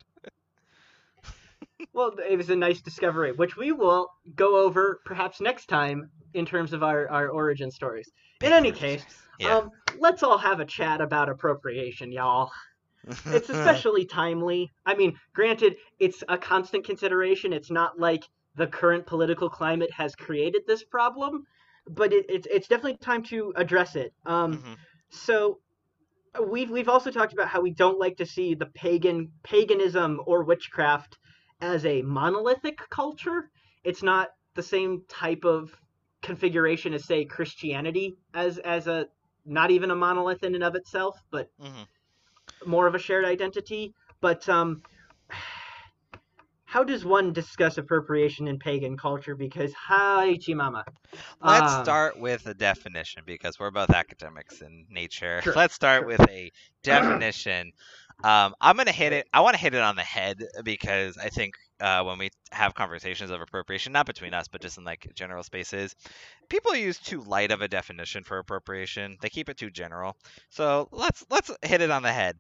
Well, 1.94 2.14
it 2.30 2.36
was 2.36 2.50
a 2.50 2.56
nice 2.56 2.82
discovery, 2.82 3.32
which 3.32 3.56
we 3.56 3.72
will 3.72 4.10
go 4.36 4.66
over 4.66 5.00
perhaps 5.06 5.40
next 5.40 5.68
time 5.68 6.10
in 6.34 6.46
terms 6.46 6.74
of 6.74 6.84
our, 6.84 7.10
our 7.10 7.30
origin 7.30 7.72
stories. 7.72 8.10
In 8.42 8.52
any 8.52 8.72
case, 8.72 9.04
yeah. 9.40 9.58
um, 9.58 9.72
let's 9.98 10.24
all 10.24 10.38
have 10.38 10.60
a 10.60 10.66
chat 10.66 11.02
about 11.02 11.30
appropriation, 11.30 12.12
y'all. 12.12 12.52
It's 13.32 13.50
especially 13.50 14.06
timely. 14.06 14.72
I 14.86 14.96
mean, 14.96 15.18
granted, 15.34 15.78
it's 16.00 16.24
a 16.28 16.38
constant 16.38 16.86
consideration. 16.86 17.54
It's 17.54 17.72
not 17.72 18.00
like 18.00 18.24
the 18.56 18.68
current 18.68 19.06
political 19.06 19.50
climate 19.50 19.92
has 19.92 20.16
created 20.16 20.64
this 20.66 20.84
problem, 20.84 21.44
but 21.88 22.12
it, 22.14 22.26
it's 22.30 22.48
it's 22.48 22.68
definitely 22.68 22.98
time 22.98 23.24
to 23.24 23.54
address 23.56 23.96
it. 23.96 24.14
Um, 24.26 24.64
Mhm. 24.64 24.80
so 25.10 25.62
uh, 26.40 26.44
we've 26.44 26.70
we've 26.70 26.90
also 26.90 27.12
talked 27.12 27.34
about 27.34 27.48
how 27.50 27.62
we 27.62 27.72
don't 27.72 28.00
like 28.00 28.18
to 28.18 28.26
see 28.26 28.56
the 28.56 28.68
pagan 28.68 29.32
paganism 29.44 30.22
or 30.26 30.44
witchcraft 30.44 31.18
as 31.62 31.86
a 31.86 32.02
monolithic 32.02 32.78
culture. 32.90 33.50
It's 33.84 34.04
not 34.04 34.30
the 34.56 34.64
same 34.64 35.04
type 35.08 35.46
of 35.46 35.76
configuration 36.22 36.94
as 36.94 37.06
say 37.06 37.26
Christianity 37.26 38.18
as 38.34 38.58
as 38.60 38.88
a 38.88 39.08
not 39.46 39.72
even 39.72 39.92
a 39.92 39.96
monolith 39.96 40.44
in 40.44 40.56
and 40.56 40.64
of 40.64 40.76
itself, 40.76 41.18
but 41.32 41.50
Mhm. 41.60 41.88
More 42.66 42.88
of 42.88 42.96
a 42.96 43.00
shared 43.00 43.26
identity. 43.26 43.94
But 44.22 44.48
um, 44.50 44.82
how 46.66 46.84
does 46.84 47.06
one 47.06 47.34
discuss 47.34 47.78
appropriation 47.78 48.48
in 48.48 48.60
pagan 48.60 48.98
culture? 48.98 49.36
Because 49.36 49.74
hi, 49.74 50.38
Chimama. 50.38 50.84
Let's 51.42 51.72
Um, 51.72 51.84
start 51.84 52.18
with 52.20 52.46
a 52.48 52.54
definition 52.54 53.24
because 53.26 53.60
we're 53.60 53.72
both 53.72 53.90
academics 53.92 54.62
in 54.62 54.86
nature. 54.90 55.44
Sure, 55.44 55.54
Let's 55.54 55.74
start 55.74 56.06
sure. 56.06 56.08
with 56.08 56.22
a 56.30 56.52
definition. 56.84 57.72
Um, 58.24 58.54
I'm 58.62 58.76
gonna 58.78 58.92
hit 58.92 59.14
it. 59.14 59.28
I 59.34 59.42
want 59.42 59.56
to 59.56 59.62
hit 59.62 59.74
it 59.74 59.82
on 59.82 59.96
the 59.96 60.04
head 60.04 60.44
because 60.64 61.18
I 61.18 61.30
think 61.30 61.56
uh, 61.80 62.04
when 62.04 62.18
we 62.18 62.30
have 62.52 62.74
conversations 62.74 63.32
of 63.32 63.42
appropriation, 63.42 63.94
not 63.94 64.06
between 64.06 64.34
us, 64.34 64.48
but 64.48 64.62
just 64.62 64.78
in 64.78 64.84
like 64.84 65.12
general 65.16 65.44
spaces, 65.44 65.96
people 66.50 66.76
use 66.76 67.00
too 67.00 67.22
light 67.22 67.52
of 67.52 67.62
a 67.62 67.68
definition 67.68 68.24
for 68.24 68.38
appropriation. 68.38 69.18
They 69.22 69.30
keep 69.30 69.50
it 69.50 69.58
too 69.58 69.70
general. 69.70 70.16
So 70.50 70.90
let's 70.92 71.26
let's 71.30 71.52
hit 71.62 71.82
it 71.82 71.92
on 71.92 72.04
the 72.04 72.12
head. 72.12 72.38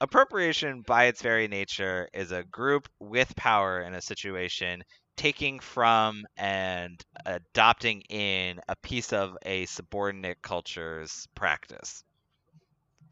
Appropriation, 0.00 0.82
by 0.82 1.04
its 1.04 1.22
very 1.22 1.46
nature, 1.46 2.08
is 2.12 2.32
a 2.32 2.42
group 2.42 2.88
with 2.98 3.36
power 3.36 3.82
in 3.82 3.94
a 3.94 4.00
situation 4.00 4.82
taking 5.16 5.60
from 5.60 6.24
and 6.36 7.00
adopting 7.26 8.00
in 8.08 8.60
a 8.68 8.74
piece 8.76 9.12
of 9.12 9.36
a 9.42 9.66
subordinate 9.66 10.40
culture's 10.42 11.28
practice. 11.34 12.02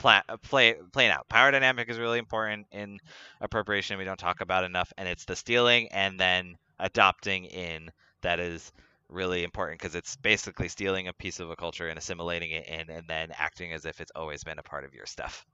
Pla- 0.01 0.23
uh, 0.29 0.37
play 0.39 0.75
playing 0.93 1.13
out. 1.13 1.29
Power 1.29 1.51
dynamic 1.53 1.89
is 1.89 1.99
really 1.99 2.19
important 2.19 2.67
in 2.73 2.99
appropriation. 3.41 3.99
We 3.99 4.05
don't 4.05 4.19
talk 4.19 4.41
about 4.41 4.65
enough, 4.65 4.93
and 4.99 5.09
it's 5.09 5.27
the 5.27 5.37
stealing 5.37 5.89
and 5.93 6.19
then 6.19 6.57
adopting 6.79 7.45
in 7.45 7.91
that 8.23 8.41
is 8.41 8.73
really 9.09 9.45
important 9.45 9.79
because 9.81 9.95
it's 9.95 10.17
basically 10.17 10.69
stealing 10.69 11.07
a 11.09 11.13
piece 11.13 11.39
of 11.39 11.51
a 11.51 11.57
culture 11.57 11.89
and 11.89 11.99
assimilating 11.99 12.51
it 12.51 12.67
in, 12.67 12.91
and 12.91 13.07
then 13.07 13.31
acting 13.39 13.73
as 13.73 13.85
if 13.85 14.01
it's 14.01 14.13
always 14.17 14.43
been 14.43 14.59
a 14.59 14.63
part 14.63 14.85
of 14.85 14.95
your 14.95 15.07
stuff. 15.07 15.45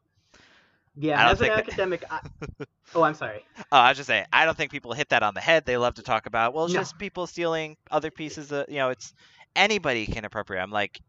Yeah, 0.99 1.30
as 1.30 1.40
an 1.40 1.49
that- 1.49 1.59
academic. 1.68 2.05
I... 2.11 2.20
Oh, 2.94 3.03
I'm 3.03 3.14
sorry. 3.14 3.44
Oh, 3.72 3.76
I 3.78 3.88
was 3.88 3.97
just 3.97 4.07
saying, 4.07 4.26
I 4.32 4.44
don't 4.44 4.57
think 4.57 4.70
people 4.70 4.92
hit 4.92 5.09
that 5.09 5.24
on 5.24 5.34
the 5.34 5.40
head. 5.40 5.66
They 5.66 5.76
love 5.76 5.94
to 5.94 6.03
talk 6.03 6.26
about, 6.26 6.55
well, 6.55 6.66
it's 6.66 6.74
No. 6.74 6.80
just 6.80 6.97
people 6.99 7.26
stealing 7.26 7.76
other 7.90 8.12
pieces 8.12 8.53
of, 8.53 8.66
you 8.68 8.76
know, 8.76 8.90
it's 8.90 9.12
anybody 9.57 10.07
can 10.07 10.24
appropriate. 10.24 10.62
I'm 10.62 10.70
like, 10.70 11.01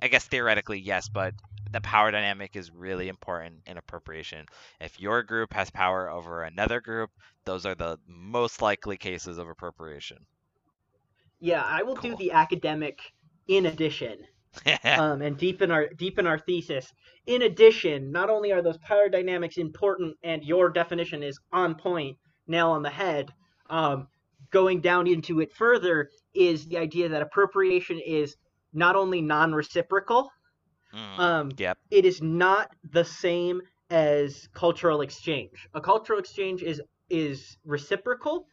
I 0.00 0.08
guess 0.08 0.24
theoretically, 0.24 0.78
yes, 0.80 1.10
but 1.10 1.34
the 1.76 1.80
power 1.82 2.10
dynamic 2.10 2.56
is 2.56 2.72
really 2.72 3.08
important 3.08 3.56
in 3.66 3.76
appropriation. 3.76 4.46
If 4.80 4.98
your 4.98 5.22
group 5.22 5.52
has 5.52 5.68
power 5.68 6.10
over 6.10 6.42
another 6.42 6.80
group, 6.80 7.10
those 7.44 7.66
are 7.66 7.74
the 7.74 7.98
most 8.08 8.62
likely 8.62 8.96
cases 8.96 9.36
of 9.36 9.50
appropriation. 9.50 10.24
Yeah, 11.38 11.62
I 11.62 11.82
will 11.82 11.96
do 11.96 12.16
the 12.16 12.32
academic 12.32 12.98
in 13.46 13.66
addition, 13.66 14.20
um, 14.84 15.20
and 15.20 15.36
deepen 15.36 15.70
our 15.70 15.88
deepen 15.88 16.26
our 16.26 16.38
thesis. 16.38 16.90
In 17.26 17.42
addition, 17.42 18.10
not 18.10 18.30
only 18.30 18.52
are 18.52 18.62
those 18.62 18.78
power 18.78 19.10
dynamics 19.10 19.58
important, 19.58 20.16
and 20.22 20.42
your 20.42 20.70
definition 20.70 21.22
is 21.22 21.38
on 21.52 21.74
point, 21.74 22.16
nail 22.46 22.70
on 22.70 22.82
the 22.82 22.88
head. 22.88 23.28
Um, 23.68 24.08
going 24.50 24.80
down 24.80 25.06
into 25.06 25.40
it 25.40 25.52
further 25.52 26.08
is 26.32 26.68
the 26.68 26.78
idea 26.78 27.10
that 27.10 27.20
appropriation 27.20 28.00
is 28.00 28.34
not 28.72 28.96
only 28.96 29.20
non-reciprocal, 29.20 30.30
Mm, 30.96 31.18
um, 31.18 31.52
yep. 31.58 31.78
it 31.90 32.04
is 32.04 32.22
not 32.22 32.74
the 32.92 33.04
same 33.04 33.60
as 33.90 34.48
cultural 34.54 35.02
exchange. 35.02 35.68
A 35.74 35.80
cultural 35.80 36.18
exchange 36.18 36.62
is 36.62 36.80
is 37.10 37.56
reciprocal 37.64 38.46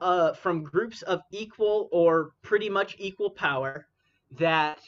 uh, 0.00 0.32
from 0.32 0.62
groups 0.62 1.02
of 1.02 1.20
equal 1.32 1.88
or 1.92 2.30
pretty 2.42 2.70
much 2.70 2.96
equal 2.98 3.30
power 3.30 3.86
that 4.38 4.80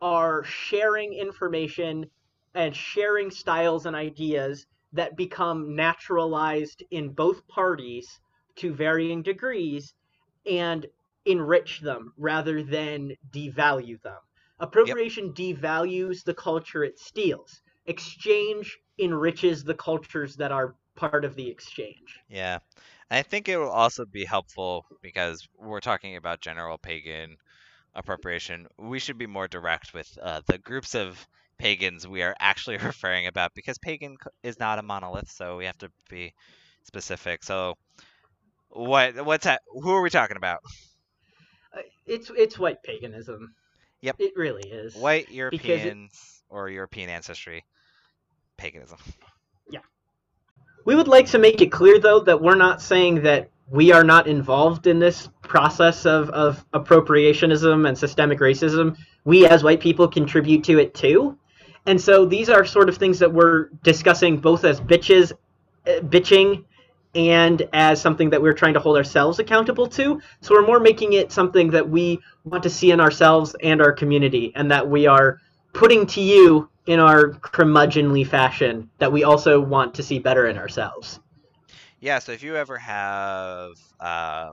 are 0.00 0.44
sharing 0.44 1.14
information 1.14 2.06
and 2.54 2.76
sharing 2.76 3.30
styles 3.30 3.86
and 3.86 3.96
ideas 3.96 4.66
that 4.92 5.16
become 5.16 5.74
naturalized 5.74 6.82
in 6.90 7.10
both 7.12 7.46
parties 7.48 8.20
to 8.56 8.72
varying 8.74 9.22
degrees 9.22 9.94
and 10.46 10.86
enrich 11.24 11.80
them 11.80 12.12
rather 12.16 12.62
than 12.62 13.12
devalue 13.32 14.00
them. 14.02 14.18
Appropriation 14.58 15.32
devalues 15.32 16.24
the 16.24 16.34
culture 16.34 16.84
it 16.84 16.98
steals. 16.98 17.60
Exchange 17.86 18.78
enriches 18.98 19.64
the 19.64 19.74
cultures 19.74 20.36
that 20.36 20.52
are 20.52 20.74
part 20.94 21.24
of 21.24 21.34
the 21.34 21.48
exchange. 21.48 22.18
Yeah. 22.28 22.58
I 23.10 23.22
think 23.22 23.48
it 23.48 23.58
will 23.58 23.70
also 23.70 24.04
be 24.04 24.24
helpful 24.24 24.86
because 25.02 25.46
we're 25.56 25.80
talking 25.80 26.16
about 26.16 26.40
general 26.40 26.78
pagan 26.78 27.36
appropriation. 27.94 28.66
We 28.78 28.98
should 28.98 29.18
be 29.18 29.26
more 29.26 29.46
direct 29.46 29.94
with 29.94 30.18
uh, 30.20 30.40
the 30.46 30.58
groups 30.58 30.94
of 30.94 31.26
pagans 31.58 32.06
we 32.06 32.22
are 32.22 32.34
actually 32.40 32.76
referring 32.82 33.26
about 33.26 33.54
because 33.54 33.78
pagan 33.78 34.16
is 34.42 34.58
not 34.58 34.78
a 34.78 34.82
monolith, 34.82 35.30
so 35.30 35.56
we 35.56 35.66
have 35.66 35.78
to 35.78 35.90
be 36.08 36.34
specific. 36.84 37.44
So, 37.44 37.74
what 38.68 39.24
what's 39.24 39.44
that? 39.44 39.62
Who 39.68 39.90
are 39.90 40.02
we 40.02 40.10
talking 40.10 40.36
about? 40.36 40.60
Uh, 41.72 41.82
It's 42.06 42.30
it's 42.30 42.58
white 42.58 42.82
paganism. 42.82 43.54
Yep. 44.02 44.16
It 44.18 44.32
really 44.36 44.68
is. 44.68 44.94
White 44.94 45.26
Because 45.28 45.34
it- 45.66 45.68
Europeans 45.68 46.42
or 46.48 46.68
European 46.68 47.10
ancestry 47.10 47.64
paganism. 48.56 48.98
Yeah. 49.70 49.80
We 50.84 50.94
would 50.94 51.08
like 51.08 51.26
to 51.28 51.38
make 51.38 51.60
it 51.60 51.72
clear, 51.72 51.98
though, 51.98 52.20
that 52.20 52.40
we're 52.40 52.54
not 52.54 52.80
saying 52.80 53.22
that 53.22 53.50
we 53.68 53.92
are 53.92 54.04
not 54.04 54.28
involved 54.28 54.86
in 54.86 54.98
this 55.00 55.28
process 55.42 56.06
of, 56.06 56.30
of 56.30 56.64
appropriationism 56.70 57.88
and 57.88 57.98
systemic 57.98 58.38
racism. 58.38 58.96
We, 59.24 59.46
as 59.46 59.64
white 59.64 59.80
people, 59.80 60.06
contribute 60.06 60.62
to 60.64 60.78
it 60.78 60.94
too. 60.94 61.36
And 61.86 62.00
so 62.00 62.24
these 62.24 62.48
are 62.48 62.64
sort 62.64 62.88
of 62.88 62.96
things 62.96 63.18
that 63.18 63.32
we're 63.32 63.70
discussing 63.82 64.38
both 64.38 64.64
as 64.64 64.80
bitches, 64.80 65.32
uh, 65.86 66.00
bitching, 66.00 66.64
and 67.16 67.66
as 67.72 68.00
something 68.00 68.30
that 68.30 68.42
we're 68.42 68.52
trying 68.52 68.74
to 68.74 68.80
hold 68.80 68.96
ourselves 68.96 69.38
accountable 69.38 69.86
to. 69.88 70.20
So 70.42 70.54
we're 70.54 70.66
more 70.66 70.78
making 70.78 71.14
it 71.14 71.32
something 71.32 71.70
that 71.70 71.88
we 71.88 72.20
want 72.44 72.62
to 72.64 72.70
see 72.70 72.90
in 72.90 73.00
ourselves 73.00 73.56
and 73.62 73.80
our 73.80 73.92
community, 73.92 74.52
and 74.54 74.70
that 74.70 74.88
we 74.88 75.06
are 75.06 75.40
putting 75.72 76.06
to 76.06 76.20
you 76.20 76.68
in 76.86 77.00
our 77.00 77.30
curmudgeonly 77.30 78.26
fashion 78.26 78.90
that 78.98 79.10
we 79.10 79.24
also 79.24 79.60
want 79.60 79.94
to 79.94 80.02
see 80.02 80.18
better 80.18 80.46
in 80.46 80.56
ourselves. 80.56 81.18
Yeah, 81.98 82.18
so 82.18 82.32
if 82.32 82.42
you 82.42 82.56
ever 82.56 82.76
have 82.76 83.72
uh, 83.98 84.52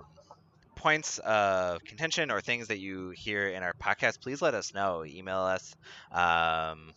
points 0.75 1.19
of 1.19 1.83
contention 1.83 2.31
or 2.31 2.41
things 2.41 2.69
that 2.69 2.79
you 2.79 3.09
hear 3.11 3.49
in 3.49 3.63
our 3.63 3.73
podcast, 3.73 4.21
please 4.21 4.41
let 4.41 4.53
us 4.53 4.73
know. 4.73 5.05
Email 5.05 5.39
us. 5.39 5.75
Um, 6.11 6.93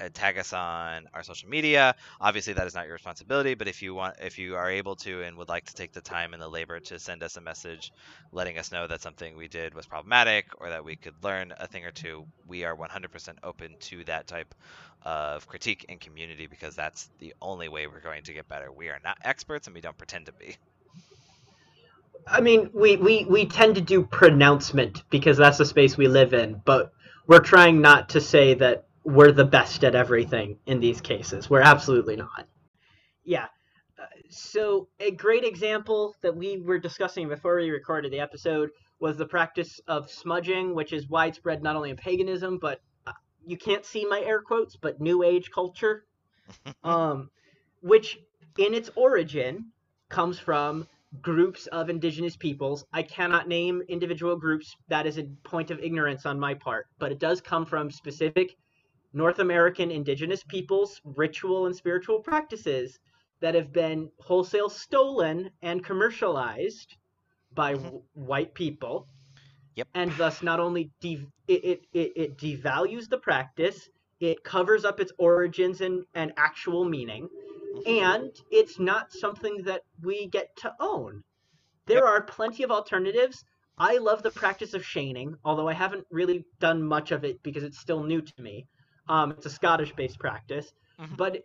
Uh, 0.00 0.08
tag 0.14 0.38
us 0.38 0.52
on 0.52 1.06
our 1.12 1.22
social 1.22 1.48
media. 1.48 1.94
Obviously, 2.20 2.54
that 2.54 2.66
is 2.66 2.74
not 2.74 2.86
your 2.86 2.94
responsibility, 2.94 3.54
but 3.54 3.68
if 3.68 3.82
you 3.82 3.94
want, 3.94 4.16
if 4.20 4.38
you 4.38 4.56
are 4.56 4.70
able 4.70 4.96
to 4.96 5.22
and 5.22 5.36
would 5.36 5.48
like 5.48 5.66
to 5.66 5.74
take 5.74 5.92
the 5.92 6.00
time 6.00 6.32
and 6.32 6.40
the 6.40 6.48
labor 6.48 6.80
to 6.80 6.98
send 6.98 7.22
us 7.22 7.36
a 7.36 7.40
message, 7.40 7.92
letting 8.32 8.56
us 8.56 8.72
know 8.72 8.86
that 8.86 9.02
something 9.02 9.36
we 9.36 9.48
did 9.48 9.74
was 9.74 9.86
problematic 9.86 10.46
or 10.58 10.70
that 10.70 10.84
we 10.84 10.96
could 10.96 11.14
learn 11.22 11.52
a 11.58 11.66
thing 11.66 11.84
or 11.84 11.90
two, 11.90 12.24
we 12.46 12.64
are 12.64 12.74
100% 12.74 13.34
open 13.42 13.74
to 13.80 14.02
that 14.04 14.26
type 14.26 14.54
of 15.02 15.46
critique 15.46 15.86
and 15.88 16.00
community 16.00 16.46
because 16.46 16.74
that's 16.74 17.10
the 17.18 17.34
only 17.42 17.68
way 17.68 17.86
we're 17.86 18.00
going 18.00 18.22
to 18.22 18.32
get 18.32 18.48
better. 18.48 18.72
We 18.72 18.88
are 18.88 19.00
not 19.04 19.18
experts 19.22 19.66
and 19.66 19.74
we 19.74 19.82
don't 19.82 19.98
pretend 19.98 20.26
to 20.26 20.32
be. 20.32 20.56
I 22.26 22.40
mean, 22.40 22.70
we, 22.72 22.96
we, 22.96 23.24
we 23.24 23.46
tend 23.46 23.74
to 23.74 23.80
do 23.80 24.02
pronouncement 24.02 25.02
because 25.10 25.36
that's 25.36 25.58
the 25.58 25.66
space 25.66 25.96
we 25.96 26.08
live 26.08 26.32
in, 26.32 26.62
but 26.64 26.92
we're 27.26 27.40
trying 27.40 27.80
not 27.80 28.10
to 28.10 28.20
say 28.20 28.54
that 28.54 28.86
we're 29.04 29.32
the 29.32 29.44
best 29.44 29.84
at 29.84 29.94
everything 29.94 30.58
in 30.66 30.80
these 30.80 31.00
cases. 31.00 31.48
We're 31.48 31.62
absolutely 31.62 32.16
not. 32.16 32.46
Yeah. 33.24 33.46
Uh, 33.98 34.04
so, 34.30 34.88
a 34.98 35.10
great 35.10 35.44
example 35.44 36.14
that 36.22 36.36
we 36.36 36.58
were 36.58 36.78
discussing 36.78 37.28
before 37.28 37.56
we 37.56 37.70
recorded 37.70 38.12
the 38.12 38.20
episode 38.20 38.70
was 38.98 39.16
the 39.16 39.26
practice 39.26 39.80
of 39.88 40.10
smudging, 40.10 40.74
which 40.74 40.92
is 40.92 41.08
widespread 41.08 41.62
not 41.62 41.76
only 41.76 41.90
in 41.90 41.96
paganism, 41.96 42.58
but 42.58 42.80
uh, 43.06 43.12
you 43.46 43.56
can't 43.56 43.84
see 43.84 44.06
my 44.06 44.20
air 44.20 44.42
quotes, 44.42 44.76
but 44.76 45.00
New 45.00 45.22
Age 45.22 45.50
culture, 45.50 46.04
um, 46.84 47.30
which 47.80 48.18
in 48.58 48.74
its 48.74 48.90
origin 48.96 49.66
comes 50.08 50.38
from 50.38 50.86
groups 51.22 51.66
of 51.68 51.90
indigenous 51.90 52.36
peoples. 52.36 52.84
I 52.92 53.02
cannot 53.02 53.48
name 53.48 53.82
individual 53.88 54.36
groups. 54.36 54.76
That 54.88 55.06
is 55.06 55.18
a 55.18 55.24
point 55.44 55.70
of 55.70 55.80
ignorance 55.80 56.26
on 56.26 56.38
my 56.38 56.54
part, 56.54 56.86
but 56.98 57.10
it 57.10 57.18
does 57.18 57.40
come 57.40 57.66
from 57.66 57.90
specific 57.90 58.56
North 59.12 59.38
American 59.40 59.90
indigenous 59.90 60.42
peoples' 60.44 61.00
ritual 61.04 61.66
and 61.66 61.74
spiritual 61.76 62.20
practices 62.20 62.98
that 63.40 63.54
have 63.54 63.72
been 63.72 64.10
wholesale 64.20 64.68
stolen 64.68 65.50
and 65.62 65.84
commercialized 65.84 66.96
by 67.52 67.74
Mhm. 67.74 67.82
w- 67.84 68.02
white 68.14 68.54
people. 68.54 69.08
Yep. 69.76 69.88
And 69.94 70.12
thus, 70.12 70.42
not 70.42 70.60
only 70.60 70.90
de- 71.00 71.26
it, 71.48 71.82
it, 71.92 72.12
it, 72.16 72.36
devalues 72.38 73.08
the 73.08 73.18
practice, 73.18 73.88
it 74.20 74.44
covers 74.44 74.84
up 74.84 75.00
its 75.00 75.12
origins 75.18 75.80
and, 75.80 76.04
and 76.14 76.32
actual 76.36 76.84
meaning, 76.84 77.28
and 77.86 78.30
it's 78.50 78.78
not 78.78 79.12
something 79.12 79.62
that 79.64 79.82
we 80.02 80.26
get 80.28 80.54
to 80.58 80.74
own. 80.80 81.22
There 81.86 82.04
Yep. 82.04 82.04
are 82.06 82.22
plenty 82.22 82.62
of 82.62 82.70
alternatives. 82.70 83.44
I 83.78 83.98
love 83.98 84.22
the 84.22 84.30
practice 84.30 84.74
of 84.74 84.84
saining, 84.84 85.34
although 85.44 85.68
I 85.68 85.72
haven't 85.72 86.06
really 86.10 86.44
done 86.60 86.82
much 86.82 87.10
of 87.12 87.24
it 87.24 87.42
because 87.42 87.64
it's 87.64 87.80
still 87.80 88.02
new 88.04 88.20
to 88.20 88.42
me. 88.42 88.66
Um, 89.10 89.32
it's 89.32 89.46
a 89.46 89.50
Scottish-based 89.50 90.18
practice, 90.20 90.72
Mhm. 90.98 91.18
but 91.18 91.44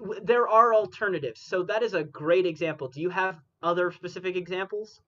w- 0.00 0.20
there 0.24 0.48
are 0.48 0.74
alternatives. 0.74 1.40
So 1.42 1.64
that 1.64 1.82
is 1.82 1.94
a 1.94 2.04
great 2.04 2.46
example. 2.46 2.88
Do 2.88 3.00
you 3.00 3.10
have 3.10 3.40
other 3.62 3.92
specific 3.92 4.36
examples? 4.36 5.00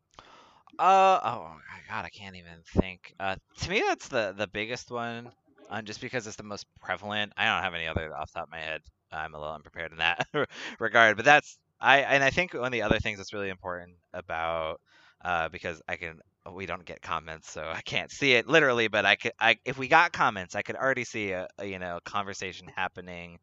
Uh 0.79 1.19
oh 1.25 1.57
my 1.69 1.81
god, 1.89 2.05
I 2.05 2.11
can't 2.11 2.37
even 2.37 2.63
think. 2.65 3.13
Uh, 3.19 3.37
to 3.59 3.71
me, 3.71 3.83
that's 3.87 4.09
the 4.09 4.35
the 4.37 4.47
biggest 4.47 4.91
one, 4.91 5.33
uh, 5.69 5.83
just 5.83 6.01
because 6.01 6.27
it's 6.27 6.37
the 6.37 6.45
most 6.45 6.67
prevalent. 6.81 7.33
I 7.37 7.47
don't 7.47 7.63
have 7.65 7.75
any 7.75 7.89
other 7.89 8.15
off 8.15 8.33
the 8.33 8.41
top 8.41 8.49
of 8.49 8.53
my 8.53 8.61
head. 8.61 8.83
I'm 9.11 9.35
a 9.35 9.39
little 9.41 9.55
unprepared 9.55 9.93
in 9.93 9.99
that 9.99 10.29
regard, 10.81 11.17
but 11.17 11.25
that's 11.25 11.59
I 11.81 12.01
and 12.03 12.23
I 12.23 12.31
think 12.31 12.55
one 12.55 12.67
of 12.67 12.73
the 12.73 12.83
other 12.83 13.01
things 13.01 13.19
that's 13.19 13.33
really 13.33 13.49
important 13.49 13.97
about 14.13 14.81
uh, 15.25 15.49
because 15.49 15.83
I 15.89 15.97
can 15.97 16.21
we 16.55 16.67
don't 16.67 16.85
get 16.85 17.03
comments, 17.03 17.51
so 17.51 17.63
I 17.63 17.81
can't 17.83 18.11
see 18.11 18.33
it 18.35 18.49
literally, 18.49 18.89
but 18.89 19.05
I 19.07 19.17
could 19.17 19.33
I 19.41 19.59
if 19.65 19.79
we 19.79 19.89
got 19.89 20.13
comments, 20.13 20.55
I 20.55 20.63
could 20.63 20.77
already 20.77 21.05
see 21.05 21.33
a, 21.33 21.49
a 21.59 21.67
you 21.67 21.79
know 21.79 22.01
conversation 22.05 22.69
happening 22.75 23.39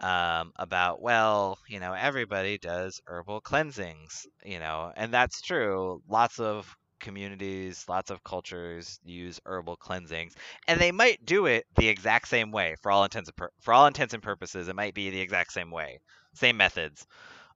um, 0.00 0.52
about 0.56 1.02
well, 1.02 1.58
you 1.68 1.80
know, 1.80 1.92
everybody 1.92 2.58
does 2.58 3.00
herbal 3.06 3.40
cleansings, 3.40 4.26
you 4.44 4.60
know, 4.60 4.92
and 4.96 5.12
that's 5.12 5.40
true. 5.42 6.02
Lots 6.08 6.38
of 6.38 6.74
communities, 7.00 7.84
lots 7.88 8.10
of 8.10 8.22
cultures 8.24 8.98
use 9.04 9.40
herbal 9.46 9.76
cleansings, 9.76 10.34
and 10.68 10.80
they 10.80 10.92
might 10.92 11.24
do 11.24 11.46
it 11.46 11.66
the 11.76 11.88
exact 11.88 12.28
same 12.28 12.52
way 12.52 12.76
for 12.82 12.90
all 12.92 13.04
intents 13.04 13.28
and 13.28 13.48
for 13.60 13.72
all 13.72 13.86
intents 13.86 14.14
and 14.14 14.22
purposes. 14.22 14.68
It 14.68 14.76
might 14.76 14.94
be 14.94 15.10
the 15.10 15.20
exact 15.20 15.52
same 15.52 15.70
way, 15.70 15.98
same 16.34 16.56
methods, 16.56 17.06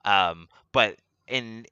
um, 0.04 0.48
but 0.72 0.96
in 1.28 1.66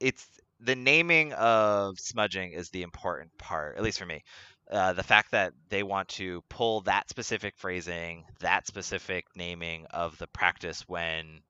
it's 0.00 0.26
the 0.60 0.76
naming 0.76 1.32
of 1.32 1.98
smudging 1.98 2.52
is 2.52 2.70
the 2.70 2.82
important 2.82 3.36
part, 3.38 3.76
at 3.76 3.82
least 3.82 3.98
for 3.98 4.06
me. 4.06 4.22
Uh, 4.70 4.92
the 4.92 5.02
fact 5.02 5.32
that 5.32 5.52
they 5.68 5.82
want 5.82 6.08
to 6.08 6.42
pull 6.48 6.82
that 6.82 7.08
specific 7.08 7.54
phrasing, 7.56 8.24
that 8.40 8.66
specific 8.66 9.24
naming 9.34 9.86
of 9.86 10.16
the 10.18 10.28
practice 10.28 10.82
when 10.86 11.40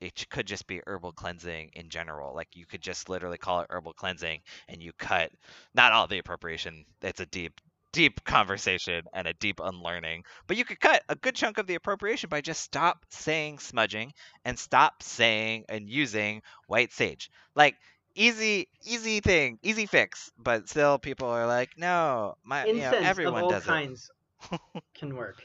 it 0.00 0.28
could 0.30 0.46
just 0.46 0.66
be 0.66 0.80
herbal 0.86 1.12
cleansing 1.12 1.70
in 1.74 1.88
general. 1.88 2.34
Like 2.34 2.48
you 2.54 2.66
could 2.66 2.82
just 2.82 3.08
literally 3.08 3.38
call 3.38 3.60
it 3.60 3.68
herbal 3.70 3.94
cleansing 3.94 4.40
and 4.68 4.82
you 4.82 4.92
cut 4.98 5.30
not 5.74 5.92
all 5.92 6.06
the 6.06 6.18
appropriation. 6.18 6.84
It's 7.02 7.20
a 7.20 7.26
deep, 7.26 7.60
deep 7.92 8.22
conversation 8.24 9.04
and 9.12 9.28
a 9.28 9.34
deep 9.34 9.60
unlearning. 9.62 10.24
But 10.46 10.56
you 10.56 10.64
could 10.64 10.80
cut 10.80 11.02
a 11.08 11.14
good 11.14 11.36
chunk 11.36 11.58
of 11.58 11.66
the 11.66 11.76
appropriation 11.76 12.28
by 12.28 12.40
just 12.40 12.62
stop 12.62 13.04
saying 13.10 13.60
smudging 13.60 14.12
and 14.44 14.58
stop 14.58 15.02
saying 15.02 15.64
and 15.68 15.88
using 15.88 16.42
white 16.66 16.92
sage. 16.92 17.30
Like 17.54 17.76
easy 18.14 18.68
easy 18.84 19.20
thing 19.20 19.58
easy 19.62 19.86
fix 19.86 20.30
but 20.38 20.68
still 20.68 20.98
people 20.98 21.28
are 21.28 21.46
like 21.46 21.70
no 21.76 22.34
my 22.44 22.66
you 22.70 22.82
know 22.82 22.94
Incense 22.94 23.18
of 23.24 23.38
everyone 23.38 23.38
all 23.38 23.54
does 23.54 23.66
kinds 23.66 24.10
can 24.94 25.14
work. 25.16 25.42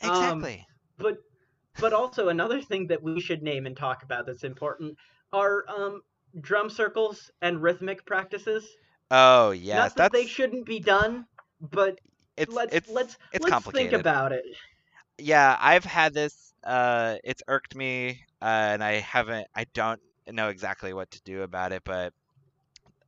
it 0.00 0.06
Um, 0.06 0.48
exactly 0.48 0.66
but 0.98 1.18
but 1.78 1.92
also 1.92 2.28
another 2.28 2.60
thing 2.60 2.88
that 2.88 3.02
we 3.02 3.14
should 3.14 3.36
name 3.42 3.60
and 3.60 3.70
talk 3.70 3.96
about 3.96 4.20
that's 4.20 4.36
important 4.36 4.96
are 5.32 5.64
um, 5.68 6.02
drum 6.40 6.68
circles 6.70 7.30
and 7.40 7.62
rhythmic 7.62 8.04
practices. 8.06 8.76
oh 9.10 9.50
yes 9.50 9.92
Not 9.92 9.96
that 9.96 10.10
that's 10.10 10.12
they 10.12 10.26
shouldn't 10.26 10.66
be 10.66 10.80
done, 10.80 11.26
but 11.60 12.00
it's 12.36 12.58
let's 12.58 12.80
it's 12.86 12.88
let's 12.88 13.16
it's 13.32 13.44
let's 13.44 13.64
complicated 13.64 13.92
think 13.92 13.92
about 13.92 14.32
it. 14.32 14.44
yeah 15.18 15.56
i've 15.60 15.84
had 15.84 16.14
this 16.14 16.52
uh 16.64 17.16
it's 17.24 17.42
irked 17.48 17.74
me 17.74 18.20
uh, 18.42 18.44
and 18.44 18.82
i 18.82 18.94
haven't 18.94 19.46
i 19.54 19.64
don't 19.74 20.00
know 20.36 20.48
exactly 20.48 20.92
what 20.92 21.10
to 21.10 21.20
do 21.24 21.42
about 21.42 21.72
it 21.72 21.82
but 21.84 22.12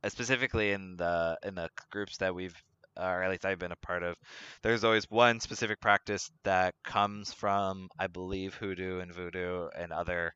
uh, 0.03 0.09
specifically 0.09 0.71
in 0.71 0.95
the 0.97 1.37
in 1.43 1.55
the 1.55 1.69
groups 1.89 2.17
that 2.17 2.33
we've 2.35 2.55
or 2.97 3.23
at 3.23 3.31
least 3.31 3.45
I've 3.45 3.57
been 3.59 3.71
a 3.71 3.75
part 3.77 4.03
of, 4.03 4.17
there's 4.63 4.83
always 4.83 5.09
one 5.09 5.39
specific 5.39 5.79
practice 5.79 6.29
that 6.43 6.75
comes 6.83 7.31
from, 7.31 7.87
I 7.97 8.07
believe, 8.07 8.53
hoodoo 8.55 8.99
and 8.99 9.13
voodoo 9.13 9.69
and 9.77 9.93
other 9.93 10.33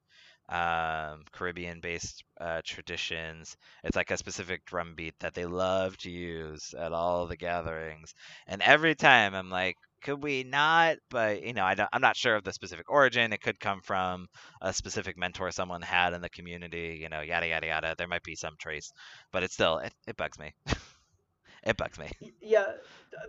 um, 0.47 1.25
Caribbean-based 1.33 2.23
uh, 2.39 2.61
traditions. 2.63 3.57
It's 3.83 3.97
like 3.97 4.09
a 4.09 4.17
specific 4.17 4.63
drum 4.65 4.93
beat 4.95 5.15
that 5.19 5.33
they 5.33 5.45
love 5.45 5.97
to 5.97 6.09
use 6.09 6.73
at 6.79 6.93
all 6.93 7.27
the 7.27 7.36
gatherings, 7.36 8.15
and 8.47 8.61
every 8.61 8.95
time 8.95 9.36
I'm 9.36 9.49
like, 9.49 9.75
could 10.06 10.24
we 10.24 10.43
not? 10.43 10.97
But 11.10 11.43
you 11.43 11.53
know, 11.53 11.66
I 11.66 11.76
don't, 11.76 11.89
I'm 11.93 12.01
not 12.01 12.18
sure 12.18 12.36
of 12.38 12.45
the 12.45 12.53
specific 12.53 12.89
origin. 12.89 13.34
It 13.34 13.41
could 13.41 13.60
come 13.60 13.82
from 13.82 14.28
a 14.62 14.74
specific 14.74 15.18
mentor 15.18 15.51
someone 15.51 15.82
had 15.82 16.14
in 16.14 16.22
the 16.22 16.30
community. 16.30 16.99
You 17.01 17.10
know, 17.10 17.22
yada 17.22 17.47
yada 17.47 17.68
yada. 17.68 17.95
There 17.97 18.08
might 18.08 18.24
be 18.24 18.36
some 18.36 18.56
trace, 18.60 18.93
but 19.34 19.43
it 19.43 19.51
still 19.51 19.80
it, 19.80 19.93
it 20.08 20.18
bugs 20.18 20.39
me. 20.39 20.53
it 21.64 21.78
bugs 21.78 21.99
me. 21.99 22.10
Yeah, 22.41 22.74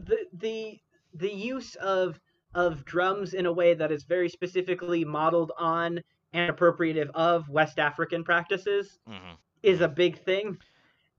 the 0.00 0.26
the 0.32 0.80
the 1.14 1.32
use 1.32 1.74
of 1.76 2.20
of 2.54 2.84
drums 2.84 3.34
in 3.34 3.46
a 3.46 3.52
way 3.52 3.74
that 3.74 3.92
is 3.92 4.04
very 4.04 4.28
specifically 4.28 5.04
modeled 5.04 5.52
on 5.58 6.00
and 6.32 6.50
appropriative 6.50 7.10
of 7.14 7.48
West 7.48 7.78
African 7.78 8.24
practices 8.24 8.98
hmm 9.06 9.34
is 9.62 9.80
a 9.80 9.88
big 9.88 10.18
thing, 10.24 10.58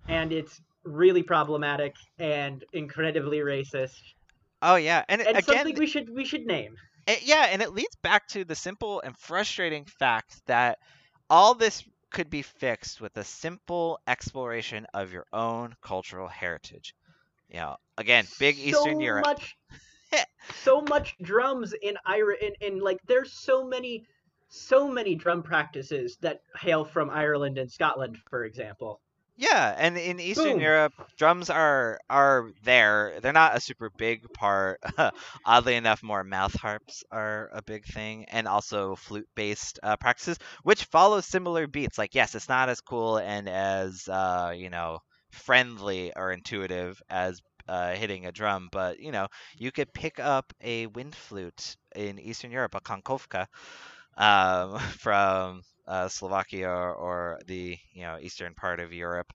and 0.07 0.31
it's 0.31 0.61
really 0.85 1.23
problematic 1.23 1.95
and 2.19 2.63
incredibly 2.73 3.39
racist, 3.39 4.01
Oh 4.61 4.75
yeah, 4.75 5.03
and 5.07 5.21
and 5.21 5.37
again, 5.37 5.43
something 5.43 5.75
we 5.77 5.87
should 5.87 6.09
we 6.09 6.25
should 6.25 6.45
name. 6.45 6.75
it, 7.07 7.23
yeah, 7.23 7.47
and 7.51 7.61
it 7.61 7.73
leads 7.73 7.95
back 8.01 8.27
to 8.29 8.43
the 8.43 8.55
simple 8.55 9.01
and 9.01 9.15
frustrating 9.17 9.85
fact 9.85 10.41
that 10.47 10.79
all 11.29 11.53
this 11.53 11.83
could 12.11 12.29
be 12.29 12.41
fixed 12.41 13.01
with 13.01 13.15
a 13.17 13.23
simple 13.23 13.99
exploration 14.07 14.87
of 14.93 15.11
your 15.11 15.25
own 15.33 15.75
cultural 15.81 16.27
heritage. 16.27 16.95
You 17.49 17.59
know, 17.59 17.77
again, 17.97 18.25
big 18.39 18.57
Eastern 18.57 18.99
Europe. 18.99 19.25
Much, 19.25 19.55
so 20.63 20.81
much 20.81 21.15
drums 21.21 21.73
in 21.81 21.95
Ira 22.05 22.35
in, 22.41 22.53
in 22.61 22.79
like 22.79 22.99
there's 23.07 23.33
so 23.33 23.65
many 23.65 24.05
so 24.49 24.87
many 24.89 25.15
drum 25.15 25.43
practices 25.43 26.17
that 26.21 26.39
hail 26.59 26.85
from 26.85 27.09
Ireland 27.09 27.57
and 27.57 27.71
Scotland, 27.71 28.17
for 28.29 28.45
example. 28.45 29.01
Yeah, 29.39 29.75
and 29.77 29.97
in 29.97 30.19
Eastern 30.19 30.57
Boom. 30.57 30.61
Europe, 30.61 30.93
drums 31.17 31.49
are 31.51 31.99
are 32.09 32.51
there. 32.63 33.19
They're 33.21 33.33
not 33.33 33.55
a 33.55 33.61
super 33.61 33.91
big 33.91 34.31
part. 34.33 34.81
Oddly 35.45 35.75
enough, 35.75 36.01
more 36.01 36.23
mouth 36.23 36.55
harps 36.59 37.03
are 37.11 37.49
a 37.53 37.61
big 37.61 37.85
thing, 37.85 38.25
and 38.29 38.47
also 38.47 38.95
flute-based 38.95 39.79
uh, 39.83 39.95
practices, 39.97 40.39
which 40.63 40.85
follow 40.85 41.21
similar 41.21 41.67
beats. 41.67 41.99
Like, 41.99 42.15
yes, 42.15 42.33
it's 42.33 42.49
not 42.49 42.69
as 42.69 42.81
cool 42.81 43.17
and 43.17 43.47
as 43.47 44.07
uh, 44.09 44.53
you 44.57 44.71
know 44.71 44.99
friendly 45.29 46.11
or 46.15 46.31
intuitive 46.31 46.99
as 47.07 47.39
uh, 47.67 47.91
hitting 47.93 48.25
a 48.25 48.31
drum, 48.31 48.69
but 48.71 48.99
you 48.99 49.11
know 49.11 49.27
you 49.55 49.71
could 49.71 49.93
pick 49.93 50.19
up 50.19 50.51
a 50.61 50.87
wind 50.87 51.15
flute 51.15 51.77
in 51.95 52.17
Eastern 52.19 52.51
Europe, 52.51 52.73
a 52.73 52.81
koncovka, 52.81 53.45
um, 54.17 54.79
from 54.99 55.61
uh, 55.87 56.07
Slovakia 56.07 56.69
or, 56.69 57.39
the 57.47 57.77
you 57.93 58.01
know 58.01 58.17
eastern 58.19 58.53
part 58.53 58.79
of 58.79 58.93
Europe, 58.93 59.33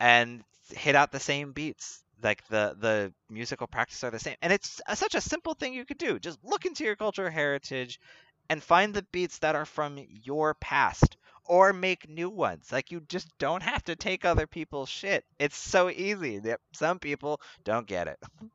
and 0.00 0.42
hit 0.70 0.94
out 0.94 1.12
the 1.12 1.20
same 1.20 1.52
beats. 1.52 2.02
Like 2.22 2.46
the 2.48 2.76
the 2.78 3.12
musical 3.28 3.66
practice 3.66 4.02
are 4.04 4.10
the 4.10 4.18
same, 4.18 4.36
and 4.40 4.52
it's 4.52 4.80
a, 4.86 4.96
such 4.96 5.14
a 5.14 5.20
simple 5.20 5.54
thing 5.54 5.74
you 5.74 5.84
could 5.84 5.98
do. 5.98 6.18
Just 6.18 6.38
look 6.42 6.64
into 6.64 6.84
your 6.84 6.96
cultural 6.96 7.30
heritage, 7.30 8.00
and 8.48 8.62
find 8.62 8.94
the 8.94 9.06
beats 9.12 9.38
that 9.38 9.54
are 9.54 9.66
from 9.66 9.98
your 10.08 10.54
past, 10.54 11.18
or 11.44 11.72
make 11.72 12.08
new 12.08 12.30
ones. 12.30 12.72
Like 12.72 12.90
you 12.90 13.00
just 13.08 13.28
don't 13.38 13.62
have 13.62 13.84
to 13.84 13.96
take 13.96 14.24
other 14.24 14.46
people's 14.46 14.88
shit. 14.88 15.24
It's 15.38 15.58
so 15.58 15.90
easy. 15.90 16.38
That 16.38 16.60
Some 16.72 16.98
people 16.98 17.40
don't 17.64 17.86
get 17.86 18.08
it. 18.08 18.18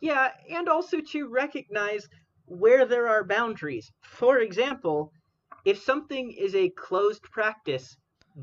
Yeah, 0.00 0.30
and 0.50 0.68
also 0.68 1.00
to 1.12 1.28
recognize 1.28 2.08
where 2.46 2.86
there 2.86 3.08
are 3.08 3.22
boundaries. 3.22 3.92
For 4.00 4.38
example, 4.38 5.12
if 5.64 5.82
something 5.82 6.32
is 6.32 6.54
a 6.54 6.70
closed 6.70 7.22
practice, 7.22 7.96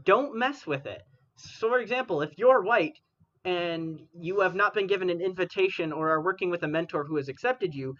don't 0.06 0.38
mess 0.38 0.68
with 0.68 0.86
it. 0.86 1.02
So, 1.38 1.70
for 1.70 1.80
example, 1.80 2.22
if 2.22 2.38
you're 2.38 2.62
white 2.64 2.98
and 3.46 4.00
you 4.20 4.42
have 4.42 4.56
not 4.56 4.74
been 4.74 4.88
given 4.88 5.10
an 5.10 5.22
invitation 5.22 5.92
or 5.92 6.10
are 6.10 6.24
working 6.24 6.50
with 6.50 6.64
a 6.64 6.68
mentor 6.68 7.06
who 7.06 7.18
has 7.18 7.30
accepted 7.30 7.74
you, 7.74 7.96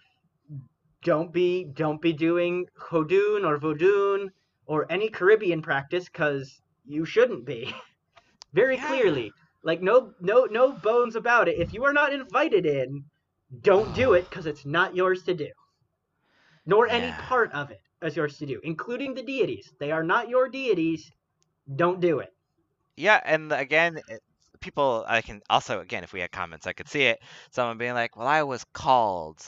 don't 1.02 1.32
be 1.32 1.64
don't 1.74 2.02
be 2.02 2.12
doing 2.12 2.66
Hodun 2.90 3.44
or 3.46 3.58
Vodun 3.58 4.28
or 4.66 4.90
any 4.90 5.08
Caribbean 5.08 5.62
practice 5.62 6.06
because 6.06 6.60
you 6.84 7.04
shouldn't 7.04 7.46
be. 7.46 7.72
Very 8.54 8.76
Yeah. 8.76 8.88
clearly, 8.88 9.32
like 9.64 9.82
no 9.82 10.12
no 10.20 10.44
no 10.46 10.76
bones 10.78 11.16
about 11.16 11.48
it. 11.48 11.58
If 11.58 11.72
you 11.72 11.84
are 11.84 11.92
not 11.92 12.12
invited 12.12 12.66
in, 12.66 13.04
don't 13.60 13.94
do 13.94 14.14
it 14.14 14.28
because 14.30 14.46
it's 14.46 14.66
not 14.66 14.96
yours 14.96 15.22
to 15.24 15.34
do. 15.34 15.50
Nor 16.66 16.88
any 16.88 17.12
part 17.12 17.52
of 17.52 17.70
it 17.70 17.80
is 18.02 18.16
yours 18.16 18.38
to 18.38 18.46
do, 18.46 18.60
including 18.62 19.14
the 19.14 19.22
deities. 19.22 19.72
They 19.78 19.90
are 19.90 20.02
not 20.02 20.28
your 20.28 20.48
deities. 20.48 21.10
Don't 21.74 22.00
do 22.00 22.20
it. 22.20 22.32
Yeah, 22.96 23.20
and 23.24 23.52
again, 23.52 24.00
people 24.60 25.04
I 25.06 25.22
can 25.22 25.40
also 25.48 25.80
again 25.80 26.02
if 26.04 26.12
we 26.12 26.20
had 26.20 26.32
comments 26.32 26.66
I 26.66 26.72
could 26.72 26.88
see 26.88 27.02
it. 27.02 27.20
Someone 27.50 27.78
being 27.78 27.94
like, 27.94 28.16
"Well, 28.16 28.26
I 28.26 28.42
was 28.42 28.64
called." 28.72 29.42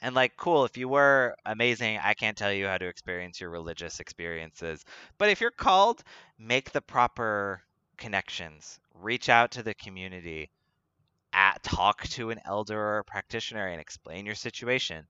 And 0.00 0.16
like, 0.16 0.36
cool, 0.36 0.64
if 0.64 0.76
you 0.76 0.88
were 0.88 1.36
amazing, 1.46 2.00
I 2.02 2.14
can't 2.14 2.36
tell 2.36 2.52
you 2.52 2.66
how 2.66 2.76
to 2.76 2.88
experience 2.88 3.40
your 3.40 3.50
religious 3.50 4.00
experiences. 4.00 4.84
But 5.16 5.30
if 5.30 5.40
you're 5.40 5.52
called, 5.52 6.02
make 6.40 6.72
the 6.72 6.80
proper 6.80 7.62
connections. 7.98 8.80
Reach 8.94 9.28
out 9.28 9.52
to 9.52 9.62
the 9.62 9.74
community. 9.74 10.50
At, 11.32 11.62
talk 11.62 12.02
to 12.08 12.30
an 12.30 12.40
elder 12.44 12.96
or 12.96 13.04
practitioner 13.04 13.68
and 13.68 13.80
explain 13.80 14.26
your 14.26 14.34
situation. 14.34 15.06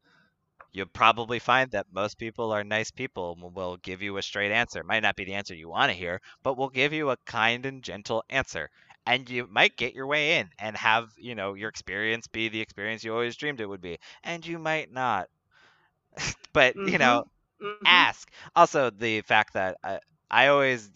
You'll 0.72 0.86
probably 0.86 1.38
find 1.38 1.70
that 1.72 1.92
most 1.92 2.18
people 2.18 2.52
are 2.52 2.64
nice 2.64 2.90
people 2.90 3.32
and 3.40 3.54
will 3.54 3.76
give 3.76 4.02
you 4.02 4.16
a 4.16 4.22
straight 4.22 4.52
answer. 4.52 4.82
Might 4.82 5.02
not 5.02 5.16
be 5.16 5.24
the 5.24 5.34
answer 5.34 5.54
you 5.54 5.68
want 5.68 5.90
to 5.90 5.96
hear, 5.98 6.20
but 6.42 6.56
will 6.56 6.70
give 6.70 6.92
you 6.92 7.10
a 7.10 7.16
kind 7.26 7.64
and 7.66 7.82
gentle 7.82 8.24
answer. 8.30 8.70
And 9.06 9.28
you 9.30 9.46
might 9.48 9.76
get 9.76 9.94
your 9.94 10.06
way 10.06 10.38
in 10.38 10.50
and 10.58 10.76
have, 10.76 11.10
you 11.18 11.34
know, 11.34 11.54
your 11.54 11.68
experience 11.68 12.26
be 12.28 12.48
the 12.48 12.60
experience 12.60 13.04
you 13.04 13.12
always 13.12 13.36
dreamed 13.36 13.60
it 13.60 13.66
would 13.68 13.80
be. 13.82 13.98
And 14.22 14.46
you 14.46 14.58
might 14.58 14.90
not. 14.92 15.28
but, 16.52 16.76
you 16.84 16.98
know, 16.98 17.24
Mhm. 17.60 17.86
ask. 17.86 18.30
Also, 18.56 18.90
the 18.90 19.20
fact 19.22 19.54
that 19.54 19.76
I, 19.82 20.00
I 20.30 20.46
always, 20.48 20.90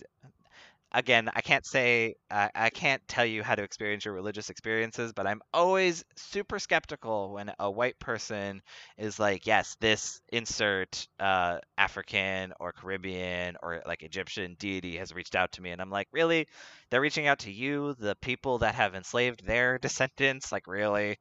again, 0.97 1.30
I 1.34 1.42
can't 1.42 1.66
say, 1.66 2.14
I, 2.30 2.51
I 2.55 2.70
can't 2.70 3.07
tell 3.07 3.26
you 3.26 3.42
how 3.42 3.55
to 3.55 3.62
experience 3.62 4.07
your 4.07 4.14
religious 4.14 4.49
experiences, 4.49 5.12
but 5.12 5.26
I'm 5.26 5.42
always 5.53 6.03
super 6.16 6.59
skeptical 6.59 7.34
when 7.34 7.53
a 7.59 7.70
white 7.70 7.99
person 7.99 8.62
is 8.97 9.18
like, 9.20 9.47
yes, 9.47 9.76
this 9.78 10.22
insert 10.30 11.07
uh, 11.20 11.59
African 11.76 12.55
or 12.59 12.72
Caribbean 12.72 13.57
or 13.62 13.82
like 13.86 14.03
Egyptian 14.03 14.57
deity 14.59 14.97
has 14.97 15.14
reached 15.14 15.36
out 15.36 15.53
to 15.53 15.62
me. 15.62 15.70
And 15.70 15.82
I'm 15.82 15.90
like, 15.90 16.09
really? 16.12 16.49
They're 16.90 17.03
reaching 17.03 17.26
out 17.26 17.40
to 17.40 17.53
you, 17.53 17.94
the 17.99 18.16
people 18.16 18.59
that 18.59 18.74
have 18.74 18.94
enslaved 18.94 19.47
their 19.47 19.78
descendants? 19.82 20.51
Like, 20.51 20.66
really? 20.66 21.18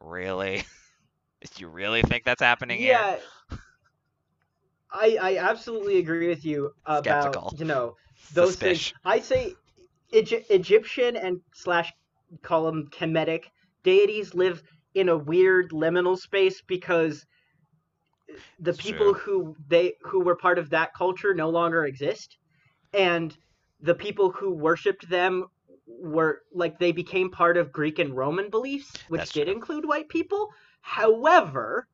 Really? 0.00 0.64
Do 1.42 1.48
you 1.60 1.68
really 1.68 2.02
think 2.02 2.24
that's 2.24 2.42
happening 2.42 2.80
here? 2.80 3.06
I 4.92 5.18
I 5.20 5.36
absolutely 5.38 5.98
agree 5.98 6.28
with 6.28 6.44
you 6.44 6.72
about 6.86 7.40
Skeptical. 7.40 7.50
you 7.50 7.64
know 7.64 7.96
those 8.30 8.56
things. 8.56 8.92
I 9.04 9.20
say 9.20 9.54
Egy- 10.12 10.46
Egyptian 10.50 11.16
and 11.16 11.40
slash 11.54 11.92
call 12.42 12.64
them 12.66 12.88
Kemetic 12.90 13.44
deities 13.84 14.34
live 14.34 14.62
in 14.94 15.08
a 15.08 15.18
weird 15.18 15.70
liminal 15.70 16.16
space 16.18 16.62
because 16.62 17.26
the 18.58 18.72
It's 18.72 18.78
people 18.78 19.12
true. 19.12 19.14
who 19.14 19.54
they 19.68 19.94
who 20.02 20.20
were 20.20 20.36
part 20.36 20.58
of 20.58 20.70
that 20.70 20.94
culture 20.94 21.34
no 21.34 21.50
longer 21.50 21.84
exist, 21.84 22.36
and 22.92 23.36
the 23.80 23.94
people 23.94 24.30
who 24.30 24.54
worshipped 24.54 25.08
them 25.08 25.46
were 25.86 26.42
like 26.52 26.78
they 26.78 26.92
became 26.92 27.30
part 27.30 27.56
of 27.56 27.72
Greek 27.72 27.98
and 27.98 28.16
Roman 28.16 28.50
beliefs, 28.50 29.02
which 29.08 29.22
That's 29.22 29.32
did 29.32 29.48
true. 29.48 29.54
include 29.54 29.86
white 29.86 30.08
people. 30.08 30.48
However, 30.82 31.88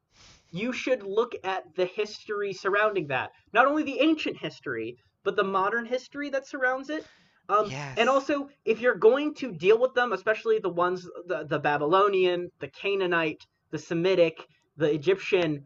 you 0.51 0.73
should 0.73 1.03
look 1.03 1.35
at 1.45 1.65
the 1.77 1.85
history 1.85 2.53
surrounding 2.53 3.07
that. 3.09 3.31
Not 3.53 3.67
only 3.67 3.83
the 3.83 4.01
ancient 4.01 4.39
history, 4.39 4.97
but 5.25 5.37
the 5.37 5.45
modern 5.45 5.85
history 5.85 6.31
that 6.31 6.47
surrounds 6.47 6.91
it. 6.91 7.05
Um, 7.49 7.71
Yes. 7.71 7.97
And 7.99 8.09
also, 8.09 8.49
if 8.65 8.81
you're 8.81 8.95
going 8.95 9.35
to 9.37 9.53
deal 9.53 9.79
with 9.79 9.95
them, 9.95 10.13
especially 10.13 10.59
the 10.59 10.69
ones, 10.69 11.09
the, 11.27 11.45
the 11.45 11.59
Babylonian, 11.59 12.51
the 12.61 12.69
Canaanite, 12.69 13.45
the 13.71 13.79
Semitic, 13.79 14.45
the 14.77 14.93
Egyptian, 14.93 15.65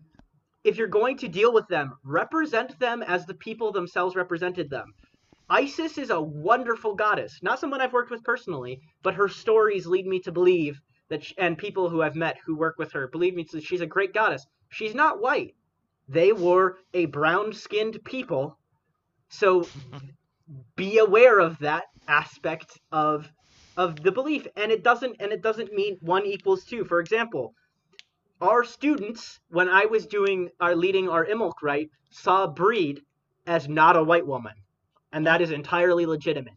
if 0.65 0.77
you're 0.77 0.87
going 0.89 1.17
to 1.19 1.29
deal 1.29 1.53
with 1.53 1.67
them, 1.69 1.93
represent 2.05 2.79
them 2.79 3.03
as 3.03 3.27
the 3.27 3.35
people 3.35 3.73
themselves 3.73 4.15
represented 4.15 4.71
them. 4.71 4.87
Isis 5.51 5.99
is 5.99 6.11
a 6.11 6.21
wonderful 6.21 6.95
goddess, 6.95 7.39
not 7.43 7.59
someone 7.59 7.81
I've 7.81 7.93
worked 7.93 8.11
with 8.11 8.23
personally, 8.23 8.81
but 9.03 9.15
her 9.15 9.29
stories 9.29 9.87
lead 9.87 10.07
me 10.07 10.21
to 10.21 10.33
believe 10.33 10.81
that, 11.11 11.25
sh 11.25 11.35
and 11.37 11.59
people 11.59 11.91
who 11.91 12.01
I've 12.01 12.15
met 12.15 12.39
who 12.47 12.57
work 12.57 12.77
with 12.79 12.93
her 12.93 13.09
believe 13.09 13.35
me 13.35 13.45
that 13.53 13.63
she's 13.63 13.81
a 13.81 13.87
great 13.87 14.15
goddess. 14.15 14.47
She's 14.73 14.95
not 14.95 15.21
white. 15.21 15.55
They 16.09 16.33
were 16.33 16.79
a 16.95 17.05
brown-skinned 17.05 18.03
people, 18.05 18.59
so 19.29 19.69
be 20.77 20.97
aware 20.97 21.41
of 21.41 21.59
that 21.59 21.85
aspect 22.09 22.81
of 22.91 23.31
of 23.77 24.03
the 24.03 24.13
belief, 24.13 24.47
and 24.57 24.73
it 24.73 24.83
doesn't 24.83 25.17
and 25.21 25.31
it 25.31 25.43
doesn't 25.43 25.75
mean 25.75 25.99
one 26.01 26.25
equals 26.25 26.65
two. 26.65 26.87
For 26.87 27.01
example, 27.01 27.55
our 28.41 28.65
students, 28.65 29.39
when 29.51 29.69
I 29.69 29.85
was 29.85 30.07
doing 30.07 30.49
our 30.59 30.75
leading 30.75 31.07
our 31.07 31.27
Imbolc 31.27 31.61
right, 31.63 31.91
saw 32.11 32.47
Bríd 32.47 33.03
as 33.47 33.69
not 33.69 33.99
a 33.99 34.03
white 34.03 34.27
woman, 34.27 34.55
and 35.13 35.27
that 35.27 35.43
is 35.43 35.51
entirely 35.51 36.07
legitimate. 36.07 36.57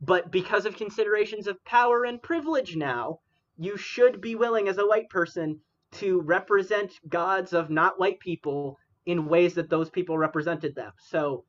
But 0.00 0.30
because 0.30 0.64
of 0.64 0.78
considerations 0.78 1.46
of 1.46 1.62
power 1.64 2.04
and 2.04 2.22
privilege 2.22 2.74
now, 2.74 3.20
you 3.58 3.76
should 3.76 4.22
be 4.22 4.34
willing 4.34 4.66
as 4.66 4.78
a 4.78 4.86
white 4.86 5.10
person 5.10 5.60
to 5.94 6.20
represent 6.20 6.92
gods 7.08 7.52
of 7.52 7.70
not 7.70 7.98
white 7.98 8.20
people 8.20 8.78
in 9.06 9.26
ways 9.26 9.54
that 9.54 9.70
those 9.70 9.90
people 9.90 10.16
represented 10.18 10.74
them. 10.74 10.92
So 10.98 11.44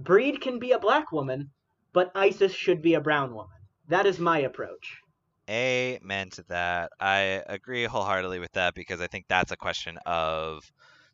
Bríd 0.00 0.40
can 0.40 0.58
be 0.58 0.72
a 0.72 0.78
black 0.78 1.12
woman, 1.12 1.50
but 1.92 2.10
Isis 2.14 2.52
should 2.52 2.82
be 2.82 2.94
a 2.94 3.00
brown 3.00 3.34
woman. 3.34 3.56
That 3.88 4.06
is 4.06 4.18
my 4.18 4.40
approach. 4.40 5.00
Amen 5.48 6.30
to 6.30 6.44
that. 6.48 6.92
I 6.98 7.42
agree 7.46 7.84
wholeheartedly 7.84 8.38
with 8.38 8.52
that 8.52 8.74
because 8.74 9.00
I 9.00 9.06
think 9.06 9.26
that's 9.28 9.52
a 9.52 9.56
question 9.56 9.98
of 10.06 10.70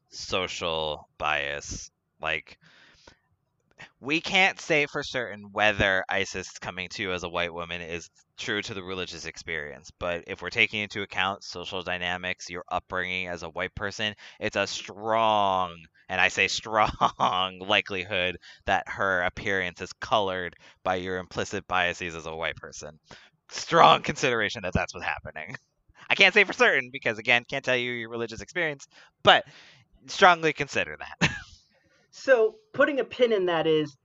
social 0.08 1.08
bias. 1.18 1.90
Like, 2.20 2.58
we 4.00 4.20
can't 4.20 4.60
say 4.60 4.86
for 4.86 5.02
certain 5.02 5.50
whether 5.52 6.04
Isis 6.08 6.58
coming 6.58 6.88
to 6.90 7.02
you 7.02 7.12
as 7.12 7.22
a 7.22 7.28
white 7.28 7.52
woman 7.52 7.80
is 7.80 8.08
true 8.38 8.62
to 8.62 8.74
the 8.74 8.82
religious 8.82 9.26
experience. 9.26 9.90
But 9.98 10.24
if 10.26 10.42
we're 10.42 10.50
taking 10.50 10.80
into 10.80 11.02
account 11.02 11.44
social 11.44 11.82
dynamics, 11.82 12.50
your 12.50 12.64
upbringing 12.70 13.28
as 13.28 13.42
a 13.42 13.50
white 13.50 13.74
person, 13.74 14.14
it's 14.40 14.56
a 14.56 14.66
strong, 14.66 15.76
and 16.08 16.20
I 16.20 16.28
say 16.28 16.48
strong, 16.48 16.88
likelihood 17.60 18.38
that 18.66 18.88
her 18.88 19.22
appearance 19.22 19.80
is 19.80 19.92
colored 19.94 20.56
by 20.82 20.96
your 20.96 21.18
implicit 21.18 21.66
biases 21.68 22.14
as 22.14 22.26
a 22.26 22.34
white 22.34 22.56
person. 22.56 22.98
Strong 23.50 24.02
consideration 24.04 24.62
that 24.62 24.72
that's 24.72 24.94
what's 24.94 25.06
happening. 25.06 25.56
I 26.08 26.14
can't 26.14 26.34
say 26.34 26.44
for 26.44 26.52
certain 26.52 26.90
because, 26.92 27.18
again, 27.18 27.44
can't 27.48 27.64
tell 27.64 27.76
you 27.76 27.92
your 27.92 28.10
religious 28.10 28.40
experience, 28.40 28.86
but 29.22 29.44
strongly 30.06 30.52
consider 30.52 30.96
that. 30.98 31.30
So 32.11 32.56
putting 32.72 33.00
a 33.00 33.04
pin 33.04 33.32
in 33.32 33.46
that 33.46 33.66
is 33.66 33.96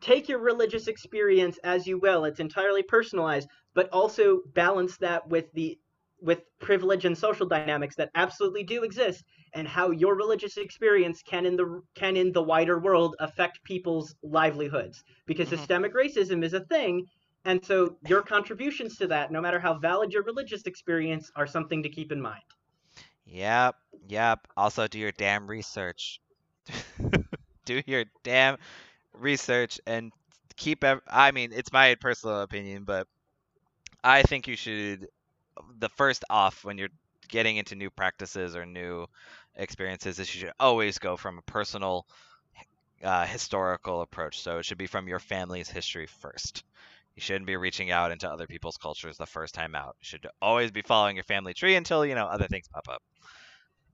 take 0.00 0.28
your 0.28 0.38
religious 0.38 0.86
experience 0.88 1.58
as 1.64 1.86
you 1.86 1.98
will. 1.98 2.24
It's 2.24 2.40
entirely 2.40 2.82
personalized, 2.82 3.48
but 3.74 3.88
also 3.90 4.42
balance 4.54 4.96
that 4.98 5.28
with 5.28 5.52
the 5.52 5.78
with 6.20 6.42
privilege 6.60 7.04
and 7.04 7.18
social 7.18 7.46
dynamics 7.46 7.96
that 7.96 8.08
absolutely 8.14 8.62
do 8.62 8.82
exist 8.82 9.22
and 9.52 9.68
how 9.68 9.90
your 9.90 10.14
religious 10.16 10.56
experience 10.56 11.22
can 11.22 11.44
in 11.44 11.56
the 11.56 11.82
can 11.94 12.16
in 12.16 12.32
the 12.32 12.42
wider 12.42 12.78
world 12.78 13.14
affect 13.18 13.62
people's 13.64 14.14
livelihoods 14.22 15.02
because 15.26 15.48
Mhm. 15.48 15.50
systemic 15.50 15.92
racism 15.92 16.42
is 16.42 16.54
a 16.54 16.64
thing 16.66 17.04
and 17.44 17.62
so 17.62 17.98
your 18.00 18.22
contributions 18.22 18.96
to 18.96 19.06
that 19.08 19.30
no 19.32 19.40
matter 19.40 19.58
how 19.60 19.76
valid 19.78 20.12
your 20.12 20.22
religious 20.22 20.62
experience 20.66 21.30
are 21.36 21.46
something 21.46 21.82
to 21.82 21.90
keep 21.90 22.10
in 22.10 22.22
mind 22.22 22.42
Yep, 23.26 23.76
yep. 24.08 24.48
Also, 24.56 24.86
do 24.88 24.98
your 24.98 25.12
damn 25.12 25.46
research. 25.46 26.20
do 27.64 27.82
your 27.86 28.04
damn 28.22 28.56
research 29.14 29.80
and 29.86 30.12
keep. 30.56 30.84
Ev- 30.84 31.02
I 31.08 31.32
mean, 31.32 31.52
it's 31.54 31.72
my 31.72 31.96
personal 31.96 32.42
opinion, 32.42 32.84
but 32.84 33.08
I 34.04 34.22
think 34.22 34.48
you 34.48 34.56
should. 34.56 35.08
The 35.78 35.90
first 35.90 36.24
off 36.30 36.64
when 36.64 36.78
you're 36.78 36.88
getting 37.28 37.56
into 37.58 37.74
new 37.76 37.90
practices 37.90 38.56
or 38.56 38.66
new 38.66 39.06
experiences 39.56 40.18
is 40.18 40.34
you 40.34 40.42
should 40.42 40.52
always 40.60 40.98
go 40.98 41.16
from 41.16 41.38
a 41.38 41.42
personal, 41.42 42.06
uh, 43.02 43.26
historical 43.26 44.02
approach. 44.02 44.40
So 44.40 44.58
it 44.58 44.64
should 44.64 44.78
be 44.78 44.86
from 44.86 45.08
your 45.08 45.18
family's 45.18 45.68
history 45.68 46.06
first. 46.06 46.64
You 47.16 47.22
shouldn't 47.22 47.46
be 47.46 47.56
reaching 47.56 47.90
out 47.92 48.12
into 48.12 48.30
other 48.30 48.46
people's 48.46 48.76
cultures 48.78 49.16
the 49.18 49.26
first 49.26 49.54
time 49.54 49.74
out. 49.74 49.96
You 50.00 50.06
should 50.06 50.28
always 50.42 50.70
be 50.72 50.82
following 50.82 51.16
your 51.16 51.24
family 51.24 51.54
tree 51.54 51.76
until 51.76 52.06
you 52.06 52.14
know 52.14 52.26
other 52.26 52.48
things 52.48 52.68
pop 52.68 52.88
up. 52.88 53.02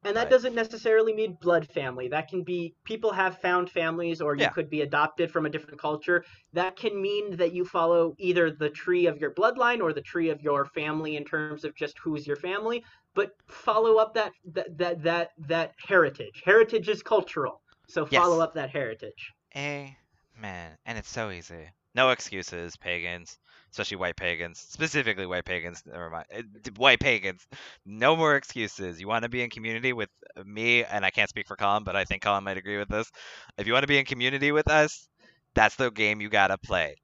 And 0.03 0.17
that 0.17 0.25
Right. 0.25 0.31
doesn't 0.31 0.55
necessarily 0.55 1.13
mean 1.13 1.37
blood 1.41 1.69
family. 1.69 2.09
That 2.09 2.29
can 2.29 2.43
be 2.43 2.75
people 2.85 3.13
have 3.13 3.39
found 3.41 3.71
families, 3.71 4.21
or 4.23 4.35
you 4.35 4.43
Yeah. 4.43 4.51
could 4.51 4.71
be 4.71 4.81
adopted 4.81 5.31
from 5.31 5.45
a 5.47 5.51
different 5.51 5.79
culture. 5.81 6.25
That 6.53 6.77
can 6.77 7.01
mean 7.01 7.37
that 7.37 7.53
you 7.53 7.65
follow 7.65 8.15
either 8.19 8.51
the 8.51 8.71
tree 8.71 9.07
of 9.07 9.19
your 9.19 9.33
bloodline 9.35 9.83
or 9.83 9.93
the 9.93 10.01
tree 10.03 10.31
of 10.31 10.41
your 10.43 10.65
family 10.67 11.17
in 11.17 11.25
terms 11.25 11.65
of 11.65 11.75
just 11.75 11.99
who's 11.99 12.27
your 12.27 12.37
family. 12.37 12.83
But 13.15 13.33
follow 13.49 13.97
up 13.97 14.15
that 14.15 14.33
that 14.53 14.79
that 14.79 15.03
that, 15.03 15.31
that 15.39 15.75
heritage. 15.87 16.43
Heritage 16.45 16.89
is 16.89 17.03
cultural, 17.03 17.63
so 17.89 18.07
follow 18.07 18.39
Yes. 18.39 18.41
up 18.41 18.55
that 18.55 18.71
heritage. 18.71 19.33
Amen. 19.57 20.77
And 20.87 20.99
it's 20.99 21.11
so 21.11 21.31
easy. 21.31 21.69
No 21.95 22.11
excuses, 22.11 22.77
pagans, 22.77 23.39
especially 23.71 23.97
white 23.97 24.16
pagans, 24.16 24.59
specifically 24.59 25.27
white 25.27 25.45
pagans. 25.45 25.83
Never 25.87 26.11
mind, 26.11 26.27
uh, 26.35 26.43
white 26.77 27.01
pagans. 27.01 27.47
No 27.87 28.16
more 28.16 28.37
excuses. 28.37 29.01
You 29.01 29.09
want 29.09 29.23
to 29.23 29.29
be 29.29 29.43
in 29.43 29.51
community 29.51 29.93
with 29.93 30.11
me, 30.45 30.85
and 30.85 31.05
I 31.05 31.11
can't 31.11 31.29
speak 31.29 31.47
for 31.47 31.57
Collin, 31.57 31.85
but 31.85 31.97
I 31.97 32.05
think 32.05 32.23
Collin 32.23 32.45
might 32.45 32.57
agree 32.57 32.79
with 32.79 32.89
this. 32.89 33.11
If 33.59 33.66
you 33.66 33.73
want 33.73 33.83
to 33.85 33.89
be 33.89 33.99
in 33.99 34.05
community 34.05 34.53
with 34.53 34.68
us, 34.68 35.09
that's 35.55 35.77
the 35.77 35.91
game 35.91 36.21
you 36.21 36.29
gotta 36.29 36.59
play. 36.59 36.97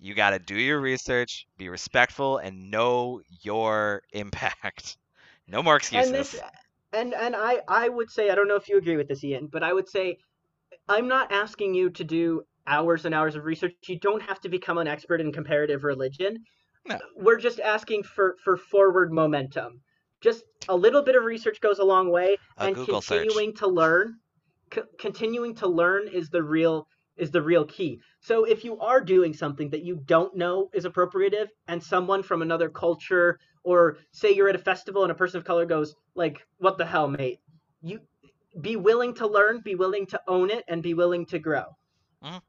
You 0.00 0.14
gotta 0.14 0.38
do 0.38 0.54
your 0.54 0.80
research, 0.80 1.46
be 1.58 1.68
respectful, 1.68 2.38
and 2.38 2.70
know 2.70 3.20
your 3.42 4.02
impact. 4.12 4.96
No 5.46 5.62
more 5.62 5.76
excuses. 5.76 6.10
And 6.10 6.18
this 6.18 6.40
and 6.92 7.14
and 7.14 7.34
I 7.36 7.60
I 7.68 7.88
would 7.88 8.10
say 8.10 8.30
I 8.30 8.34
don't 8.34 8.48
know 8.48 8.56
if 8.56 8.68
you 8.68 8.78
agree 8.78 8.96
with 8.96 9.08
this 9.08 9.24
Ian, 9.24 9.46
but 9.46 9.62
I 9.62 9.72
would 9.72 9.88
say 9.88 10.18
I'm 10.88 11.08
not 11.08 11.32
asking 11.32 11.74
you 11.74 11.90
to 11.90 12.04
do 12.04 12.44
hours 12.66 13.04
and 13.04 13.14
hours 13.14 13.36
of 13.36 13.44
research. 13.44 13.74
You 13.86 13.98
don't 13.98 14.22
have 14.22 14.40
to 14.40 14.48
become 14.48 14.78
an 14.78 14.86
expert 14.86 15.20
in 15.20 15.32
comparative 15.32 15.84
religion. 15.84 16.44
No. 16.86 16.98
We're 17.16 17.38
just 17.38 17.60
asking 17.60 18.04
for 18.04 18.36
for 18.42 18.56
forward 18.56 19.12
momentum. 19.12 19.80
Just 20.20 20.44
a 20.68 20.76
little 20.76 21.02
bit 21.02 21.16
of 21.16 21.24
research 21.24 21.60
goes 21.60 21.78
a 21.78 21.84
long 21.84 22.10
way 22.10 22.36
A 22.58 22.64
and 22.64 22.74
Google 22.74 23.00
search. 23.00 23.22
continuing 23.22 23.54
to 23.56 23.66
learn 23.66 24.16
c- 24.74 24.82
continuing 24.98 25.54
to 25.56 25.66
learn 25.66 26.08
is 26.08 26.28
the 26.30 26.42
real 26.42 26.86
is 27.16 27.30
the 27.30 27.42
real 27.42 27.64
key. 27.66 28.00
So 28.20 28.44
if 28.44 28.64
you 28.64 28.78
are 28.80 29.00
doing 29.00 29.34
something 29.34 29.68
that 29.70 29.82
you 29.82 30.00
don't 30.06 30.34
know 30.36 30.70
is 30.72 30.84
appropriative 30.86 31.48
and 31.68 31.82
someone 31.82 32.22
from 32.22 32.40
another 32.42 32.70
culture 32.70 33.38
or 33.62 33.98
say 34.12 34.32
you're 34.32 34.48
at 34.48 34.54
a 34.54 34.58
festival 34.58 35.02
and 35.02 35.12
a 35.12 35.14
person 35.14 35.36
of 35.38 35.44
color 35.44 35.66
goes 35.66 35.94
like 36.14 36.46
what 36.58 36.78
the 36.78 36.86
hell 36.86 37.08
mate 37.08 37.40
you 37.82 38.00
be 38.62 38.76
willing 38.76 39.12
to 39.14 39.26
learn 39.26 39.60
be 39.60 39.74
willing 39.74 40.06
to 40.06 40.20
own 40.28 40.50
it 40.50 40.64
and 40.68 40.82
be 40.82 40.94
willing 40.94 41.26
to 41.26 41.38
grow 41.38 41.64
Mhm. 42.24 42.40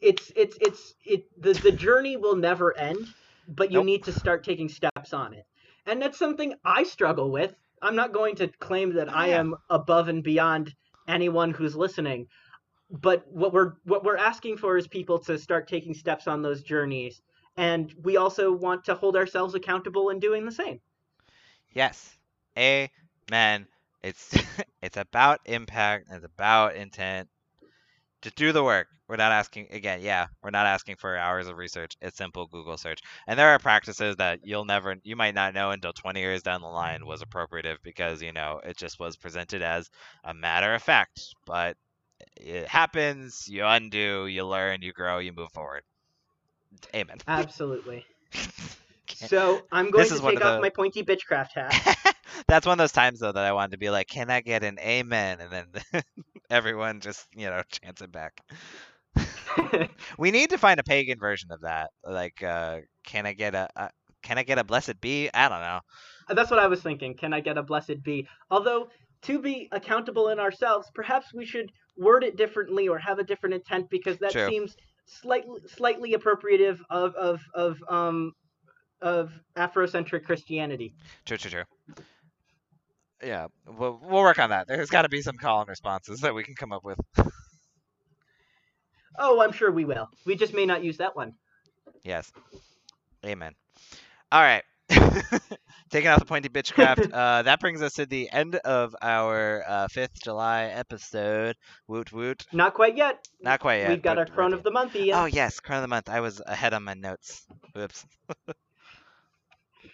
It's 0.00 0.30
it's 0.36 0.56
it's 0.60 0.94
it 1.04 1.24
the, 1.40 1.52
the 1.54 1.72
journey 1.72 2.16
will 2.16 2.36
never 2.36 2.76
end 2.76 3.06
but 3.48 3.70
you 3.70 3.76
Nope. 3.76 3.86
need 3.86 4.04
to 4.04 4.12
start 4.12 4.44
taking 4.44 4.68
steps 4.68 5.12
on 5.12 5.32
it 5.34 5.44
and 5.86 6.00
that's 6.00 6.18
something 6.18 6.54
i 6.64 6.82
struggle 6.82 7.30
with 7.30 7.54
i'm 7.82 7.96
not 7.96 8.12
going 8.12 8.34
to 8.36 8.48
claim 8.60 8.92
that 8.94 9.12
i 9.12 9.28
am 9.28 9.54
above 9.70 10.08
and 10.08 10.22
beyond 10.22 10.74
anyone 11.08 11.50
who's 11.50 11.74
listening 11.76 12.26
but 12.90 13.24
what 13.30 13.52
we're 13.52 13.74
what 13.84 14.04
we're 14.04 14.16
asking 14.16 14.56
for 14.56 14.76
is 14.76 14.86
people 14.86 15.18
to 15.18 15.38
start 15.38 15.68
taking 15.68 15.94
steps 15.94 16.26
on 16.28 16.42
those 16.42 16.62
journeys 16.62 17.20
and 17.56 17.92
we 18.02 18.16
also 18.16 18.52
want 18.52 18.84
to 18.84 18.94
hold 18.94 19.16
ourselves 19.16 19.54
accountable 19.54 20.10
in 20.10 20.18
doing 20.20 20.44
the 20.44 20.52
same 20.52 20.80
Yes. 21.72 22.16
Amen. 22.58 23.66
It's 24.02 24.34
it's 24.82 24.96
about 24.96 25.40
impact 25.44 26.08
it's 26.10 26.24
about 26.24 26.76
intent. 26.76 27.28
To 28.22 28.30
do 28.30 28.52
the 28.52 28.64
work. 28.64 28.88
We're 29.08 29.16
not 29.16 29.32
asking 29.32 29.68
again, 29.70 30.00
yeah, 30.02 30.26
we're 30.42 30.50
not 30.50 30.66
asking 30.66 30.96
for 30.96 31.16
hours 31.16 31.46
of 31.48 31.56
research. 31.56 31.96
It's 32.02 32.16
simple 32.18 32.46
Google 32.46 32.76
search. 32.76 33.00
And 33.26 33.38
there 33.38 33.48
are 33.50 33.58
practices 33.58 34.16
that 34.16 34.40
you'll 34.44 34.64
never 34.64 34.96
you 35.04 35.16
might 35.16 35.34
not 35.34 35.54
know 35.54 35.70
until 35.70 35.92
20 35.92 36.20
years 36.20 36.42
down 36.42 36.60
the 36.60 36.66
line 36.68 37.06
was 37.06 37.22
appropriative 37.22 37.76
because, 37.82 38.20
you 38.20 38.32
know, 38.32 38.60
it 38.64 38.76
just 38.76 38.98
was 39.00 39.16
presented 39.16 39.62
as 39.62 39.88
a 40.24 40.34
matter 40.34 40.74
of 40.74 40.82
fact. 40.82 41.20
But 41.46 41.76
it 42.36 42.66
happens, 42.68 43.46
you 43.48 43.64
undo, 43.64 44.26
you 44.26 44.44
learn, 44.46 44.82
you 44.82 44.92
grow, 44.92 45.18
you 45.18 45.32
move 45.32 45.52
forward. 45.52 45.82
Amen. 46.94 47.18
absolutely 47.28 48.04
so 49.08 49.62
i'm 49.72 49.90
going 49.90 50.08
to 50.08 50.18
take 50.18 50.44
off 50.44 50.56
the- 50.56 50.60
my 50.60 50.68
pointy 50.68 51.02
bitchcraft 51.02 51.52
hat 51.54 51.96
That's 52.46 52.66
one 52.66 52.74
of 52.74 52.78
those 52.78 52.92
times 52.92 53.20
though 53.20 53.32
that 53.32 53.44
I 53.44 53.52
wanted 53.52 53.72
to 53.72 53.78
be 53.78 53.90
like, 53.90 54.08
"Can 54.08 54.30
I 54.30 54.40
get 54.40 54.64
an 54.64 54.78
amen?" 54.78 55.38
And 55.40 55.50
then 55.50 56.02
everyone 56.50 57.00
just 57.00 57.26
you 57.34 57.46
know 57.46 57.62
chants 57.70 58.02
it 58.02 58.12
back. 58.12 58.40
We 60.18 60.30
need 60.30 60.50
to 60.50 60.58
find 60.58 60.80
a 60.80 60.84
pagan 60.84 61.18
version 61.18 61.50
of 61.52 61.62
that. 61.62 61.90
Like, 62.04 62.42
uh, 62.42 62.78
can 63.04 63.26
I 63.26 63.32
get 63.32 63.54
a, 63.54 63.68
a 63.76 63.90
can 64.22 64.38
I 64.38 64.42
get 64.42 64.58
a 64.58 64.64
blessed 64.64 65.00
be? 65.00 65.30
I 65.32 65.48
don't 65.48 65.60
know. 65.60 65.80
That's 66.28 66.50
what 66.50 66.60
I 66.60 66.66
was 66.66 66.82
thinking. 66.82 67.14
Can 67.16 67.32
I 67.32 67.40
get 67.40 67.56
a 67.56 67.62
blessed 67.62 68.02
be? 68.02 68.26
Although, 68.50 68.88
to 69.22 69.38
be 69.38 69.68
accountable 69.72 70.28
in 70.28 70.38
ourselves, 70.38 70.88
perhaps 70.94 71.32
we 71.32 71.46
should 71.46 71.70
word 71.96 72.24
it 72.24 72.36
differently 72.36 72.88
or 72.88 72.98
have 72.98 73.18
a 73.18 73.24
different 73.24 73.54
intent 73.54 73.88
because 73.90 74.18
that 74.18 74.32
True. 74.32 74.48
seems 74.48 74.76
slightly 75.06 75.60
slightly 75.66 76.14
appropriative 76.14 76.80
of 76.90 77.14
of 77.14 77.40
of 77.54 77.78
um 77.88 78.32
of 79.00 79.32
Afrocentric 79.56 80.24
Christianity. 80.24 80.94
True, 81.24 81.36
true, 81.36 81.50
true. 81.50 81.64
Yeah, 83.22 83.48
we'll 83.66 84.00
we'll 84.02 84.22
work 84.22 84.38
on 84.38 84.50
that. 84.50 84.68
There's 84.68 84.90
got 84.90 85.02
to 85.02 85.08
be 85.08 85.22
some 85.22 85.36
call 85.36 85.60
and 85.60 85.68
responses 85.68 86.20
that 86.20 86.34
we 86.34 86.44
can 86.44 86.54
come 86.54 86.72
up 86.72 86.84
with. 86.84 86.98
Oh, 89.18 89.40
I'm 89.40 89.52
sure 89.52 89.72
we 89.72 89.84
will. 89.84 90.08
We 90.24 90.36
just 90.36 90.54
may 90.54 90.64
not 90.64 90.84
use 90.84 90.98
that 90.98 91.16
one. 91.16 91.34
Yes. 92.04 92.30
Amen. 93.26 93.52
All 94.30 94.40
right. 94.40 94.62
Taking 95.90 96.08
out 96.08 96.20
the 96.20 96.24
pointy 96.24 96.48
bitchcraft. 96.48 97.10
uh, 97.12 97.42
that 97.42 97.60
brings 97.60 97.82
us 97.82 97.94
to 97.94 98.06
the 98.06 98.30
end 98.30 98.54
of 98.56 98.94
our 99.02 99.64
uh, 99.66 99.88
fifth 99.88 100.22
July 100.22 100.66
episode. 100.66 101.56
Woot 101.88 102.12
woot. 102.12 102.46
Not 102.52 102.74
quite 102.74 102.96
yet. 102.96 103.26
Not 103.40 103.60
quite 103.60 103.78
yet. 103.78 103.90
We've 103.90 104.02
got 104.02 104.18
our 104.18 104.28
we're 104.36 104.54
of 104.54 104.62
the 104.62 104.70
month, 104.70 104.94
Ian. 104.94 105.18
Oh 105.18 105.24
yes, 105.24 105.60
crown 105.60 105.78
of 105.78 105.82
the 105.82 105.88
month. 105.88 106.08
I 106.08 106.20
was 106.20 106.40
ahead 106.46 106.72
on 106.72 106.84
my 106.84 106.94
notes. 106.94 107.44
Whoops. 107.74 108.06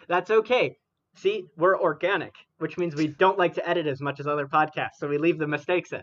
That's 0.06 0.30
okay. 0.30 0.76
See, 1.16 1.46
we're 1.56 1.80
organic, 1.80 2.34
which 2.64 2.78
means 2.78 2.94
we 2.94 3.08
don't 3.08 3.36
like 3.36 3.52
to 3.52 3.68
edit 3.68 3.86
as 3.86 4.00
much 4.00 4.20
as 4.20 4.26
other 4.26 4.46
podcasts, 4.46 4.94
so 4.98 5.06
we 5.06 5.18
leave 5.18 5.36
the 5.36 5.46
mistakes 5.46 5.92
in. 5.92 6.02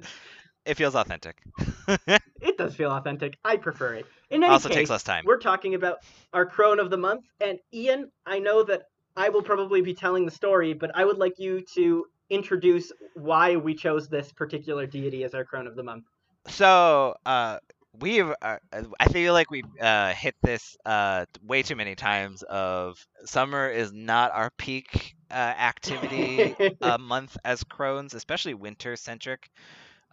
It 0.63 0.75
feels 0.75 0.93
authentic. 0.93 1.41
It 2.39 2.55
does 2.57 2.75
feel 2.75 2.91
authentic. 2.91 3.37
I 3.43 3.57
prefer 3.57 3.95
it. 3.95 4.05
In 4.29 4.43
any 4.43 4.51
also 4.51 4.69
case, 4.69 4.77
takes 4.77 4.89
less 4.91 5.03
time. 5.03 5.23
we're 5.25 5.39
talking 5.39 5.73
about 5.73 5.97
our 6.33 6.45
crone 6.45 6.79
of 6.79 6.91
the 6.91 6.97
month, 6.97 7.25
and 7.39 7.57
Ian, 7.73 8.11
I 8.27 8.37
know 8.37 8.63
that 8.63 8.83
I 9.15 9.29
will 9.29 9.41
probably 9.41 9.81
be 9.81 9.95
telling 9.95 10.25
the 10.25 10.31
story, 10.31 10.73
but 10.73 10.91
I 10.93 11.03
would 11.03 11.17
like 11.17 11.39
you 11.39 11.63
to 11.73 12.05
introduce 12.29 12.91
why 13.15 13.55
we 13.55 13.73
chose 13.73 14.07
this 14.07 14.31
particular 14.31 14.85
deity 14.85 15.23
as 15.23 15.33
our 15.33 15.43
crone 15.43 15.65
of 15.65 15.75
the 15.75 15.83
month. 15.83 16.05
So, 16.47 17.15
uh, 17.25 17.57
we've 17.99 18.31
uh, 18.41 18.57
I 18.99 19.07
feel 19.09 19.33
like 19.33 19.49
we've 19.49 19.65
uh, 19.79 20.13
hit 20.13 20.35
this 20.43 20.77
uh, 20.85 21.25
way 21.43 21.63
too 21.63 21.75
many 21.75 21.95
times. 21.95 22.43
Of 22.43 23.03
summer 23.25 23.67
is 23.67 23.91
not 23.91 24.31
our 24.31 24.51
peak 24.57 25.15
uh, 25.31 25.35
activity 25.35 26.55
uh, 26.81 26.97
month 26.97 27.37
as 27.45 27.63
crones, 27.63 28.13
especially 28.13 28.53
winter 28.53 28.95
centric 28.95 29.49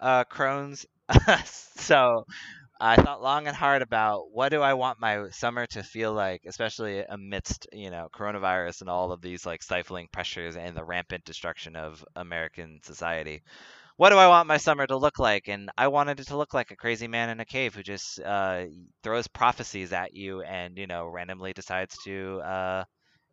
uh, 0.01 0.25
crones. 0.25 0.87
so 1.45 2.25
I 2.81 2.97
thought 2.97 3.23
long 3.23 3.49
and 3.49 3.57
hard 3.57 3.83
about 3.83 4.31
what 4.33 4.51
do 4.51 4.62
I 4.62 4.75
want 4.75 5.01
my 5.01 5.31
summer 5.31 5.66
to 5.69 5.83
feel 5.83 6.12
like, 6.12 6.43
especially 6.47 7.01
amidst 7.01 7.66
you 7.73 7.91
know 7.91 8.09
coronavirus 8.14 8.83
and 8.83 8.91
all 8.91 9.12
of 9.12 9.23
these 9.23 9.47
like 9.47 9.62
stifling 9.62 10.09
pressures 10.12 10.57
and 10.57 10.77
the 10.77 10.85
rampant 10.85 11.25
destruction 11.25 11.77
of 11.77 12.05
American 12.16 12.81
society 12.85 13.43
what 13.99 14.11
do 14.11 14.16
I 14.16 14.29
want 14.29 14.47
my 14.47 14.59
summer 14.59 14.87
to 14.87 14.97
look 14.97 15.19
like? 15.19 15.49
And 15.49 15.71
I 15.77 15.89
wanted 15.89 16.21
it 16.21 16.29
to 16.29 16.37
look 16.37 16.55
like 16.55 16.71
a 16.71 16.77
crazy 16.77 17.09
man 17.09 17.31
in 17.31 17.41
a 17.41 17.45
cave 17.45 17.75
who 17.75 17.83
just 17.83 18.21
uh, 18.21 18.66
throws 19.03 19.27
prophecies 19.27 19.93
at 19.93 20.14
you 20.14 20.41
and 20.43 20.79
you 20.79 20.87
know 20.87 21.07
randomly 21.07 21.53
decides 21.53 21.97
to 22.05 22.41
uh, 22.45 22.85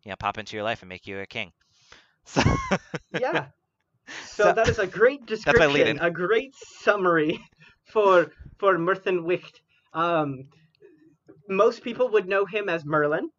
you 0.02 0.10
know 0.10 0.16
pop 0.18 0.38
into 0.38 0.56
your 0.56 0.64
life 0.64 0.82
and 0.82 0.88
make 0.88 1.06
you 1.06 1.20
a 1.20 1.26
king. 1.26 1.52
So 2.26 2.42
yeah. 3.18 3.46
So, 4.24 4.44
So- 4.44 4.52
that 4.52 4.68
is 4.68 4.78
a 4.78 4.86
great 4.86 5.26
description, 5.26 5.98
a 6.00 6.10
great 6.12 6.54
summary 6.54 7.40
for 7.84 8.30
for 8.58 8.78
Myrddin 8.78 9.24
Wyllt. 9.24 9.60
Um, 9.92 10.44
most 11.48 11.82
people 11.82 12.10
would 12.10 12.28
know 12.28 12.44
him 12.44 12.68
as 12.68 12.84
Merlin. 12.84 13.30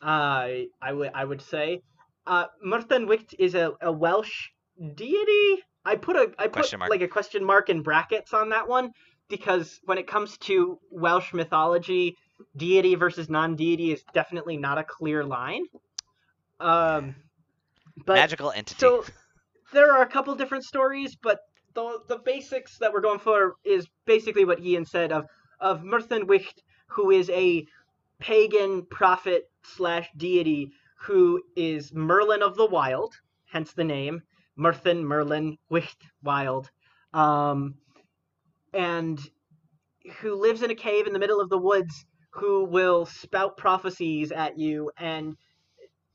Uh, 0.00 0.64
I 0.80 0.92
would 0.92 1.10
I 1.14 1.24
would 1.24 1.42
say. 1.42 1.82
Uh, 2.26 2.46
Myrddin 2.64 3.06
Wyllt 3.06 3.34
is 3.38 3.54
a, 3.54 3.72
a 3.82 3.92
Welsh 3.92 4.48
deity. 4.94 5.62
I 5.84 5.96
put 5.96 6.16
a 6.16 6.32
I 6.38 6.48
put 6.48 6.72
like 6.88 7.02
a 7.02 7.08
question 7.08 7.44
mark 7.44 7.68
in 7.68 7.82
brackets 7.82 8.32
on 8.32 8.48
that 8.50 8.66
one 8.66 8.92
because 9.28 9.78
when 9.84 9.98
it 9.98 10.06
comes 10.06 10.38
to 10.38 10.78
Welsh 10.90 11.34
mythology, 11.34 12.16
deity 12.56 12.94
versus 12.94 13.28
non-deity 13.28 13.92
is 13.92 14.02
definitely 14.14 14.56
not 14.56 14.78
a 14.78 14.84
clear 14.84 15.24
line. 15.24 15.64
Um, 16.60 17.14
but 18.06 18.14
magical 18.14 18.50
entity. 18.50 18.78
so 18.78 19.04
there 19.72 19.92
are 19.92 20.02
a 20.02 20.06
couple 20.06 20.34
different 20.34 20.64
stories, 20.64 21.16
but 21.16 21.40
the 21.74 22.00
the 22.08 22.18
basics 22.18 22.78
that 22.78 22.92
we're 22.92 23.00
going 23.00 23.18
for 23.18 23.54
is 23.64 23.86
basically 24.06 24.44
what 24.44 24.60
Ian 24.60 24.84
said 24.84 25.12
of 25.12 25.26
of 25.60 25.82
Myrddin 25.82 26.26
Wyllt, 26.26 26.62
who 26.88 27.10
is 27.10 27.30
a 27.30 27.64
pagan 28.18 28.86
prophet 28.90 29.44
slash 29.62 30.08
deity 30.16 30.72
who 31.00 31.40
is 31.56 31.92
Merlin 31.92 32.42
of 32.42 32.56
the 32.56 32.66
Wild, 32.66 33.14
hence 33.46 33.72
the 33.72 33.84
name 33.84 34.22
Myrddin 34.56 35.04
Merlin 35.04 35.56
Wyllt 35.70 36.02
Wild, 36.22 36.70
um, 37.14 37.74
and 38.72 39.20
who 40.20 40.34
lives 40.34 40.62
in 40.62 40.70
a 40.70 40.74
cave 40.74 41.06
in 41.06 41.12
the 41.12 41.18
middle 41.18 41.40
of 41.40 41.50
the 41.50 41.58
woods, 41.58 42.04
who 42.30 42.64
will 42.64 43.06
spout 43.06 43.56
prophecies 43.56 44.32
at 44.32 44.58
you 44.58 44.90
and 44.96 45.36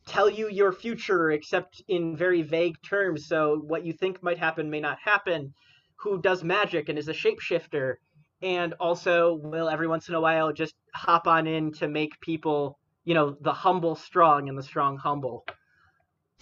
tell 0.05 0.29
you 0.29 0.49
your 0.49 0.71
future 0.71 1.31
except 1.31 1.81
in 1.87 2.15
very 2.15 2.41
vague 2.41 2.75
terms. 2.83 3.27
So 3.27 3.61
what 3.65 3.85
you 3.85 3.93
think 3.93 4.21
might 4.21 4.37
happen 4.37 4.69
may 4.69 4.79
not 4.79 4.97
happen. 5.03 5.53
Who 5.97 6.21
does 6.21 6.43
magic 6.43 6.89
and 6.89 6.97
is 6.97 7.07
a 7.07 7.13
shapeshifter? 7.13 7.95
And 8.41 8.73
also 8.79 9.35
will 9.35 9.69
every 9.69 9.87
once 9.87 10.09
in 10.09 10.15
a 10.15 10.21
while 10.21 10.51
just 10.51 10.75
hop 10.93 11.27
on 11.27 11.47
in 11.47 11.71
to 11.73 11.87
make 11.87 12.19
people 12.19 12.77
you 13.05 13.13
know 13.13 13.35
the 13.41 13.53
humble 13.53 13.95
strong 13.95 14.49
and 14.49 14.57
the 14.57 14.63
strong 14.63 14.97
humble. 14.97 15.45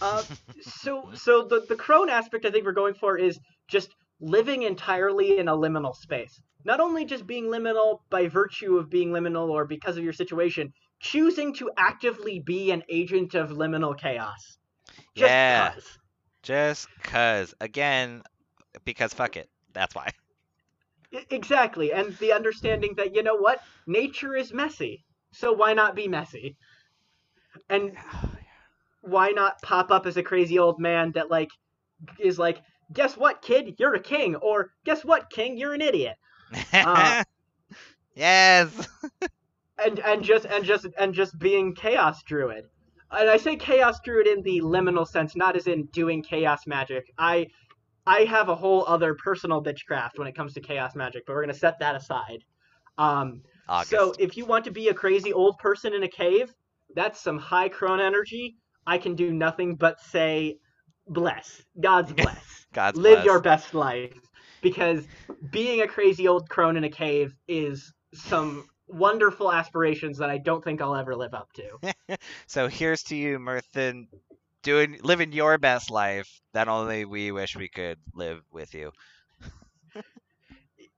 Uh, 0.01 0.23
so 0.61 1.09
so 1.13 1.43
the 1.43 1.65
the 1.67 1.75
crone 1.75 2.09
aspect 2.09 2.45
i 2.45 2.51
think 2.51 2.65
we're 2.65 2.71
going 2.71 2.93
for 2.93 3.17
is 3.17 3.39
just 3.67 3.89
living 4.19 4.63
entirely 4.63 5.37
in 5.37 5.47
a 5.47 5.55
liminal 5.55 5.95
space. 5.95 6.41
Not 6.63 6.79
only 6.79 7.05
just 7.05 7.25
being 7.25 7.45
liminal 7.45 7.99
by 8.09 8.27
virtue 8.27 8.77
of 8.77 8.89
being 8.89 9.09
liminal 9.09 9.49
or 9.49 9.65
because 9.65 9.97
of 9.97 10.03
your 10.03 10.13
situation 10.13 10.71
choosing 11.01 11.53
to 11.55 11.71
actively 11.77 12.39
be 12.39 12.71
an 12.71 12.83
agent 12.89 13.35
of 13.35 13.51
liminal 13.51 13.97
chaos. 13.97 14.57
Just 15.15 15.35
Yeah. 15.35 15.73
'cause. 15.73 15.97
Just 16.43 16.87
cause 17.03 17.53
again, 17.61 18.23
because 18.85 19.13
fuck 19.13 19.37
it. 19.37 19.49
That's 19.73 19.95
why. 19.95 20.11
Exactly. 21.29 21.91
And 21.93 22.17
the 22.19 22.31
understanding 22.33 22.95
that 22.97 23.13
you 23.15 23.23
know 23.23 23.35
what? 23.35 23.61
Nature 23.87 24.35
is 24.35 24.53
messy. 24.53 25.03
So 25.31 25.51
why 25.53 25.73
not 25.73 25.95
be 25.95 26.07
messy? 26.07 26.57
And 27.69 27.97
why 29.01 29.29
not 29.31 29.61
pop 29.61 29.91
up 29.91 30.05
as 30.05 30.17
a 30.17 30.23
crazy 30.23 30.59
old 30.59 30.79
man 30.79 31.11
that 31.13 31.29
like 31.31 31.49
is 32.19 32.39
like 32.39 32.61
guess 32.93 33.17
what 33.17 33.41
kid? 33.41 33.75
You're 33.79 33.95
a 33.95 33.99
king. 34.01 34.35
Or 34.35 34.71
guess 34.85 35.03
what 35.05 35.29
king? 35.29 35.57
You're 35.57 35.73
an 35.73 35.81
idiot. 35.81 36.15
Uh, 36.81 37.15
yes. 38.15 38.87
and 39.83 39.99
and 39.99 40.23
just 40.23 40.45
and 40.45 40.63
just 40.63 40.87
and 40.97 41.13
just 41.13 41.37
being 41.39 41.75
chaos 41.75 42.23
druid. 42.23 42.65
And 43.11 43.29
i 43.29 43.37
say 43.37 43.55
chaos 43.55 43.99
druid 44.03 44.27
in 44.27 44.41
the 44.41 44.61
liminal 44.61 45.07
sense 45.07 45.35
not 45.35 45.55
as 45.55 45.67
in 45.67 45.85
doing 45.87 46.23
chaos 46.23 46.65
magic. 46.67 47.11
I 47.17 47.47
i 48.05 48.21
have 48.21 48.49
a 48.49 48.55
whole 48.55 48.85
other 48.87 49.15
personal 49.15 49.63
bitchcraft 49.63 50.17
when 50.17 50.27
it 50.27 50.35
comes 50.35 50.53
to 50.53 50.61
chaos 50.61 50.95
magic 50.95 51.25
but 51.25 51.33
we're 51.33 51.43
going 51.43 51.53
to 51.53 51.59
set 51.59 51.79
that 51.79 51.95
aside. 51.95 52.43
Um 52.97 53.41
so 53.85 54.13
if 54.19 54.37
you 54.37 54.45
want 54.45 54.65
to 54.65 54.71
be 54.71 54.89
a 54.89 54.93
crazy 54.93 55.33
old 55.33 55.57
person 55.57 55.93
in 55.93 56.03
a 56.03 56.07
cave 56.07 56.53
that's 56.95 57.19
some 57.19 57.37
high 57.37 57.69
crone 57.69 57.99
energy. 57.99 58.57
I 58.85 58.97
can 58.97 59.15
do 59.15 59.31
nothing 59.31 59.75
but 59.75 59.99
say 60.01 60.57
bless. 61.07 61.61
God's 61.79 62.13
bless. 62.23 62.65
God's 62.73 62.97
live 62.97 63.15
bless. 63.15 63.25
your 63.25 63.39
best 63.39 63.73
life. 63.73 64.13
Because 64.61 65.05
being 65.51 65.81
a 65.81 65.87
crazy 65.87 66.27
old 66.27 66.49
crone 66.49 66.77
in 66.77 66.83
a 66.83 66.89
cave 66.89 67.35
is 67.47 67.93
some 68.13 68.67
wonderful 68.91 69.51
aspirations 69.51 70.17
that 70.19 70.29
I 70.29 70.37
don't 70.37 70.63
think 70.63 70.81
I'll 70.81 70.95
ever 70.95 71.15
live 71.15 71.33
up 71.33 71.51
to. 71.53 71.93
So 72.47 72.67
here's 72.67 73.03
to 73.03 73.15
you, 73.15 73.39
Myrddin, 73.39 74.07
doing 74.63 74.99
living 75.03 75.31
your 75.31 75.57
best 75.57 75.89
life 75.89 76.41
that 76.53 76.67
only 76.67 77.05
we 77.05 77.31
wish 77.31 77.55
we 77.55 77.69
could 77.69 77.99
live 78.13 78.43
with 78.51 78.73
you. 78.73 78.91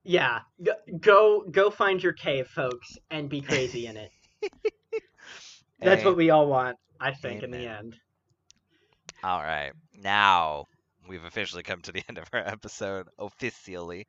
Yeah, 0.03 0.39
go 0.99 1.45
go 1.49 1.69
find 1.69 2.01
your 2.01 2.13
cave, 2.13 2.47
folks, 2.47 2.97
and 3.09 3.29
be 3.29 3.41
crazy 3.41 3.87
in 3.87 3.97
it. 3.97 4.11
That's 5.83 6.03
what 6.03 6.15
we 6.17 6.29
all 6.29 6.47
want, 6.47 6.77
I 6.99 7.13
think, 7.13 7.43
in 7.43 7.51
the 7.51 7.67
end. 7.67 7.97
All 9.23 9.41
right. 9.41 9.71
Now 9.93 10.65
we've 11.07 11.23
officially 11.23 11.63
come 11.63 11.81
to 11.81 11.91
the 11.91 12.03
end 12.09 12.17
of 12.17 12.27
our 12.33 12.39
episode 12.47 13.07
officially. 13.17 14.07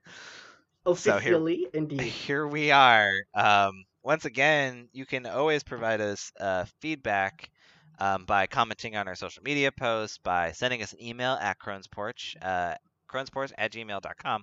So 0.94 1.18
here- 1.18 1.32
indeed. 1.72 2.00
Here 2.24 2.46
we 2.46 2.70
are. 2.70 3.12
Um, 3.34 3.84
once 4.02 4.24
again, 4.26 4.88
you 4.92 5.06
can 5.06 5.26
always 5.26 5.62
provide 5.62 6.00
us 6.00 6.30
uh, 6.38 6.66
feedback 6.80 7.50
um, 7.98 8.24
by 8.24 8.46
commenting 8.46 8.96
on 8.96 9.08
our 9.08 9.14
social 9.14 9.42
media 9.42 9.72
posts, 9.72 10.18
by 10.18 10.52
sending 10.52 10.82
us 10.82 10.92
an 10.92 11.02
email 11.02 11.32
at 11.40 11.58
Crone's 11.58 11.86
Porch, 11.86 12.36
uh, 12.42 12.74
at 13.56 13.72
gmail.com. 13.72 14.42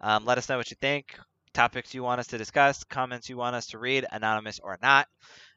Um, 0.00 0.24
let 0.24 0.36
us 0.36 0.48
know 0.48 0.56
what 0.58 0.70
you 0.70 0.76
think, 0.80 1.16
topics 1.54 1.94
you 1.94 2.02
want 2.02 2.18
us 2.18 2.26
to 2.28 2.38
discuss, 2.38 2.82
comments 2.84 3.28
you 3.28 3.36
want 3.36 3.54
us 3.54 3.68
to 3.68 3.78
read, 3.78 4.04
anonymous 4.10 4.58
or 4.58 4.78
not. 4.82 5.06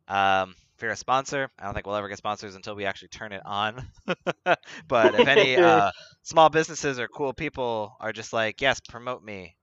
Um, 0.08 0.54
if 0.76 0.82
you're 0.82 0.92
a 0.92 0.96
sponsor, 0.96 1.50
I 1.60 1.66
don't 1.66 1.74
think 1.74 1.88
we'll 1.88 1.96
ever 1.96 2.10
get 2.10 2.18
sponsors 2.18 2.56
until 2.56 2.76
we 2.76 2.86
actually 2.86 3.08
turn 3.10 3.32
it 3.32 3.42
on. 3.46 3.88
but 4.88 5.16
if 5.16 5.28
any 5.28 5.56
uh, 5.58 5.92
small 6.22 6.50
businesses 6.50 7.00
or 7.00 7.08
cool 7.08 7.34
people 7.34 7.96
are 8.00 8.14
just 8.14 8.34
like, 8.34 8.62
yes, 8.62 8.80
promote 8.80 9.24
me, 9.24 9.56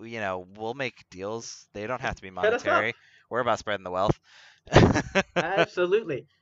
you 0.00 0.20
know, 0.20 0.46
we'll 0.56 0.74
make 0.74 1.04
deals. 1.10 1.66
They 1.74 1.86
don't 1.86 2.00
have 2.00 2.16
to 2.16 2.22
be 2.22 2.30
Hit 2.40 2.52
us 2.54 2.66
up. 2.66 2.86
monetary. 2.86 2.94
We're 3.30 3.40
about 3.40 3.58
spreading 3.58 3.84
the 3.84 3.90
wealth. 3.90 4.18
Absolutely. 5.36 6.26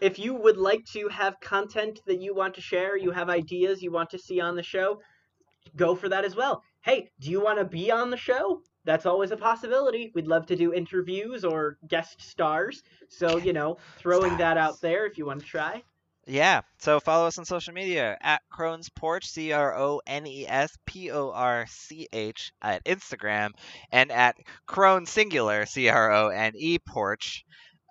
If 0.00 0.18
you 0.18 0.34
would 0.34 0.56
like 0.56 0.84
to 0.92 1.08
have 1.08 1.40
content 1.40 2.00
that 2.06 2.20
you 2.20 2.34
want 2.34 2.54
to 2.54 2.60
share, 2.60 2.96
you 2.96 3.10
have 3.10 3.28
ideas 3.28 3.82
you 3.82 3.90
want 3.92 4.10
to 4.10 4.18
see 4.18 4.40
on 4.40 4.56
the 4.56 4.62
show, 4.62 5.00
go 5.76 5.94
for 5.94 6.08
that 6.08 6.24
as 6.24 6.34
well. 6.36 6.62
Hey, 6.82 7.10
do 7.20 7.30
you 7.30 7.40
want 7.42 7.58
to 7.58 7.64
be 7.64 7.90
on 7.90 8.10
the 8.10 8.16
show? 8.16 8.62
That's 8.84 9.06
always 9.06 9.30
a 9.30 9.36
possibility. 9.36 10.10
We'd 10.14 10.26
love 10.26 10.46
to 10.46 10.56
do 10.56 10.72
interviews 10.72 11.44
or 11.44 11.78
guest 11.88 12.20
stars. 12.22 12.82
So, 13.08 13.36
you 13.36 13.52
know, 13.52 13.76
throwing 13.98 14.36
that 14.38 14.56
out 14.56 14.80
there 14.80 15.06
if 15.06 15.18
you 15.18 15.26
want 15.26 15.40
to 15.40 15.46
try. 15.46 15.82
Yeah. 16.28 16.60
So 16.78 17.00
follow 17.00 17.26
us 17.26 17.38
on 17.38 17.46
social 17.46 17.72
media 17.72 18.18
at 18.20 18.42
Crone's 18.50 18.90
Porch, 18.90 19.26
C 19.26 19.52
R 19.52 19.74
O 19.74 20.02
N 20.06 20.26
E 20.26 20.46
S 20.46 20.76
P 20.84 21.10
O 21.10 21.30
R 21.30 21.64
C 21.66 22.06
H 22.12 22.52
at 22.60 22.84
Instagram, 22.84 23.52
and 23.90 24.12
at 24.12 24.36
Crone 24.66 25.06
Singular, 25.06 25.64
C 25.64 25.88
R 25.88 26.12
O 26.12 26.28
N 26.28 26.52
E 26.54 26.78
Porch 26.80 27.46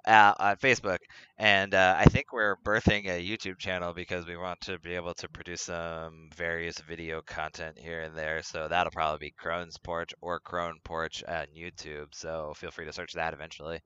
uh, 0.06 0.36
on 0.40 0.56
Facebook. 0.58 1.00
And 1.40 1.74
uh, 1.74 1.96
I 1.98 2.06
think 2.06 2.32
we're 2.32 2.58
birthing 2.58 3.08
a 3.08 3.28
YouTube 3.28 3.58
channel 3.58 3.94
because 3.94 4.28
we 4.28 4.38
want 4.38 4.62
to 4.62 4.78
be 4.78 4.94
able 4.94 5.16
to 5.16 5.28
produce 5.30 5.64
some 5.64 6.30
various 6.36 6.78
video 6.80 7.24
content 7.24 7.80
here 7.80 8.02
and 8.02 8.16
there. 8.16 8.44
So 8.44 8.68
that'll 8.68 8.92
probably 8.92 9.30
be 9.30 9.34
Crone's 9.36 9.78
Porch 9.80 10.14
or 10.22 10.40
Crone 10.40 10.78
Porch 10.84 11.24
on 11.28 11.48
YouTube. 11.58 12.14
So 12.14 12.54
feel 12.56 12.70
free 12.70 12.86
to 12.86 12.94
search 12.94 13.14
that 13.14 13.34
eventually. 13.34 13.82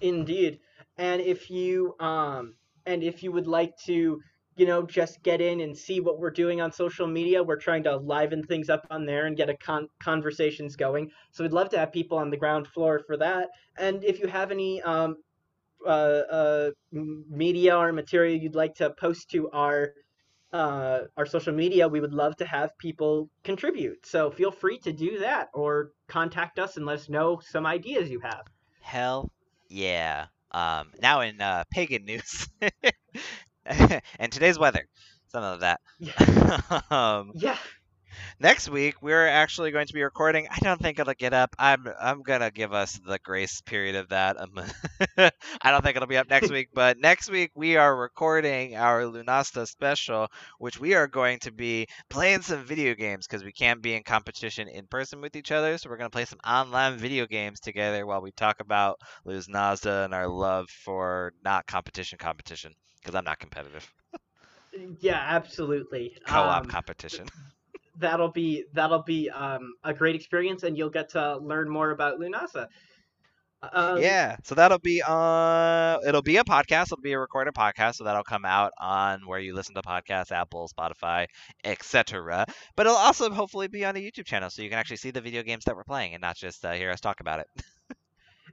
Indeed. 0.00 0.60
And 0.96 1.20
if 1.20 1.50
you 1.50 1.94
um 2.00 2.54
and 2.86 3.02
if 3.02 3.22
you 3.22 3.32
would 3.32 3.46
like 3.46 3.76
to 3.86 4.20
you 4.56 4.66
know, 4.66 4.86
just 4.86 5.22
get 5.22 5.40
in 5.40 5.60
and 5.60 5.76
see 5.76 6.00
what 6.00 6.18
we're 6.18 6.30
doing 6.30 6.60
on 6.60 6.70
social 6.70 7.06
media. 7.06 7.42
We're 7.42 7.56
trying 7.56 7.82
to 7.84 7.96
liven 7.96 8.42
things 8.42 8.70
up 8.70 8.86
on 8.90 9.04
there 9.04 9.26
and 9.26 9.36
get 9.36 9.50
a 9.50 9.56
con- 9.56 9.88
conversations 9.98 10.76
going. 10.76 11.10
So 11.32 11.42
we'd 11.42 11.52
love 11.52 11.70
to 11.70 11.78
have 11.78 11.92
people 11.92 12.18
on 12.18 12.30
the 12.30 12.36
ground 12.36 12.68
floor 12.68 13.00
for 13.06 13.16
that. 13.16 13.48
And 13.78 14.04
if 14.04 14.20
you 14.20 14.28
have 14.28 14.52
any 14.52 14.80
um, 14.82 15.16
uh, 15.84 15.88
uh, 15.88 16.70
media 16.92 17.76
or 17.76 17.92
material 17.92 18.38
you'd 18.38 18.54
like 18.54 18.74
to 18.76 18.90
post 18.90 19.30
to 19.30 19.50
our 19.50 19.92
uh, 20.52 21.00
our 21.16 21.26
social 21.26 21.52
media, 21.52 21.88
we 21.88 22.00
would 22.00 22.14
love 22.14 22.36
to 22.36 22.44
have 22.44 22.70
people 22.78 23.28
contribute. 23.42 24.06
So 24.06 24.30
feel 24.30 24.52
free 24.52 24.78
to 24.78 24.92
do 24.92 25.18
that 25.18 25.48
or 25.52 25.90
contact 26.06 26.60
us 26.60 26.76
and 26.76 26.86
let 26.86 27.00
us 27.00 27.08
know 27.08 27.40
some 27.44 27.66
ideas 27.66 28.08
you 28.08 28.20
have. 28.20 28.44
Hell 28.80 29.32
yeah. 29.68 30.26
Um, 30.54 30.92
now 31.02 31.20
in 31.22 31.40
uh, 31.40 31.64
pagan 31.72 32.04
news 32.04 32.48
and 33.66 34.32
today's 34.32 34.58
weather, 34.58 34.86
some 35.28 35.42
of 35.42 35.60
that. 35.60 35.80
Yeah. 35.98 36.60
um, 36.90 37.32
yeah. 37.34 37.58
Next 38.38 38.68
week 38.68 39.02
we're 39.02 39.26
actually 39.26 39.70
going 39.70 39.86
to 39.86 39.92
be 39.94 40.02
recording. 40.02 40.46
I 40.50 40.58
don't 40.60 40.80
think 40.80 40.98
it'll 40.98 41.14
get 41.14 41.32
up. 41.32 41.54
I'm 41.58 41.86
I'm 42.00 42.22
gonna 42.22 42.50
give 42.50 42.72
us 42.72 42.98
the 43.06 43.18
grace 43.18 43.60
period 43.60 43.96
of 43.96 44.08
that. 44.10 44.36
I'm, 44.40 44.52
I 45.62 45.70
don't 45.70 45.82
think 45.82 45.96
it'll 45.96 46.08
be 46.08 46.16
up 46.16 46.28
next 46.28 46.50
week, 46.50 46.68
but 46.74 46.98
next 46.98 47.30
week 47.30 47.50
we 47.54 47.76
are 47.76 47.96
recording 47.96 48.76
our 48.76 49.02
Lughnasadh 49.02 49.66
special, 49.68 50.28
which 50.58 50.78
we 50.78 50.94
are 50.94 51.06
going 51.06 51.38
to 51.40 51.52
be 51.52 51.86
playing 52.08 52.42
some 52.42 52.64
video 52.64 52.94
games 52.94 53.26
because 53.26 53.44
we 53.44 53.52
can't 53.52 53.82
be 53.82 53.94
in 53.94 54.02
competition 54.02 54.68
in 54.68 54.86
person 54.86 55.20
with 55.20 55.36
each 55.36 55.52
other. 55.52 55.78
So 55.78 55.90
we're 55.90 55.96
gonna 55.96 56.10
play 56.10 56.24
some 56.24 56.40
online 56.46 56.96
video 56.98 57.26
games 57.26 57.60
together 57.60 58.06
while 58.06 58.20
we 58.22 58.32
talk 58.32 58.60
about 58.60 58.98
Lughnasadh 59.26 60.04
and 60.06 60.14
our 60.14 60.28
love 60.28 60.68
for 60.70 61.32
not 61.44 61.66
competition 61.66 62.18
competition 62.18 62.72
because 63.00 63.14
I'm 63.14 63.24
not 63.24 63.38
competitive. 63.38 63.90
Yeah, 65.00 65.20
absolutely. 65.28 66.16
Co-op 66.26 66.64
Um, 66.64 66.66
competition. 66.66 67.28
That'll 67.96 68.30
be 68.30 68.64
that'll 68.72 69.02
be 69.02 69.30
um, 69.30 69.74
a 69.84 69.94
great 69.94 70.14
experience, 70.14 70.62
and 70.62 70.76
you'll 70.76 70.90
get 70.90 71.10
to 71.10 71.38
learn 71.38 71.68
more 71.68 71.90
about 71.90 72.18
Lughnasadh. 72.18 72.68
Um, 73.72 74.02
yeah, 74.02 74.36
so 74.44 74.54
that'll 74.54 74.78
be 74.78 74.98
it'll 74.98 76.22
be 76.22 76.36
a 76.36 76.44
podcast, 76.44 76.86
it'll 76.86 77.00
be 77.00 77.12
a 77.12 77.18
recorded 77.18 77.54
podcast, 77.54 77.96
so 77.96 78.04
that'll 78.04 78.24
come 78.24 78.44
out 78.44 78.72
on 78.80 79.26
where 79.26 79.38
you 79.38 79.54
listen 79.54 79.74
to 79.74 79.82
podcasts, 79.82 80.32
Apple, 80.32 80.68
Spotify, 80.68 81.26
etc. 81.64 82.46
But 82.76 82.86
it'll 82.86 82.98
also 82.98 83.30
hopefully 83.30 83.68
be 83.68 83.84
on 83.84 83.96
a 83.96 84.00
YouTube 84.00 84.26
channel 84.26 84.50
so 84.50 84.62
you 84.62 84.68
can 84.68 84.78
actually 84.78 84.98
see 84.98 85.10
the 85.10 85.20
video 85.20 85.42
games 85.42 85.64
that 85.64 85.76
we're 85.76 85.84
playing 85.84 86.14
and 86.14 86.20
not 86.20 86.36
just 86.36 86.64
uh, 86.64 86.72
hear 86.72 86.90
us 86.90 87.00
talk 87.00 87.20
about 87.20 87.40
it. 87.40 87.46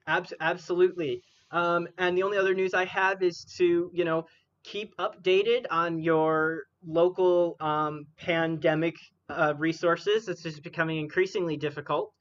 Abs- 0.07 0.33
absolutely. 0.39 1.21
Um, 1.51 1.87
and 1.97 2.17
the 2.17 2.23
only 2.23 2.37
other 2.37 2.53
news 2.53 2.73
I 2.73 2.85
have 2.85 3.21
is 3.21 3.43
to, 3.57 3.91
you 3.93 4.05
know, 4.05 4.25
keep 4.63 4.95
updated 4.97 5.65
on 5.69 5.99
your 5.99 6.63
local 6.85 7.57
um, 7.59 8.05
pandemic 8.17 8.95
uh, 9.37 9.53
resources. 9.57 10.27
It's 10.27 10.43
just 10.43 10.63
becoming 10.63 10.97
increasingly 10.99 11.57
difficult 11.57 12.13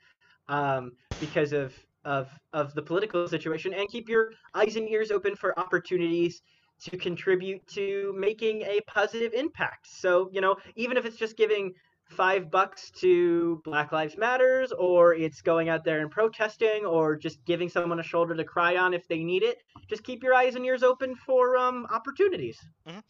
um, 0.48 0.92
because 1.18 1.52
of, 1.52 1.74
of 2.04 2.28
of 2.52 2.74
the 2.74 2.82
political 2.82 3.28
situation, 3.28 3.74
and 3.74 3.88
keep 3.88 4.08
your 4.08 4.30
eyes 4.54 4.76
and 4.76 4.88
ears 4.88 5.10
open 5.10 5.36
for 5.36 5.58
opportunities 5.58 6.42
to 6.82 6.96
contribute 6.96 7.66
to 7.68 8.14
making 8.16 8.62
a 8.62 8.80
positive 8.86 9.34
impact. 9.34 9.86
So, 9.86 10.30
you 10.32 10.40
know, 10.40 10.56
even 10.76 10.96
if 10.96 11.04
it's 11.04 11.16
just 11.16 11.36
giving 11.36 11.74
five 12.10 12.50
bucks 12.50 12.90
to 13.00 13.60
Black 13.64 13.92
Lives 13.92 14.16
Matters, 14.16 14.72
or 14.72 15.14
it's 15.14 15.40
going 15.40 15.68
out 15.68 15.84
there 15.84 16.00
and 16.00 16.10
protesting, 16.10 16.84
or 16.84 17.16
just 17.16 17.44
giving 17.44 17.68
someone 17.68 18.00
a 18.00 18.02
shoulder 18.02 18.34
to 18.34 18.44
cry 18.44 18.76
on 18.76 18.94
if 18.94 19.06
they 19.08 19.22
need 19.22 19.42
it. 19.42 19.58
Just 19.88 20.04
keep 20.04 20.22
your 20.22 20.34
eyes 20.34 20.54
and 20.54 20.64
ears 20.64 20.82
open 20.82 21.14
for 21.14 21.56
um, 21.56 21.86
opportunities. 21.90 22.58
Uh, 22.86 23.00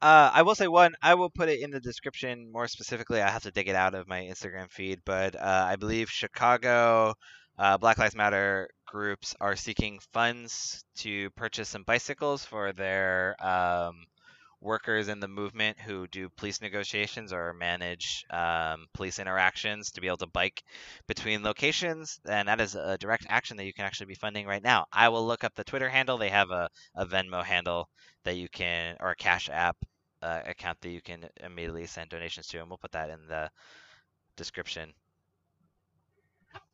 I 0.00 0.42
will 0.42 0.54
say 0.54 0.68
one. 0.68 0.94
I 1.02 1.14
will 1.14 1.30
put 1.30 1.48
it 1.48 1.60
in 1.60 1.70
the 1.70 1.80
description 1.80 2.50
more 2.52 2.68
specifically. 2.68 3.20
I 3.20 3.30
have 3.30 3.42
to 3.42 3.50
dig 3.50 3.68
it 3.68 3.74
out 3.74 3.94
of 3.94 4.08
my 4.08 4.20
Instagram 4.20 4.70
feed, 4.70 5.00
but 5.04 5.36
uh, 5.36 5.66
I 5.68 5.76
believe 5.76 6.08
Chicago 6.10 7.14
uh, 7.58 7.76
Black 7.76 7.98
Lives 7.98 8.14
Matter 8.14 8.68
groups 8.86 9.34
are 9.40 9.56
seeking 9.56 9.98
funds 10.12 10.84
to 10.96 11.30
purchase 11.30 11.68
some 11.68 11.84
bicycles 11.84 12.44
for 12.44 12.72
their 12.72 13.36
um, 13.44 13.94
workers 14.60 15.08
in 15.08 15.20
the 15.20 15.28
movement 15.28 15.78
who 15.78 16.06
do 16.08 16.28
police 16.36 16.60
negotiations 16.60 17.32
or 17.32 17.52
manage 17.54 18.24
um, 18.30 18.86
police 18.94 19.18
interactions 19.18 19.90
to 19.90 20.00
be 20.00 20.06
able 20.06 20.18
to 20.18 20.26
bike 20.26 20.62
between 21.06 21.42
locations. 21.42 22.20
And 22.28 22.48
that 22.48 22.60
is 22.60 22.74
a 22.74 22.98
direct 22.98 23.26
action 23.28 23.56
that 23.56 23.64
you 23.64 23.72
can 23.72 23.84
actually 23.84 24.06
be 24.06 24.14
funding 24.14 24.46
right 24.46 24.62
now. 24.62 24.86
I 24.92 25.08
will 25.08 25.26
look 25.26 25.44
up 25.44 25.54
the 25.54 25.64
Twitter 25.64 25.88
handle. 25.88 26.18
They 26.18 26.28
have 26.28 26.50
a, 26.50 26.68
a 26.94 27.06
Venmo 27.06 27.42
handle 27.44 27.88
that 28.24 28.36
you 28.36 28.48
can, 28.48 28.96
or 29.00 29.10
a 29.10 29.16
Cash 29.16 29.48
App 29.50 29.76
uh, 30.22 30.40
account 30.46 30.78
that 30.82 30.90
you 30.90 31.00
can 31.00 31.26
immediately 31.42 31.86
send 31.86 32.10
donations 32.10 32.48
to, 32.48 32.60
and 32.60 32.68
we'll 32.68 32.78
put 32.78 32.92
that 32.92 33.10
in 33.10 33.26
the 33.28 33.50
description. 34.36 34.92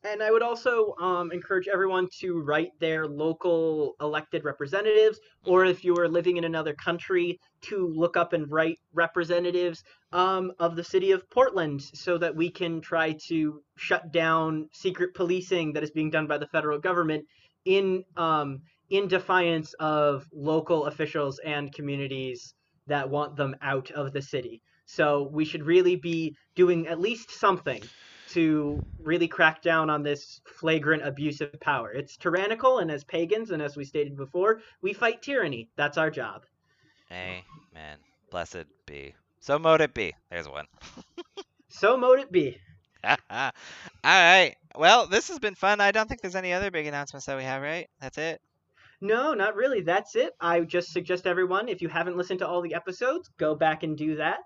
And 0.04 0.22
I 0.22 0.30
would 0.30 0.42
also 0.42 0.94
um, 1.00 1.32
encourage 1.32 1.66
everyone 1.66 2.08
to 2.20 2.40
write 2.40 2.70
their 2.78 3.06
local 3.06 3.96
elected 4.00 4.44
representatives, 4.44 5.18
or 5.44 5.64
if 5.64 5.84
you 5.84 5.96
are 5.96 6.08
living 6.08 6.36
in 6.36 6.44
another 6.44 6.74
country, 6.74 7.40
to 7.62 7.88
look 7.88 8.16
up 8.16 8.32
and 8.32 8.48
write 8.50 8.78
representatives 8.94 9.82
um, 10.12 10.52
of 10.60 10.76
the 10.76 10.84
city 10.84 11.10
of 11.10 11.28
Portland 11.28 11.82
so 11.82 12.18
that 12.18 12.36
we 12.36 12.50
can 12.50 12.80
try 12.80 13.16
to 13.26 13.60
shut 13.76 14.12
down 14.12 14.68
secret 14.72 15.12
policing 15.14 15.72
that 15.72 15.82
is 15.82 15.90
being 15.90 16.10
done 16.10 16.28
by 16.28 16.38
the 16.38 16.46
federal 16.46 16.78
government 16.78 17.26
in 17.64 18.04
um, 18.16 18.62
in 18.88 19.08
defiance 19.08 19.72
of 19.80 20.28
local 20.32 20.86
officials 20.86 21.40
and 21.40 21.74
communities 21.74 22.54
that 22.86 23.10
want 23.10 23.34
them 23.34 23.56
out 23.60 23.90
of 23.90 24.12
the 24.12 24.22
city. 24.22 24.62
So 24.84 25.28
we 25.32 25.44
should 25.44 25.66
really 25.66 25.96
be 25.96 26.36
doing 26.54 26.86
at 26.86 27.00
least 27.00 27.32
something 27.32 27.82
to 28.36 28.84
really 29.02 29.28
crack 29.28 29.62
down 29.62 29.88
on 29.88 30.02
this 30.02 30.42
flagrant 30.44 31.02
abuse 31.06 31.40
of 31.40 31.58
power. 31.58 31.90
It's 31.90 32.18
tyrannical, 32.18 32.80
and 32.80 32.90
as 32.90 33.02
pagans, 33.02 33.50
and 33.50 33.62
as 33.62 33.78
we 33.78 33.84
stated 33.84 34.14
before, 34.14 34.60
we 34.82 34.92
fight 34.92 35.22
tyranny. 35.22 35.70
That's 35.76 35.96
our 35.96 36.10
job. 36.10 36.44
Amen. 37.10 37.96
Blessed 38.30 38.66
be. 38.84 39.14
So 39.40 39.58
mote 39.58 39.80
it 39.80 39.94
be. 39.94 40.12
There's 40.30 40.48
one. 40.48 40.66
So 41.68 41.94
mote 41.98 42.20
it 42.20 42.32
be. 42.32 42.56
All 43.04 43.16
right. 44.02 44.54
Well, 44.76 45.06
this 45.06 45.28
has 45.28 45.38
been 45.38 45.54
fun. 45.54 45.82
I 45.82 45.90
don't 45.90 46.08
think 46.08 46.22
there's 46.22 46.36
any 46.36 46.54
other 46.54 46.70
big 46.70 46.86
announcements 46.86 47.26
that 47.26 47.36
we 47.36 47.42
have, 47.42 47.60
right? 47.60 47.86
That's 48.00 48.16
it. 48.16 48.40
No, 49.02 49.34
not 49.34 49.56
really. 49.56 49.82
That's 49.82 50.16
it. 50.16 50.32
I 50.40 50.60
just 50.60 50.90
suggest 50.90 51.26
everyone, 51.26 51.68
if 51.68 51.82
you 51.82 51.88
haven't 51.88 52.16
listened 52.16 52.38
to 52.38 52.48
all 52.48 52.62
the 52.62 52.72
episodes, 52.72 53.28
go 53.36 53.54
back 53.54 53.82
and 53.82 53.94
do 53.94 54.16
that. 54.16 54.38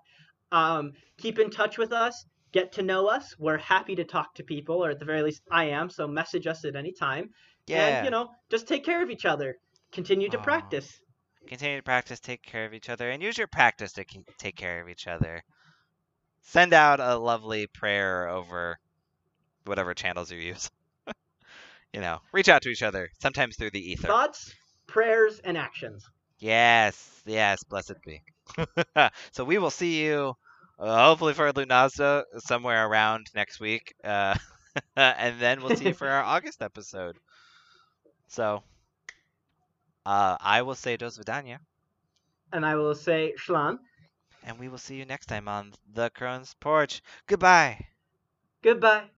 Um, 0.51 0.91
keep 1.17 1.39
in 1.39 1.51
touch 1.51 1.77
with 1.77 1.93
us. 1.93 2.25
Get 2.51 2.73
to 2.73 2.83
know 2.83 3.07
us. 3.07 3.35
We're 3.39 3.57
happy 3.57 3.95
to 3.95 4.03
talk 4.03 4.35
to 4.35 4.43
people, 4.43 4.83
or 4.83 4.91
at 4.91 4.99
the 4.99 5.05
very 5.05 5.23
least, 5.23 5.41
I 5.49 5.65
am. 5.65 5.89
So 5.89 6.07
message 6.07 6.47
us 6.47 6.65
at 6.65 6.75
any 6.75 6.91
time. 6.91 7.29
Yeah. 7.67 7.87
And, 7.87 8.05
you 8.05 8.11
know, 8.11 8.29
just 8.49 8.67
take 8.67 8.83
care 8.83 9.01
of 9.01 9.09
each 9.09 9.25
other. 9.25 9.55
Continue 9.91 10.29
to 10.29 10.39
practice. 10.39 10.99
Continue 11.47 11.77
to 11.77 11.83
practice, 11.83 12.19
take 12.19 12.43
care 12.43 12.65
of 12.65 12.73
each 12.73 12.89
other, 12.89 13.09
and 13.09 13.21
use 13.21 13.37
your 13.37 13.47
practice 13.47 13.93
to 13.93 14.05
take 14.37 14.55
care 14.55 14.81
of 14.81 14.89
each 14.89 15.07
other. 15.07 15.43
Send 16.41 16.73
out 16.73 16.99
a 16.99 17.17
lovely 17.17 17.67
prayer 17.67 18.27
over 18.27 18.79
whatever 19.65 19.93
channels 19.93 20.31
you 20.31 20.39
use. 20.39 20.69
you 21.93 22.01
know, 22.01 22.19
reach 22.31 22.49
out 22.49 22.61
to 22.63 22.69
each 22.69 22.83
other, 22.83 23.09
sometimes 23.19 23.55
through 23.55 23.71
the 23.71 23.91
ether. 23.91 24.07
Thoughts, 24.07 24.53
prayers, 24.87 25.39
and 25.43 25.57
actions. 25.57 26.05
Yes, 26.39 27.21
yes, 27.25 27.63
blessed 27.63 28.01
be. 28.05 28.21
so 29.31 29.43
we 29.43 29.57
will 29.57 29.69
see 29.69 30.03
you, 30.03 30.35
hopefully 30.89 31.33
for 31.33 31.51
Lughnasadh, 31.53 32.23
somewhere 32.39 32.87
around 32.87 33.29
next 33.35 33.59
week, 33.59 33.93
uh, 34.03 34.35
and 34.95 35.39
then 35.39 35.61
we'll 35.61 35.71
see 35.71 35.87
you 35.87 35.93
for 35.93 36.07
our 36.09 36.23
August 36.23 36.61
episode. 36.61 37.17
So, 38.27 38.63
uh, 40.05 40.37
I 40.39 40.61
will 40.61 40.75
say 40.75 40.95
Dos 40.97 41.17
Vidania, 41.17 41.59
And 42.53 42.65
I 42.65 42.75
will 42.75 42.95
say, 42.95 43.33
Shlan, 43.37 43.79
and 44.43 44.59
we 44.59 44.67
will 44.69 44.77
see 44.77 44.95
you 44.97 45.05
next 45.05 45.25
time 45.25 45.47
on 45.47 45.73
The 45.93 46.09
Crone's 46.11 46.53
Porch. 46.53 47.01
Goodbye. 47.25 47.87
goodbye. 48.63 49.09